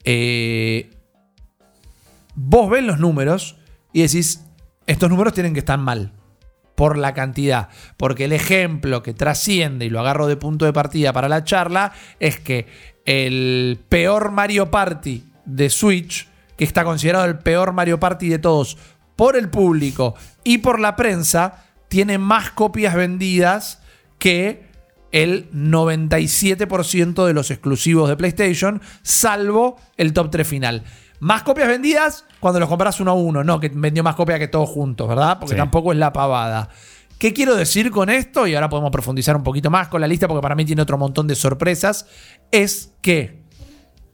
[0.05, 0.91] Eh,
[2.35, 3.57] vos ves los números
[3.93, 4.45] y decís,
[4.87, 6.13] estos números tienen que estar mal
[6.77, 7.69] por la cantidad.
[7.97, 11.93] Porque el ejemplo que trasciende, y lo agarro de punto de partida para la charla,
[12.21, 12.67] es que
[13.07, 18.77] el peor Mario Party de Switch, que está considerado el peor Mario Party de todos
[19.17, 23.81] por el público y por la prensa, tiene más copias vendidas
[24.19, 24.67] que
[25.13, 30.83] el 97% de los exclusivos de PlayStation, salvo el top 3 final.
[31.21, 34.49] Más copias vendidas cuando los compras uno a uno, no que vendió más copias que
[34.49, 35.39] todos juntos, ¿verdad?
[35.39, 35.59] Porque Sí.
[35.59, 36.69] tampoco es la pavada.
[37.19, 38.47] ¿Qué quiero decir con esto?
[38.47, 40.99] Y ahora podemos profundizar un poquito más con la lista porque para mí tiene otro
[40.99, 42.07] montón de sorpresas.
[42.51, 43.43] Es que,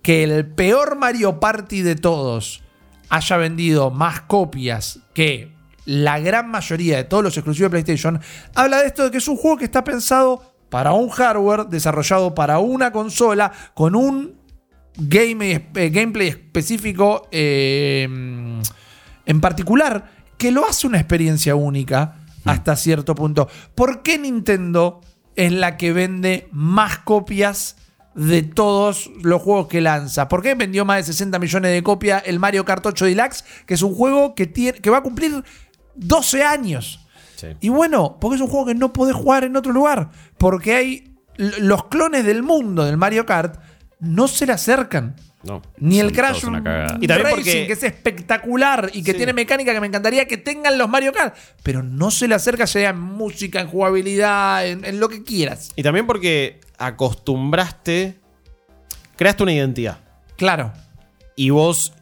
[0.03, 2.62] que el peor Mario Party de todos
[3.09, 5.53] haya vendido más copias que
[5.85, 8.20] la gran mayoría de todos los exclusivos de PlayStation,
[8.55, 12.35] habla de esto de que es un juego que está pensado para un hardware, desarrollado
[12.35, 14.41] para una consola, con un
[14.97, 18.09] game, eh, gameplay específico eh,
[19.26, 23.49] en particular, que lo hace una experiencia única hasta cierto punto.
[23.74, 25.01] ¿Por qué Nintendo
[25.37, 27.76] es la que vende más copias
[28.14, 30.28] de todos los juegos que lanza?
[30.28, 33.74] ¿Por qué vendió más de 60 millones de copias el Mario Kart 8 Deluxe, que
[33.74, 35.42] es un juego que, tiene, que va a cumplir
[35.94, 37.06] 12 años?
[37.36, 37.48] Sí.
[37.60, 40.10] Y bueno, porque es un juego que no podés jugar en otro lugar.
[40.38, 43.58] Porque hay los clones del mundo del Mario Kart
[44.00, 45.16] no se le acercan.
[45.44, 45.60] No.
[45.78, 46.38] Ni el Crash.
[46.38, 49.16] Y también Racing, porque- que es espectacular y que Sí.
[49.16, 51.34] tiene mecánica que me encantaría que tengan los Mario Kart.
[51.64, 55.24] Pero no se le acerca ya sea en música, en jugabilidad, en, en lo que
[55.24, 55.70] quieras.
[55.74, 58.18] Y también porque acostumbraste,
[59.16, 59.99] creaste una identidad.
[60.37, 60.72] Claro.
[61.37, 61.93] Y vos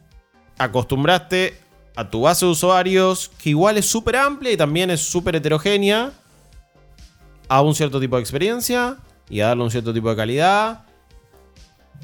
[0.57, 1.55] acostumbraste
[1.95, 6.11] a tu base de usuarios, que igual es súper amplia y también es súper heterogénea,
[7.47, 8.97] a un cierto tipo de experiencia
[9.29, 10.85] y a darle un cierto tipo de calidad.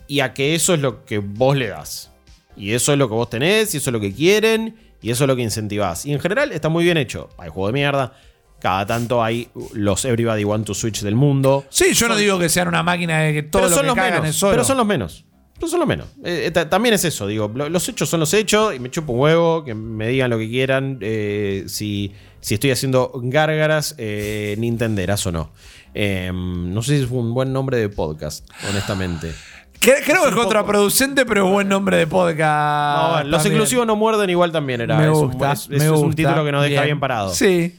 [0.07, 2.11] Y a que eso es lo que vos le das.
[2.55, 5.23] Y eso es lo que vos tenés, y eso es lo que quieren, y eso
[5.23, 6.05] es lo que incentivás.
[6.05, 7.29] Y en general está muy bien hecho.
[7.37, 8.13] Hay juego de mierda.
[8.59, 11.65] Cada tanto hay los Everybody Want to Switch del mundo.
[11.69, 13.87] Sí, yo no digo que sean una máquina de que todo pero lo son que
[13.87, 14.29] los cagan menos.
[14.29, 14.51] es solo.
[14.53, 15.25] Pero son los menos.
[15.55, 16.07] Pero son los menos.
[16.23, 17.51] Eh, eh, ta- también es eso, digo.
[17.53, 20.37] lo- Los hechos son los hechos y me chupo un huevo, que me digan lo
[20.37, 20.97] que quieran.
[21.01, 25.51] eh, si, si estoy haciendo gárgaras, eh, nintenderas o no.
[25.93, 29.31] Eh, no sé si es un buen nombre de podcast, honestamente.
[29.79, 32.97] Cre- Creo que es contraproducente, pero es buen nombre de podcast.
[33.01, 33.53] No, bueno, los también.
[33.61, 34.97] exclusivos no muerden igual también era.
[34.97, 35.51] me es un- gusta.
[35.53, 37.33] es, es- me es un título que nos deja bien, parado.
[37.33, 37.75] Sí.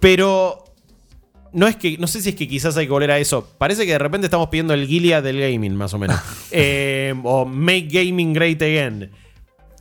[0.00, 0.64] Pero
[1.52, 3.48] no es que, no sé si es que quizás hay que volver a eso.
[3.58, 6.18] Parece que de repente estamos pidiendo el Gilead del gaming, más o menos.
[6.52, 9.10] Eh, o Make Gaming Great Again.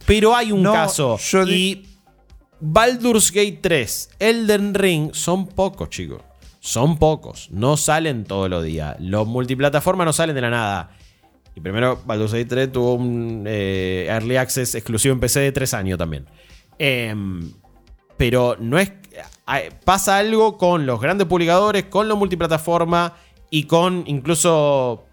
[0.05, 1.17] Pero hay un No, caso.
[1.17, 1.85] yo y
[2.59, 6.21] Baldur's Gate 3, Elden Ring, son pocos, chicos.
[6.59, 7.49] Son pocos.
[7.51, 8.97] No salen todos los días.
[8.99, 10.91] Los multiplataformas no salen de la nada.
[11.55, 15.73] Y primero, Baldur's Gate 3 tuvo un eh, Early Access exclusivo en PC de 3
[15.73, 16.25] años también.
[16.77, 17.51] Em,
[18.17, 18.91] pero no es.
[19.85, 23.13] Pasa algo con los grandes publicadores, con la multiplataforma
[23.49, 25.05] y con incluso.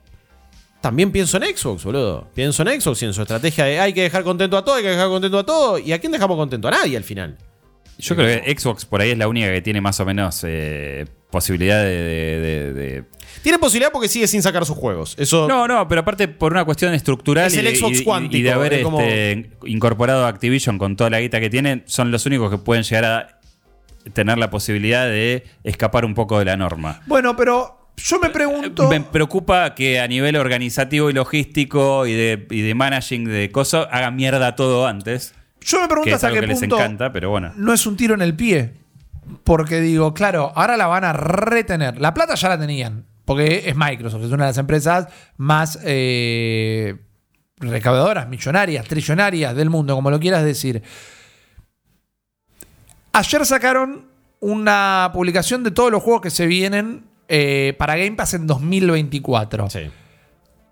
[0.80, 2.28] También pienso en Xbox, boludo.
[2.34, 4.82] Pienso en Xbox y en su estrategia de hay que dejar contento a todo, hay
[4.82, 5.78] que dejar contento a todo.
[5.78, 6.68] ¿Y a quién dejamos contento?
[6.68, 7.36] A nadie al final.
[7.98, 11.06] Yo creo que Xbox por ahí es la única que tiene más o menos eh,
[11.30, 13.04] posibilidad de, de- de- de-
[13.42, 15.14] Tiene posibilidad porque sigue sin sacar sus juegos.
[15.18, 15.48] Eso.
[15.48, 18.52] No, no, pero aparte por una cuestión estructural Es y, el Xbox y- y de
[18.52, 22.26] haber es como- este, incorporado a Activision con toda la guita que tienen, son los
[22.26, 23.40] únicos que pueden llegar a
[24.12, 27.00] tener la posibilidad de escapar un poco de la norma.
[27.06, 28.88] Bueno, pero yo me pregunto.
[28.88, 33.88] Me preocupa que a nivel organizativo y logístico y de, y de managing de cosas
[33.90, 35.34] hagan mierda todo antes.
[35.60, 37.52] Yo me Que pregunto es hasta algo qué que les punto encanta, pero bueno.
[37.56, 38.74] no es un tiro en el pie.
[39.42, 42.00] Porque digo, claro, ahora la van a retener.
[42.00, 43.04] La plata ya la tenían.
[43.24, 46.94] Porque es Microsoft, es una de las empresas más eh,
[47.58, 50.82] recaudadoras, millonarias, trillonarias del mundo, como lo quieras decir.
[53.16, 54.04] Ayer sacaron
[54.40, 59.70] una publicación de todos los juegos que se vienen eh, para Game Pass en 2024
[59.70, 59.90] Sí.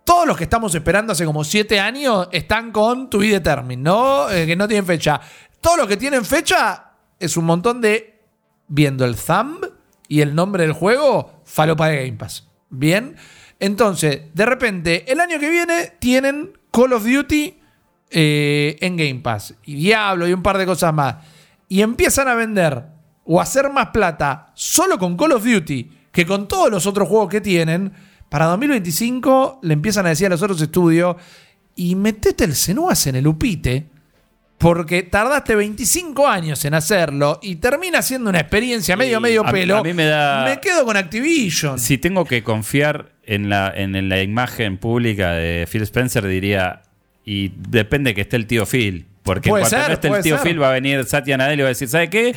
[0.04, 4.30] todos los que estamos esperando hace como siete años están con To Be Determined, ¿no?
[4.30, 5.18] Eh, que no tienen fecha.
[5.62, 8.20] Todos los que tienen fecha es un montón de.
[8.68, 9.64] Viendo el thumb
[10.06, 12.46] y el nombre del juego, falopa de Game Pass.
[12.68, 13.16] Bien.
[13.58, 17.58] Entonces, de repente, el año que viene tienen Call of Duty
[18.10, 19.54] eh, en Game Pass.
[19.64, 21.16] Y Diablo y un par de cosas más.
[21.74, 22.84] Y empiezan a vender
[23.24, 27.08] o a hacer más plata solo con Call of Duty que con todos los otros
[27.08, 27.92] juegos que tienen.
[28.28, 31.16] Para 2025 le empiezan a decir a los otros estudios,
[31.74, 33.86] y metete el Senuas en el Upite,
[34.58, 39.78] porque tardaste 25 años en hacerlo y termina siendo una experiencia medio, medio a- pelo.
[39.78, 41.80] a mí me da- Me quedo con Activision.
[41.80, 46.82] Si tengo que confiar en la, en, en la imagen pública de Phil Spencer, diría,
[47.24, 49.06] y depende que esté el tío Phil.
[49.24, 50.46] Porque Puede cuanto ser, no esté el tío ser.
[50.46, 52.36] Phil va a venir Satya Nadella y va a decir, ¿sabe qué?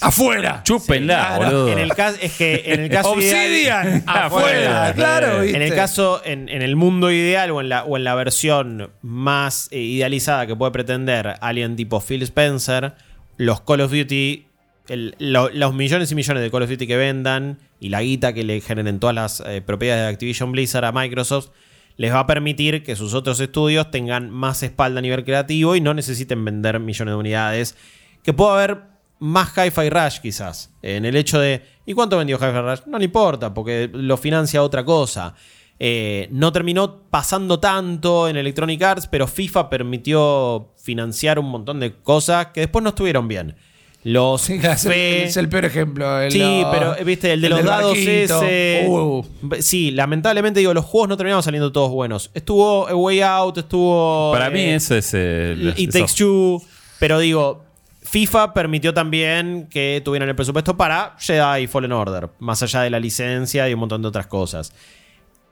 [0.00, 0.62] ¡Afuera!
[0.64, 1.44] Chúpenla, claro.
[1.44, 1.72] boludo.
[1.72, 5.42] En el caso, es que en el caso Obsidian, ideal- afuera, claro.
[5.42, 5.76] En el ¿viste?
[5.76, 9.78] caso, en, en el mundo ideal o en la, o en la versión más eh,
[9.80, 12.94] idealizada que puede pretender alguien tipo Phil Spencer,
[13.36, 14.46] los Call of Duty,
[14.88, 18.32] el- lo- los millones y millones de Call of Duty que vendan y la guita
[18.34, 21.48] que le generen todas las eh, propiedades de Activision Blizzard a Microsoft,
[21.96, 25.80] les va a permitir que sus otros estudios tengan más espalda a nivel creativo y
[25.80, 27.76] no necesiten vender millones de unidades.
[28.22, 28.82] Que pueda haber
[29.18, 30.72] más Hi-Fi Rush quizás.
[30.82, 32.80] En el hecho de, ¿y cuánto vendió Hi-Fi Rush?
[32.86, 35.34] No le importa, porque lo financia otra cosa.
[35.78, 41.94] Eh, no terminó pasando tanto en Electronic Arts, pero FIFA permitió financiar un montón de
[42.00, 43.56] cosas que después no estuvieron bien.
[44.04, 46.20] Los Sí, es, el, es el peor ejemplo.
[46.20, 48.84] el- Sí, lo- pero viste, el de los dados ese.
[48.86, 49.24] Uh,
[49.60, 52.30] Sí, lamentablemente digo, los juegos no terminaron saliendo todos buenos.
[52.34, 54.30] Estuvo A Way Out, estuvo.
[54.32, 55.10] Para mí eh, eso es...
[55.14, 56.62] eh, It Takes Two.
[57.00, 57.64] Pero digo,
[58.02, 63.00] FIFA permitió también que tuvieran el presupuesto para Jedi Fallen Order, más allá de la
[63.00, 64.72] licencia y un montón de otras cosas.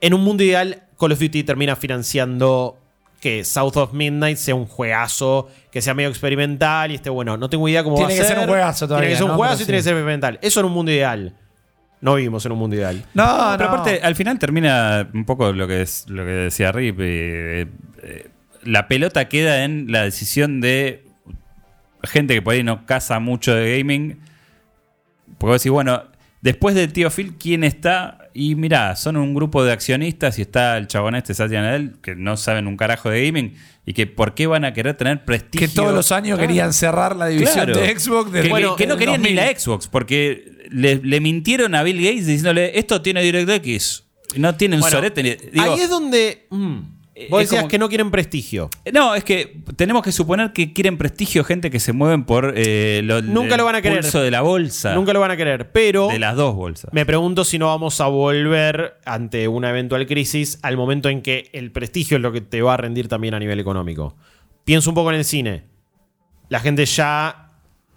[0.03, 2.77] En un mundo ideal, Call of Duty termina financiando
[3.23, 7.37] que South of Midnight sea un juegazo, que sea medio experimental y esté bueno.
[7.37, 8.35] No tengo idea cómo Tiene va a que ser.
[8.35, 9.37] ser un juegazo todavía, Tiene que ser un ¿no?
[9.37, 10.39] juegazo Pero y tiene que ser experimental.
[10.43, 11.37] Eso en un mundo ideal.
[12.01, 13.05] No vivimos en un mundo ideal.
[13.15, 16.73] No, No, pero aparte, al final termina un poco lo que, es, lo que decía
[16.73, 16.99] Rip.
[17.01, 17.67] eh,
[18.03, 18.29] eh,
[18.65, 21.05] la pelota queda en la decisión de
[22.03, 24.19] gente que por ahí no casa mucho de gaming.
[25.39, 26.03] Porque decir, bueno,
[26.41, 28.19] después del tío Phil, ¿quién está?
[28.35, 32.15] Y mirá, son un grupo de accionistas y está el chabón este, Satya Nadella, que
[32.15, 33.55] no saben un carajo de gaming
[33.85, 35.67] y que por qué van a querer tener prestigio.
[35.69, 36.49] que todos los años Claro.
[36.49, 37.79] querían cerrar la división Claro.
[37.81, 38.27] de Xbox.
[38.31, 39.37] Que, desde que- Bueno, que no querían ni 2000.
[39.55, 44.05] la Xbox, porque le, le mintieron a Bill Gates diciéndole, esto tiene DirectX.
[44.37, 45.23] No tiene un Bueno, sorete.
[45.23, 46.47] digo, ahí es donde.
[46.51, 46.79] mm,
[47.31, 48.71] vos es decías como- que no quieren prestigio.
[48.93, 53.03] No, es que tenemos que suponer que quieren prestigio gente que se mueven por eh,
[53.05, 54.01] lo, Nunca el lo van a querer.
[54.01, 54.95] pulso de la bolsa.
[54.95, 55.71] Nunca lo van a querer.
[55.73, 56.09] Pero.
[56.09, 56.93] De las dos bolsas.
[56.93, 61.51] Me pregunto si no vamos a volver ante una eventual crisis al momento en que
[61.53, 64.17] el prestigio es lo que te va a rendir también a nivel económico.
[64.65, 65.65] Pienso un poco en el cine.
[66.49, 67.51] La gente ya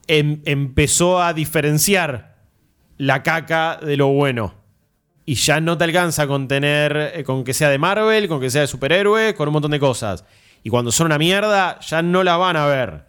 [0.08, 2.36] em- empezó a diferenciar
[2.98, 4.56] la caca de lo bueno.
[5.26, 8.50] Y ya no te alcanza con tener, eh, con que sea de Marvel, con que
[8.50, 10.24] sea de superhéroe, con un montón de cosas.
[10.64, 13.06] Y cuando son una mierda, ya no la van a ver.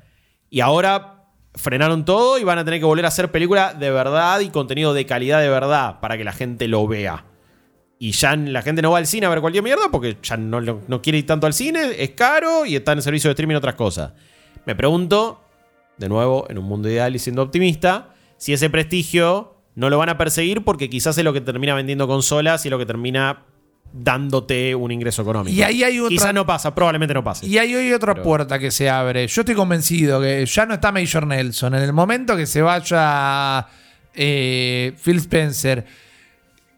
[0.49, 1.25] Y ahora
[1.55, 4.95] frenaron todo y van a tener que volver a hacer película de verdad y contenido
[4.95, 7.25] de calidad de verdad para que la gente lo vea.
[7.99, 10.61] Y ya la gente no va al cine a ver cualquier mierda porque ya no,
[10.61, 13.75] no quiere ir tanto al cine, es caro y está en servicio de streaming otras
[13.75, 14.13] cosas.
[14.67, 15.43] Me pregunto,
[15.97, 20.09] de nuevo, en un mundo ideal y siendo optimista, si ese prestigio no lo van
[20.09, 23.45] a perseguir porque quizás es lo que termina vendiendo consolas y es lo que termina
[23.93, 25.57] dándote un ingreso económico.
[25.57, 27.47] Y ahí hay otra- Quizás no pasa, probablemente no pase.
[27.47, 29.27] Y hay hoy otra Pero- puerta que se abre.
[29.29, 31.75] Yo estoy convencido que ya no está Major Nelson.
[31.77, 33.67] En el momento que se vaya
[34.13, 35.85] eh, Phil Spencer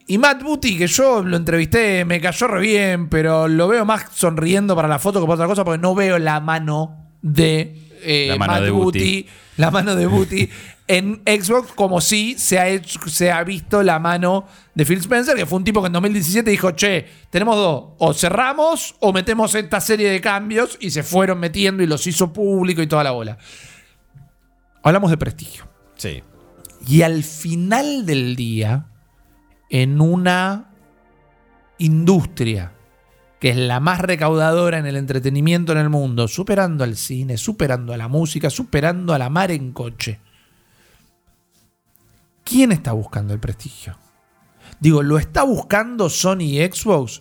[0.06, 4.06] y Matt Booty, que yo lo entrevisté, me cayó re bien, pero lo veo más
[4.14, 8.26] sonriendo para la foto que para otra cosa porque no veo la mano de eh,
[8.28, 9.26] La mano Matt de Booty, Booty.
[9.56, 10.48] la mano de Booty
[10.89, 15.36] en Xbox como si se ha, hecho, se ha visto la mano de Phil Spencer,
[15.36, 19.55] que fue un tipo que en 2017 dijo, che, tenemos dos, o cerramos o metemos
[19.55, 23.10] esta serie de cambios y se fueron metiendo y los hizo público y toda la
[23.10, 23.39] bola.
[24.82, 25.69] Hablamos de prestigio.
[25.97, 26.23] Sí.
[26.86, 28.86] Y al final del día,
[29.69, 30.70] en una
[31.77, 32.73] industria
[33.40, 37.93] que es la más recaudadora en el entretenimiento en el mundo, superando al cine, superando
[37.93, 40.20] a la música, superando a la mar en coche.
[42.48, 43.98] ¿Quién está buscando el prestigio?
[44.80, 47.20] Digo, ¿lo está buscando Sony y Xbox?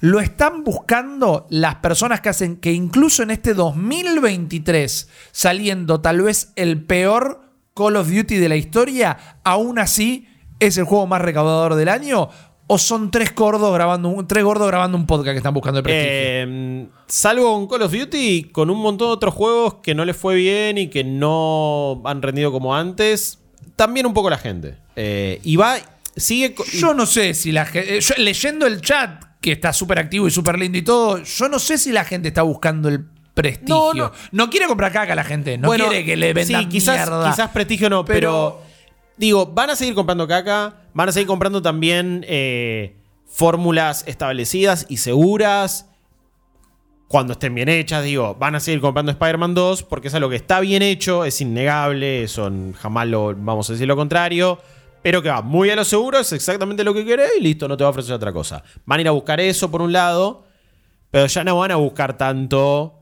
[0.00, 6.52] ¿Lo están buscando las personas que hacen que incluso en este 2023, saliendo tal vez
[6.56, 7.40] el peor
[7.74, 10.28] Call of Duty de la historia, aún así
[10.60, 12.28] es el juego más recaudador del año?
[12.66, 15.84] ¿O son tres gordos grabando un, tres gordos grabando un podcast que están buscando el
[15.84, 16.10] prestigio?
[16.12, 20.16] Eh, salvo con Call of Duty, con un montón de otros juegos que no les
[20.18, 23.45] fue bien y que no han rendido como antes,
[23.76, 24.76] también un poco la gente.
[24.96, 25.76] Eh, y va,
[26.16, 26.54] sigue.
[26.74, 27.98] Yo no sé si la gente.
[28.18, 31.78] leyendo el chat, que está súper activo y súper lindo y todo, yo no sé
[31.78, 33.04] si la gente está buscando el
[33.34, 33.74] prestigio.
[33.74, 34.50] No, No, no.
[34.50, 35.58] quiere comprar caca la gente.
[35.58, 37.30] No Bueno, quiere que le vendan sí, quizás, mierda.
[37.30, 38.66] quizás prestigio no, pero, Pero-
[39.18, 42.96] Digo, van a seguir comprando caca, van a seguir comprando también eh,
[43.26, 45.86] fórmulas establecidas y seguras.
[47.08, 50.36] Cuando estén bien hechas, digo, van a seguir comprando Spider-Man 2 porque es algo que
[50.36, 54.58] está bien hecho, es innegable, eso jamás lo vamos a decir lo contrario.
[55.02, 57.76] Pero que va muy a lo seguro, es exactamente lo que querés y listo, no
[57.76, 58.64] te va a ofrecer otra cosa.
[58.86, 60.46] Van a ir a buscar eso por un lado,
[61.12, 62.98] pero ya no van a buscar tanto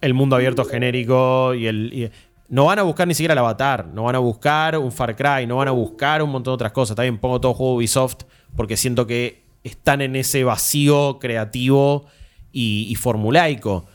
[0.00, 2.12] el mundo abierto genérico y el.
[2.48, 5.48] no van a buscar ni siquiera el avatar, no van a buscar un Far Cry,
[5.48, 6.94] no van a buscar un montón de otras cosas.
[6.94, 8.22] También pongo todo juego Ubisoft
[8.54, 12.06] porque siento que están en ese vacío creativo
[12.52, 13.86] y, formulaico.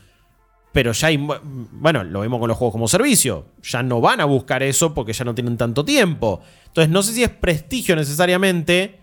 [0.72, 3.46] Pero ya hay, bueno, lo vemos con los juegos como servicio.
[3.62, 6.42] Ya no van a buscar eso porque ya no tienen tanto tiempo.
[6.66, 8.98] Entonces, no sé si es prestigio necesariamente,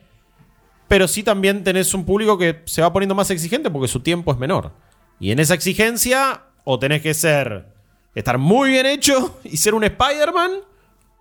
[0.87, 4.31] pero sí también tenés un público que se va poniendo más exigente porque su tiempo
[4.31, 4.71] es menor.
[5.19, 7.67] Y en esa exigencia, o tenés que ser,
[8.13, 10.51] estar muy bien hecho y ser un Spider-Man,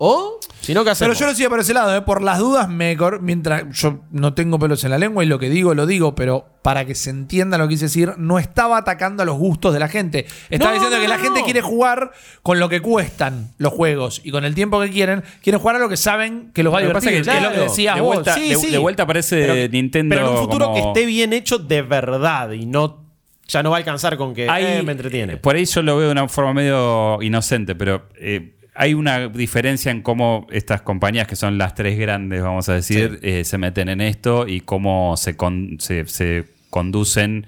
[0.05, 2.03] o si no, ¿qué Pero yo lo decía por ese lado, ¿eh?
[2.03, 5.39] por las dudas, me cor- mientras yo no tengo pelos en la lengua y lo
[5.39, 8.79] que digo, lo digo, pero para que se entienda lo que quise decir, no estaba
[8.79, 10.27] atacando a los gustos de la gente.
[10.51, 11.23] Estaba No, diciendo no, que la no.
[11.25, 12.11] gente quiere jugar
[12.43, 15.79] con lo que cuestan los juegos y con el tiempo que quieren, quieren jugar a
[15.79, 17.31] lo que saben que los va a Lo que pasa divertir.
[17.33, 18.15] es es lo que claro, decías de vos.
[18.15, 18.71] vuelta, Sí, de, sí.
[18.71, 20.15] de vuelta aparece Pero- Nintendo.
[20.17, 23.01] Pero en un futuro como- que esté bien hecho de verdad y no
[23.49, 25.37] ya no va a alcanzar con que Hay- eh, me entretiene.
[25.37, 29.91] Por ahí yo lo veo de una forma medio inocente, pero eh, hay una diferencia
[29.91, 33.89] en cómo estas compañías, que son las tres grandes, vamos a decir, eh, se meten
[33.89, 37.47] en esto y cómo se, con- se, se conducen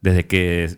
[0.00, 0.70] desde que,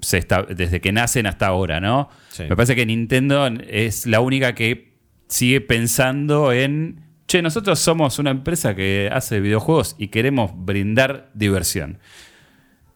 [0.00, 2.08] se está, desde que nacen hasta ahora, ¿no?
[2.30, 2.44] Sí.
[2.48, 4.94] Me parece que Nintendo es la única que
[5.28, 11.98] sigue pensando en, che, nosotros somos una empresa que hace videojuegos y queremos brindar diversión.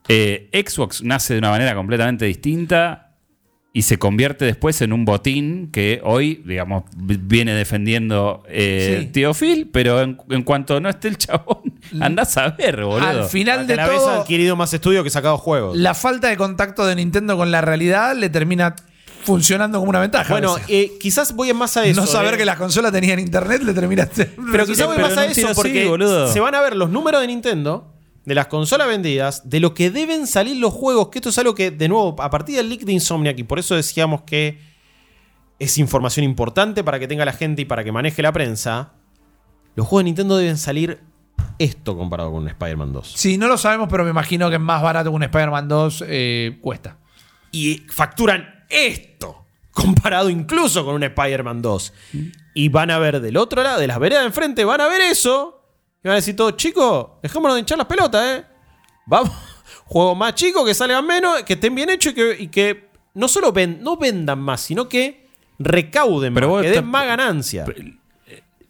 [0.08, 3.09] Eh, Xbox nace de una manera completamente distinta
[3.72, 9.06] y se convierte después en un botín que hoy, digamos, viene defendiendo eh, Sí.
[9.12, 13.06] Tío Phil, pero en, en cuanto no esté el chabón, andás a ver, boludo.
[13.06, 15.76] Al final de la vez ha todo, adquirido más estudio que sacado juegos.
[15.76, 18.74] la falta de contacto de Nintendo con la realidad le termina
[19.22, 20.24] funcionando como una ventaja.
[20.24, 22.00] a Bueno, eh, quizás voy más a eso.
[22.00, 22.38] no saber eh.
[22.38, 24.08] que las consolas tenían internet le termina.
[24.52, 25.88] Pero quizás voy Pero más a eso porque
[26.32, 27.89] se van a ver los números de Nintendo,
[28.24, 31.54] de las consolas vendidas, de lo que deben salir los juegos, que esto es algo
[31.54, 34.60] que, de nuevo, a partir del leak de Insomniac, y por eso decíamos que
[35.58, 38.92] es información importante para que tenga la gente y para que maneje la prensa,
[39.74, 41.00] los juegos de Nintendo deben salir
[41.58, 43.12] esto comparado con un Spider-Man 2.
[43.14, 46.04] Sí, no lo sabemos, pero me imagino que es más barato que un Spider-Man 2
[46.06, 46.98] eh, cuesta.
[47.52, 51.92] y facturan esto comparado incluso con un Spider-Man 2.
[52.54, 55.00] Y van a ver del otro lado, de las veredas de enfrente, van a ver
[55.02, 55.59] eso
[56.02, 58.44] y van a decir todos, chicos, dejémonos de hinchar las pelotas, ¿eh?
[59.06, 59.30] Vamos,
[59.84, 63.28] juegos más chicos, que salgan menos, que estén bien hechos y que, y que no
[63.28, 65.26] solo ven, no vendan más, sino que
[65.58, 67.66] recauden Pero más, que den más ganancia.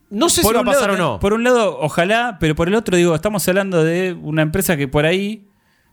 [0.08, 1.20] No sé si Por va a un pasar lado, o no.
[1.20, 4.88] Por un lado, ojalá, pero por el otro, digo, estamos hablando de una empresa que
[4.88, 5.48] por ahí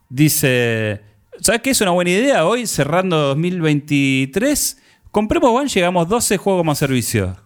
[0.09, 1.03] dice,
[1.39, 2.47] ¿sabes qué es una buena idea?
[2.47, 4.81] Hoy, cerrando 2023,
[5.11, 7.37] compremos One, llegamos 12 juegos como servicio.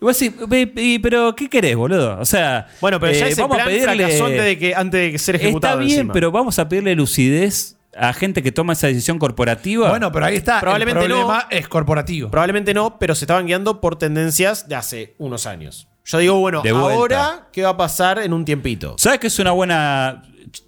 [0.00, 2.18] Y vos decís, "Ve- y- pero ¿qué querés, boludo?
[2.18, 5.18] O sea, bueno, pero ya eh, ese vamos a pedirle- antes de, que, antes de
[5.18, 5.74] ser ejecutado.
[5.74, 6.12] Está bien, encima.
[6.14, 9.90] pero vamos a pedirle lucidez a gente que toma esa decisión corporativa.
[9.90, 10.60] Bueno, pero ahí está.
[10.60, 11.56] Probablemente el problema no.
[11.56, 12.30] es corporativo.
[12.30, 15.86] Probablemente no, pero se estaban guiando por tendencias de hace unos años.
[16.04, 18.94] Yo digo, bueno, De ahora, ¿qué va a pasar en un tiempito?
[18.96, 20.22] ¿Sabes que es una buena...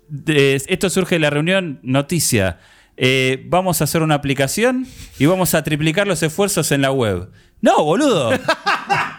[0.08, 2.58] de- esto surge de la reunión, noticia.
[2.98, 4.86] Eh, vamos a hacer una aplicación
[5.18, 7.30] y vamos a triplicar los esfuerzos en la web.
[7.62, 8.30] No, boludo.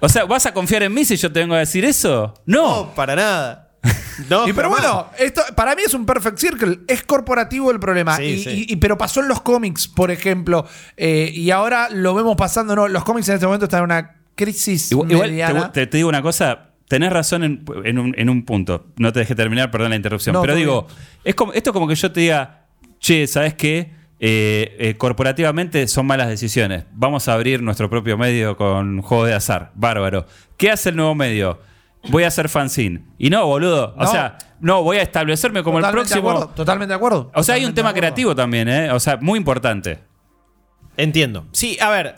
[0.00, 2.34] o sea, ¿vas a confiar en mí si yo te vengo a decir eso?
[2.46, 2.84] No.
[2.84, 3.66] No, para nada.
[4.28, 4.82] No, Y pero jamás.
[4.82, 6.80] bueno, esto para mí es un perfect circle.
[6.86, 8.16] Es corporativo el problema.
[8.18, 8.66] Sí, y, sí.
[8.68, 10.66] y- y- pero pasó en los cómics, por ejemplo.
[10.98, 12.76] eh, y ahora lo vemos pasando.
[12.76, 12.86] ¿no?
[12.86, 16.66] Los cómics en este momento están en una crisis Igual, te, digo una cosa.
[16.86, 18.88] Tenés razón en, en un, en un punto.
[18.98, 20.34] No te dejé terminar, perdón la interrupción.
[20.34, 20.86] No, pero digo,
[21.24, 22.66] es como, esto es como que yo te diga,
[22.98, 23.94] che, ¿sabes qué?
[24.22, 26.84] Eh, eh, corporativamente son malas decisiones.
[26.92, 29.72] Vamos a abrir nuestro propio medio con juego de azar.
[29.74, 30.26] Bárbaro.
[30.58, 31.58] ¿Qué hace el nuevo medio?
[32.10, 33.02] Voy a hacer fanzine.
[33.18, 33.94] Y no, boludo.
[33.96, 34.10] O No.
[34.10, 36.30] sea, no, voy a establecerme como el de próximo.
[36.30, 37.30] acuerdo, totalmente de acuerdo.
[37.34, 38.90] O sea, hay un tema creativo también, ¿eh?
[38.92, 40.00] O sea, muy importante.
[40.96, 41.46] Entiendo.
[41.52, 42.14] Sí, a ver.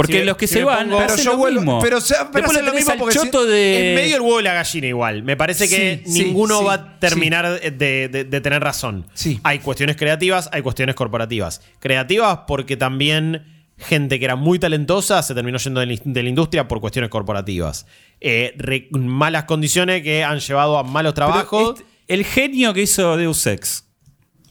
[0.00, 1.80] Porque Si- los que si se van, pongo- Pero hacen yo lo vuelvo- mismo.
[1.82, 3.90] pero se- pero Después lo mismo porque si- choto de...
[3.90, 5.22] En medio el huevo y la gallina igual.
[5.22, 9.06] Me parece que Sí, ninguno sí, va a terminar de, de- de tener razón.
[9.14, 9.40] Sí.
[9.42, 11.60] Hay cuestiones creativas, hay cuestiones corporativas.
[11.80, 13.44] Creativas porque también
[13.78, 17.10] gente que era muy talentosa se terminó yendo de la, de la industria por cuestiones
[17.10, 17.86] corporativas.
[18.20, 21.78] Eh, re- malas condiciones que han llevado a malos trabajos.
[21.78, 23.84] este- el genio que hizo Deus Ex.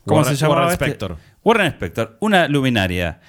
[0.06, 0.56] ¿Cómo Warren- se llama?
[0.56, 1.18] Warren Spector.
[1.44, 3.20] Warren Spector, una luminaria.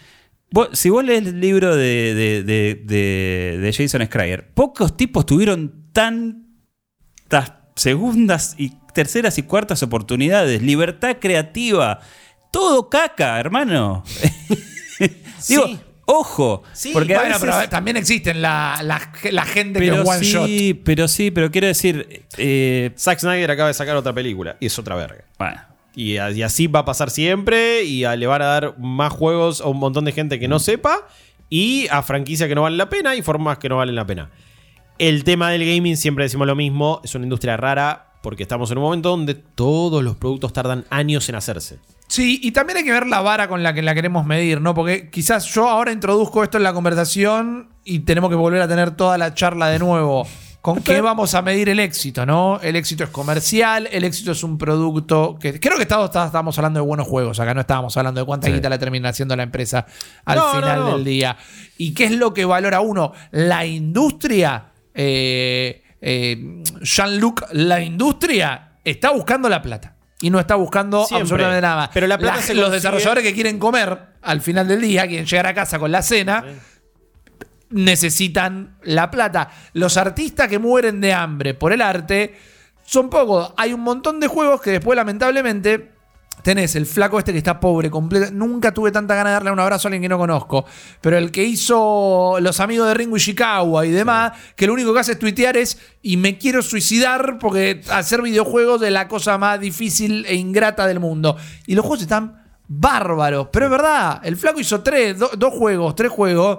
[0.53, 5.25] Vos- si vos lees el libro de, de- de- de- de Jason Schreier, pocos tipos
[5.27, 12.01] tuvieron tantas segundas y terceras y cuartas oportunidades, libertad creativa,
[12.53, 14.03] todo caca, hermano.
[15.49, 15.79] Digo, Sí.
[16.07, 19.93] ojo, Sí, porque a Bueno, veces- pero también existen la, la- la gente que es
[20.05, 20.47] one shot.
[20.47, 24.67] sí, pero sí, pero quiero decir, eh, Zack Snyder acaba de sacar otra película y
[24.67, 25.25] es otra verga.
[25.39, 25.61] bueno,
[25.95, 27.85] Y, así va a pasar siempre.
[27.85, 30.59] Y a- le van a dar más juegos a un montón de gente que no
[30.59, 31.07] sepa.
[31.49, 34.31] Y a franquicias que no valen la pena y formas que no valen la pena.
[34.99, 38.79] El tema del gaming, siempre decimos lo mismo, es una industria rara porque estamos en
[38.79, 41.79] un momento donde todos los productos tardan años en hacerse.
[42.07, 44.75] Sí, y también hay que ver la vara con la que la queremos medir, ¿no?
[44.75, 48.91] Porque quizás yo ahora introduzco esto en la conversación y tenemos que volver a tener
[48.91, 50.27] toda la charla de nuevo.
[50.61, 52.61] ¿Con qué vamos a medir el éxito, no?
[52.61, 55.59] El éxito es comercial, el éxito es un producto que.
[55.59, 58.69] Creo que estamos, estábamos hablando de buenos juegos, acá no estábamos hablando de cuánta guita
[58.69, 59.87] le termina haciendo la empresa
[60.27, 60.95] al No, final no, no.
[60.97, 61.37] del día.
[61.79, 63.13] ¿Y qué es lo que valora uno?
[63.31, 64.67] La industria.
[64.95, 69.97] eh, eh, Jean-Luc, la industria está buscando la plata.
[70.23, 71.23] Y no está buscando Siempre.
[71.23, 71.91] absolutamente nada más.
[71.95, 75.25] Pero la plata La- se los desarrolladores que quieren comer al final del día, quieren
[75.25, 76.45] llegar a casa con la cena,
[77.71, 79.51] necesitan la plata.
[79.73, 82.35] Los artistas que mueren de hambre por el arte
[82.85, 83.53] son pocos.
[83.57, 85.93] Hay un montón de juegos que después, lamentablemente,
[86.43, 88.33] tenés el flaco este que está pobre, completo.
[88.33, 90.65] Nunca tuve tanta ganas de darle un abrazo a alguien que no conozco.
[91.01, 95.01] Pero el que hizo los amigos de Ringo Ishikawa y demás, que lo único que
[95.01, 99.61] hace es tuitear es y me quiero suicidar porque hacer videojuegos es la cosa más
[99.61, 101.37] difícil e ingrata del mundo.
[101.67, 103.49] Y los juegos están bárbaros.
[103.53, 106.59] Pero es verdad, el flaco hizo tres, do- dos juegos, tres juegos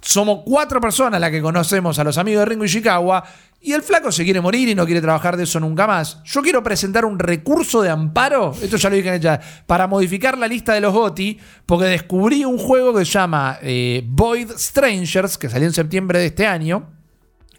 [0.00, 3.24] somos cuatro personas las que conocemos a los amigos de Ringo Ishikawa
[3.60, 6.22] y el flaco se quiere morir y no quiere trabajar de eso nunca más.
[6.24, 10.38] Yo quiero presentar un recurso de amparo, esto ya lo dije en ella, para modificar
[10.38, 15.38] la lista de los GOTI, porque descubrí un juego que se llama eh, Void Strangers,
[15.38, 16.92] que salió en septiembre de este año,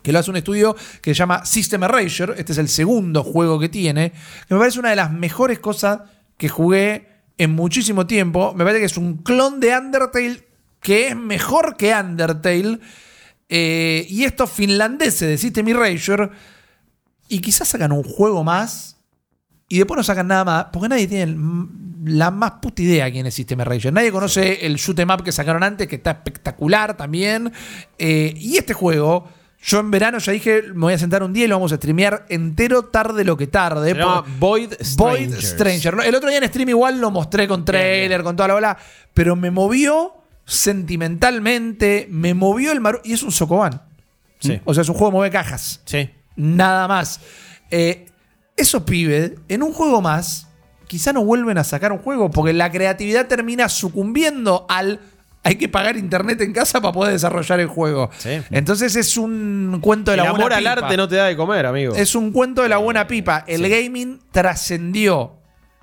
[0.01, 2.35] que lo hace un estudio que se llama System Erasure.
[2.37, 4.13] Este es el segundo juego que tiene.
[4.47, 6.03] Que me parece una de las mejores cosas
[6.37, 8.53] que jugué en muchísimo tiempo.
[8.53, 10.46] Me parece que es un clon de Undertale
[10.87, 12.79] que es mejor que Undertale.
[13.49, 16.29] Eh, y estos finlandeses de System Erasure.
[17.27, 18.95] Y quizás sacan un juego más.
[19.67, 20.65] Y después no sacan nada más.
[20.71, 21.37] Porque nadie tiene el-
[22.05, 23.91] la más puta idea quién es System Erasure.
[23.91, 27.51] Nadie conoce el shoot 'em up que sacaron antes, que está espectacular también.
[27.97, 29.27] Eh, y este juego,
[29.61, 31.75] yo en verano ya dije, me voy a sentar un día y lo vamos a
[31.75, 33.91] streamear entero tarde lo que tarde.
[33.91, 35.33] Se llama Void Void.
[35.37, 35.97] Stranger.
[36.05, 38.77] El otro día en stream igual lo mostré con trailer, con toda la bola,
[39.13, 40.13] pero me movió
[40.47, 43.81] sentimentalmente, me movió el maru y es un Sokoban.
[44.39, 44.61] Sí.
[44.65, 45.81] O sea, es un juego de mueve cajas.
[45.85, 46.09] Sí.
[46.35, 47.19] Nada más.
[47.69, 48.05] Eh,
[48.55, 50.47] esos pibes, en un juego más,
[50.87, 55.01] quizá no vuelven a sacar un juego porque la creatividad termina sucumbiendo al.
[55.43, 58.09] Hay que pagar internet en casa para poder desarrollar el juego.
[58.17, 58.41] Sí.
[58.51, 60.71] Entonces es un cuento de El la amor buena al pipa.
[60.85, 61.95] arte no te da de comer, amigo.
[61.95, 63.43] Es un cuento de la buena pipa.
[63.47, 65.37] El gaming trascendió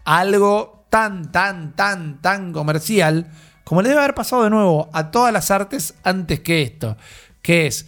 [0.05, 3.27] algo tan, tan, tan, tan comercial
[3.65, 6.97] como le debe haber pasado de nuevo a todas las artes antes que esto.
[7.43, 7.87] Que es,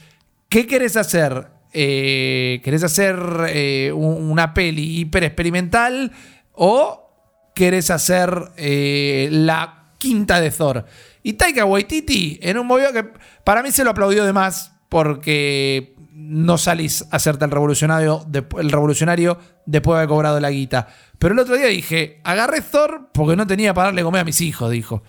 [0.48, 1.48] ¿qué querés hacer?
[1.72, 3.16] Eh, ¿Querés hacer
[3.48, 6.10] eh, un- una peli hiper experimental
[6.52, 7.10] o
[7.54, 10.86] querés hacer eh, la quinta de Thor?
[11.22, 15.94] Y Taika Waititi, en un movimiento que para mí se lo aplaudió de más porque
[16.12, 18.24] no salís a hacerte el revolucionario,
[18.58, 20.88] el revolucionario después de haber cobrado la guita.
[21.18, 24.40] Pero el otro día dije, agarré Thor porque no tenía para darle comer a mis
[24.40, 25.02] hijos, dijo.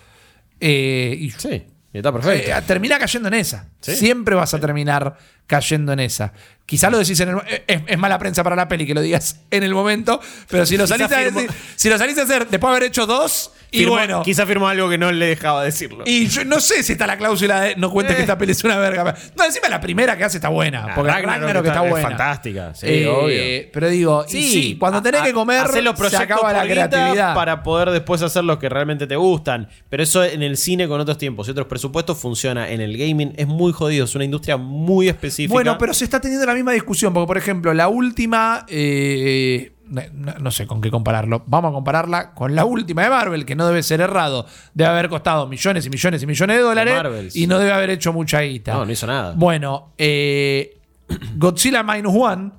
[0.60, 1.64] Eh, y Sí,
[1.94, 2.50] está perfecto.
[2.52, 3.70] eh, termina cayendo en esa.
[3.82, 3.96] Sí.
[3.96, 5.18] Siempre vas a terminar
[5.48, 6.34] cayendo en esa.
[6.66, 7.38] Quizá lo decís en el.
[7.48, 10.20] eh, Es, es mala prensa para la peli que lo digas en el momento,
[10.50, 13.06] pero si lo saliste a decir- si lo saliste a hacer después de haber hecho
[13.06, 14.22] dos, y Firmó- bueno.
[14.24, 16.04] Quizá firmó algo que no le dejaba decirlo.
[16.06, 18.18] Y yo no sé si está la cláusula de no cuentes Eh.
[18.18, 19.14] que esta peli es una verga.
[19.36, 20.88] No, encima la primera que hace está buena.
[20.90, 22.08] Ah, Porque Ragnarok Ragnarok, está- está, es buena.
[22.10, 23.70] fantástica, sí, Eh, obvio.
[23.74, 26.64] Pero digo, y sí, cuando tenés a- que comer, hacer los se proyectos acaba la
[26.64, 27.34] creatividad.
[27.36, 29.68] para poder después hacer los que realmente te gustan.
[29.90, 32.70] Pero eso en el cine con otros tiempos y otros presupuestos funciona.
[32.70, 35.37] En el gaming es muy jodido, es una industria muy específica.
[35.48, 40.34] Bueno, pero se está teniendo la misma discusión, porque por ejemplo, la última, eh, no,
[40.40, 43.68] no sé con qué compararlo, vamos a compararla con la última de Marvel, que no
[43.68, 47.60] debe ser errado, debe haber costado millones y millones y millones de dólares y no
[47.60, 48.74] debe haber hecho mucha guita.
[48.74, 49.34] No, no hizo nada.
[49.36, 50.80] Bueno, eh,
[51.36, 52.52] Godzilla Minus One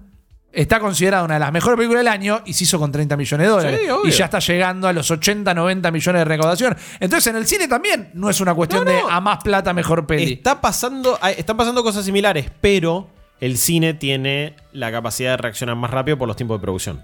[0.53, 3.47] está considerada una de las mejores películas del año y se hizo con 30 millones
[3.47, 3.81] de dólares.
[3.83, 6.77] Sí, y ya está llegando a los 80, 90 millones de recaudación.
[7.01, 9.07] Entonces en el cine también no es una cuestión No, no.
[9.07, 10.33] de a más plata, mejor peli.
[10.35, 13.09] Está pasando, están pasando cosas similares, pero
[13.41, 17.03] el cine tiene la capacidad de reaccionar más rápido por los tiempos de producción.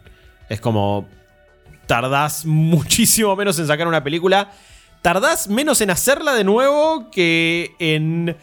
[0.49, 1.07] Es como
[1.87, 4.51] tardás muchísimo menos en sacar una película,
[5.03, 8.37] tardás menos en hacerla de nuevo que en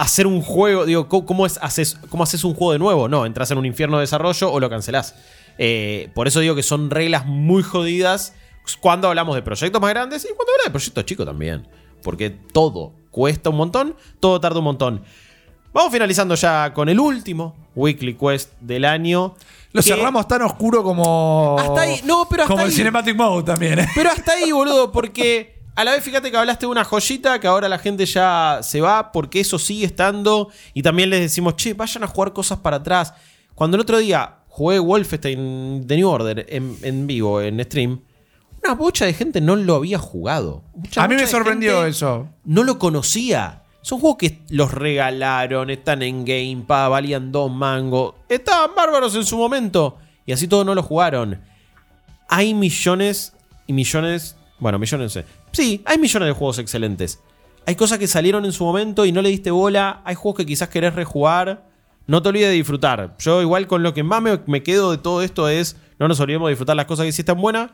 [0.00, 0.86] hacer un juego.
[0.86, 3.08] Digo, ¿cómo, es, haces, cómo haces un juego de nuevo?
[3.08, 5.14] No, entras en un infierno de desarrollo o lo cancelás.
[5.58, 8.34] Eh, por eso digo que son reglas muy jodidas
[8.80, 11.68] cuando hablamos de proyectos más grandes y cuando hablamos de proyectos chicos también.
[12.02, 15.04] Porque todo cuesta un montón, todo tarda un montón.
[15.72, 19.34] Vamos finalizando ya con el último Weekly Quest del año.
[19.72, 21.56] Lo cerramos tan oscuro como.
[21.60, 22.76] Hasta ahí, no, pero hasta Como el ahí.
[22.76, 23.88] Cinematic Mode también, ¿eh?
[23.94, 27.46] Pero hasta ahí, boludo, porque a la vez fíjate que hablaste de una joyita que
[27.46, 30.50] ahora la gente ya se va porque eso sigue estando.
[30.74, 33.14] Y también les decimos, che, vayan a jugar cosas para atrás.
[33.54, 38.00] Cuando el otro día jugué Wolfenstein The New Order en, en vivo, en stream,
[38.62, 40.64] una bocha de gente no lo había jugado.
[40.74, 42.28] Mucha A mí me sorprendió eso.
[42.44, 43.62] No lo conocía.
[43.82, 48.14] Son juegos que los regalaron, están en Game Pass, valían dos mangos.
[48.28, 49.98] Estaban bárbaros en su momento.
[50.26, 51.40] Y así todos no lo jugaron.
[52.28, 53.32] Hay millones
[53.66, 54.36] y millones.
[54.58, 55.16] Bueno, millones.
[55.16, 55.26] no sé.
[55.52, 57.20] Sí, hay millones de juegos excelentes.
[57.66, 60.00] Hay cosas que salieron en su momento y no le diste bola.
[60.04, 61.68] Hay juegos que quizás querés rejugar.
[62.06, 63.14] No te olvides de disfrutar.
[63.18, 65.76] Yo, igual, con lo que más me, me quedo de todo esto es.
[65.98, 67.70] No nos olvidemos de disfrutar las cosas que sí están buenas.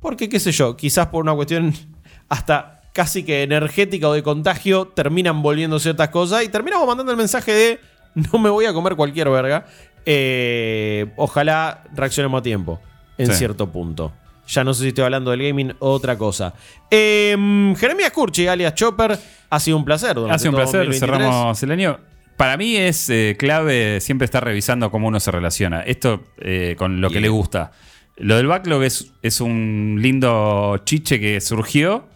[0.00, 1.72] Porque, qué sé yo, quizás por una cuestión
[2.28, 7.18] hasta casi que energética o de contagio, terminan volviendo ciertas cosas y terminamos mandando el
[7.18, 7.80] mensaje de
[8.14, 9.66] no me voy a comer cualquier verga.
[10.06, 12.80] Eh, ojalá reaccionemos a tiempo,
[13.18, 13.34] en Sí.
[13.34, 14.12] cierto punto.
[14.46, 16.54] Ya no sé si estoy hablando del gaming o otra cosa.
[16.90, 17.36] Eh,
[17.78, 19.18] Jeremías Curchi, alias Chopper,
[19.50, 20.16] ha sido un placer.
[20.30, 20.98] Ha sido un placer, 2023.
[21.00, 21.98] cerramos el año.
[22.36, 25.80] Para mí es eh, clave siempre estar revisando cómo uno se relaciona.
[25.80, 27.72] Esto eh, con lo que le gusta.
[28.16, 32.06] Lo del backlog es, es un lindo chiche que surgió,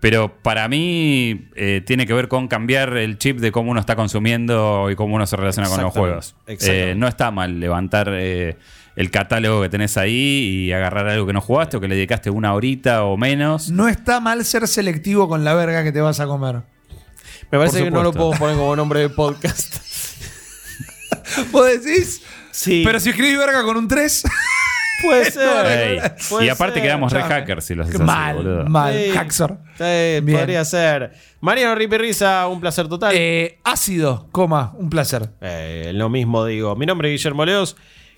[0.00, 3.96] pero para mí eh, tiene que ver con cambiar el chip de cómo uno está
[3.96, 6.36] consumiendo y cómo uno se relaciona con los juegos.
[6.46, 8.56] Eh, no está mal levantar eh,
[8.96, 12.30] el catálogo que tenés ahí y agarrar algo que no jugaste o que le dedicaste
[12.30, 13.70] una horita o menos.
[13.70, 16.62] No está mal ser selectivo con la verga que te vas a comer.
[17.50, 19.76] Me parece que no lo puedo poner como nombre de podcast.
[21.52, 22.22] ¿Vos decís?
[22.50, 24.22] Sí, Pero si escribís verga con un 3,
[25.02, 26.14] puede ser.
[26.28, 26.82] Puede y aparte ser.
[26.84, 28.64] quedamos re hackers si lo haces así, mal, boludo.
[28.66, 28.94] mal.
[28.94, 29.16] Sí.
[29.16, 29.58] Haxor.
[29.76, 30.38] Sí, Bien.
[30.38, 31.12] podría ser.
[31.40, 33.12] Mariano Ripirriza, un placer total.
[33.16, 35.30] Eh, ácido, coma, un placer.
[35.40, 36.76] Eh, lo mismo digo.
[36.76, 37.76] Mi nombre es Guillermo Leos.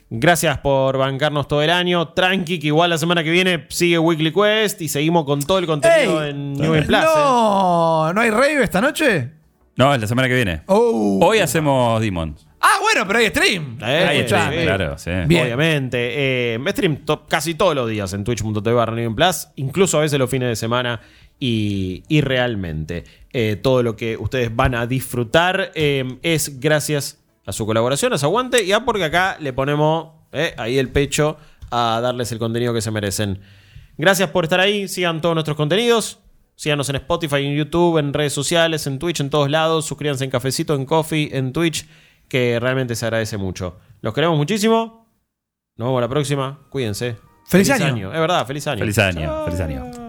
[0.08, 2.08] Gracias por bancarnos todo el año.
[2.08, 5.66] Tranqui, que igual la semana que viene sigue Weekly Quest y seguimos con todo el
[5.66, 7.00] contenido Ey, en New Game Plus.
[7.00, 7.04] ¿eh?
[7.16, 9.30] No, ¿no hay rave esta noche?
[9.76, 10.62] No, es la semana que viene.
[10.66, 11.18] Oh.
[11.22, 12.36] Hoy hacemos Demon.
[12.60, 13.78] Ah, bueno, pero hay stream.
[13.82, 14.56] Eh, Ahí está, sí.
[14.62, 15.10] claro, sí.
[15.26, 15.42] Bien.
[15.44, 16.54] Obviamente.
[16.54, 20.18] Eh, me stream to- casi todos los días en twitch.tv barra Plus, incluso a veces
[20.18, 21.00] los fines de semana.
[21.38, 27.52] Y, y realmente eh, todo lo que ustedes van a disfrutar eh, es gracias a
[27.52, 31.38] su colaboración, a su aguante y a porque acá le ponemos eh, ahí el pecho
[31.70, 33.40] a darles el contenido que se merecen.
[33.96, 36.18] Gracias por estar ahí, sigan todos nuestros contenidos.
[36.56, 39.84] Síganos en Spotify, en YouTube, en redes sociales, en Twitch, en todos lados.
[39.84, 41.86] Suscríbanse en Cafecito, en Coffee, en Twitch,
[42.28, 43.78] que realmente se agradece mucho.
[44.00, 45.06] Los queremos muchísimo.
[45.76, 46.60] Nos vemos la próxima.
[46.70, 47.16] Cuídense.
[47.46, 48.12] Feliz año.
[48.12, 48.80] Es verdad, feliz año.
[48.80, 50.05] Feliz año, feliz año.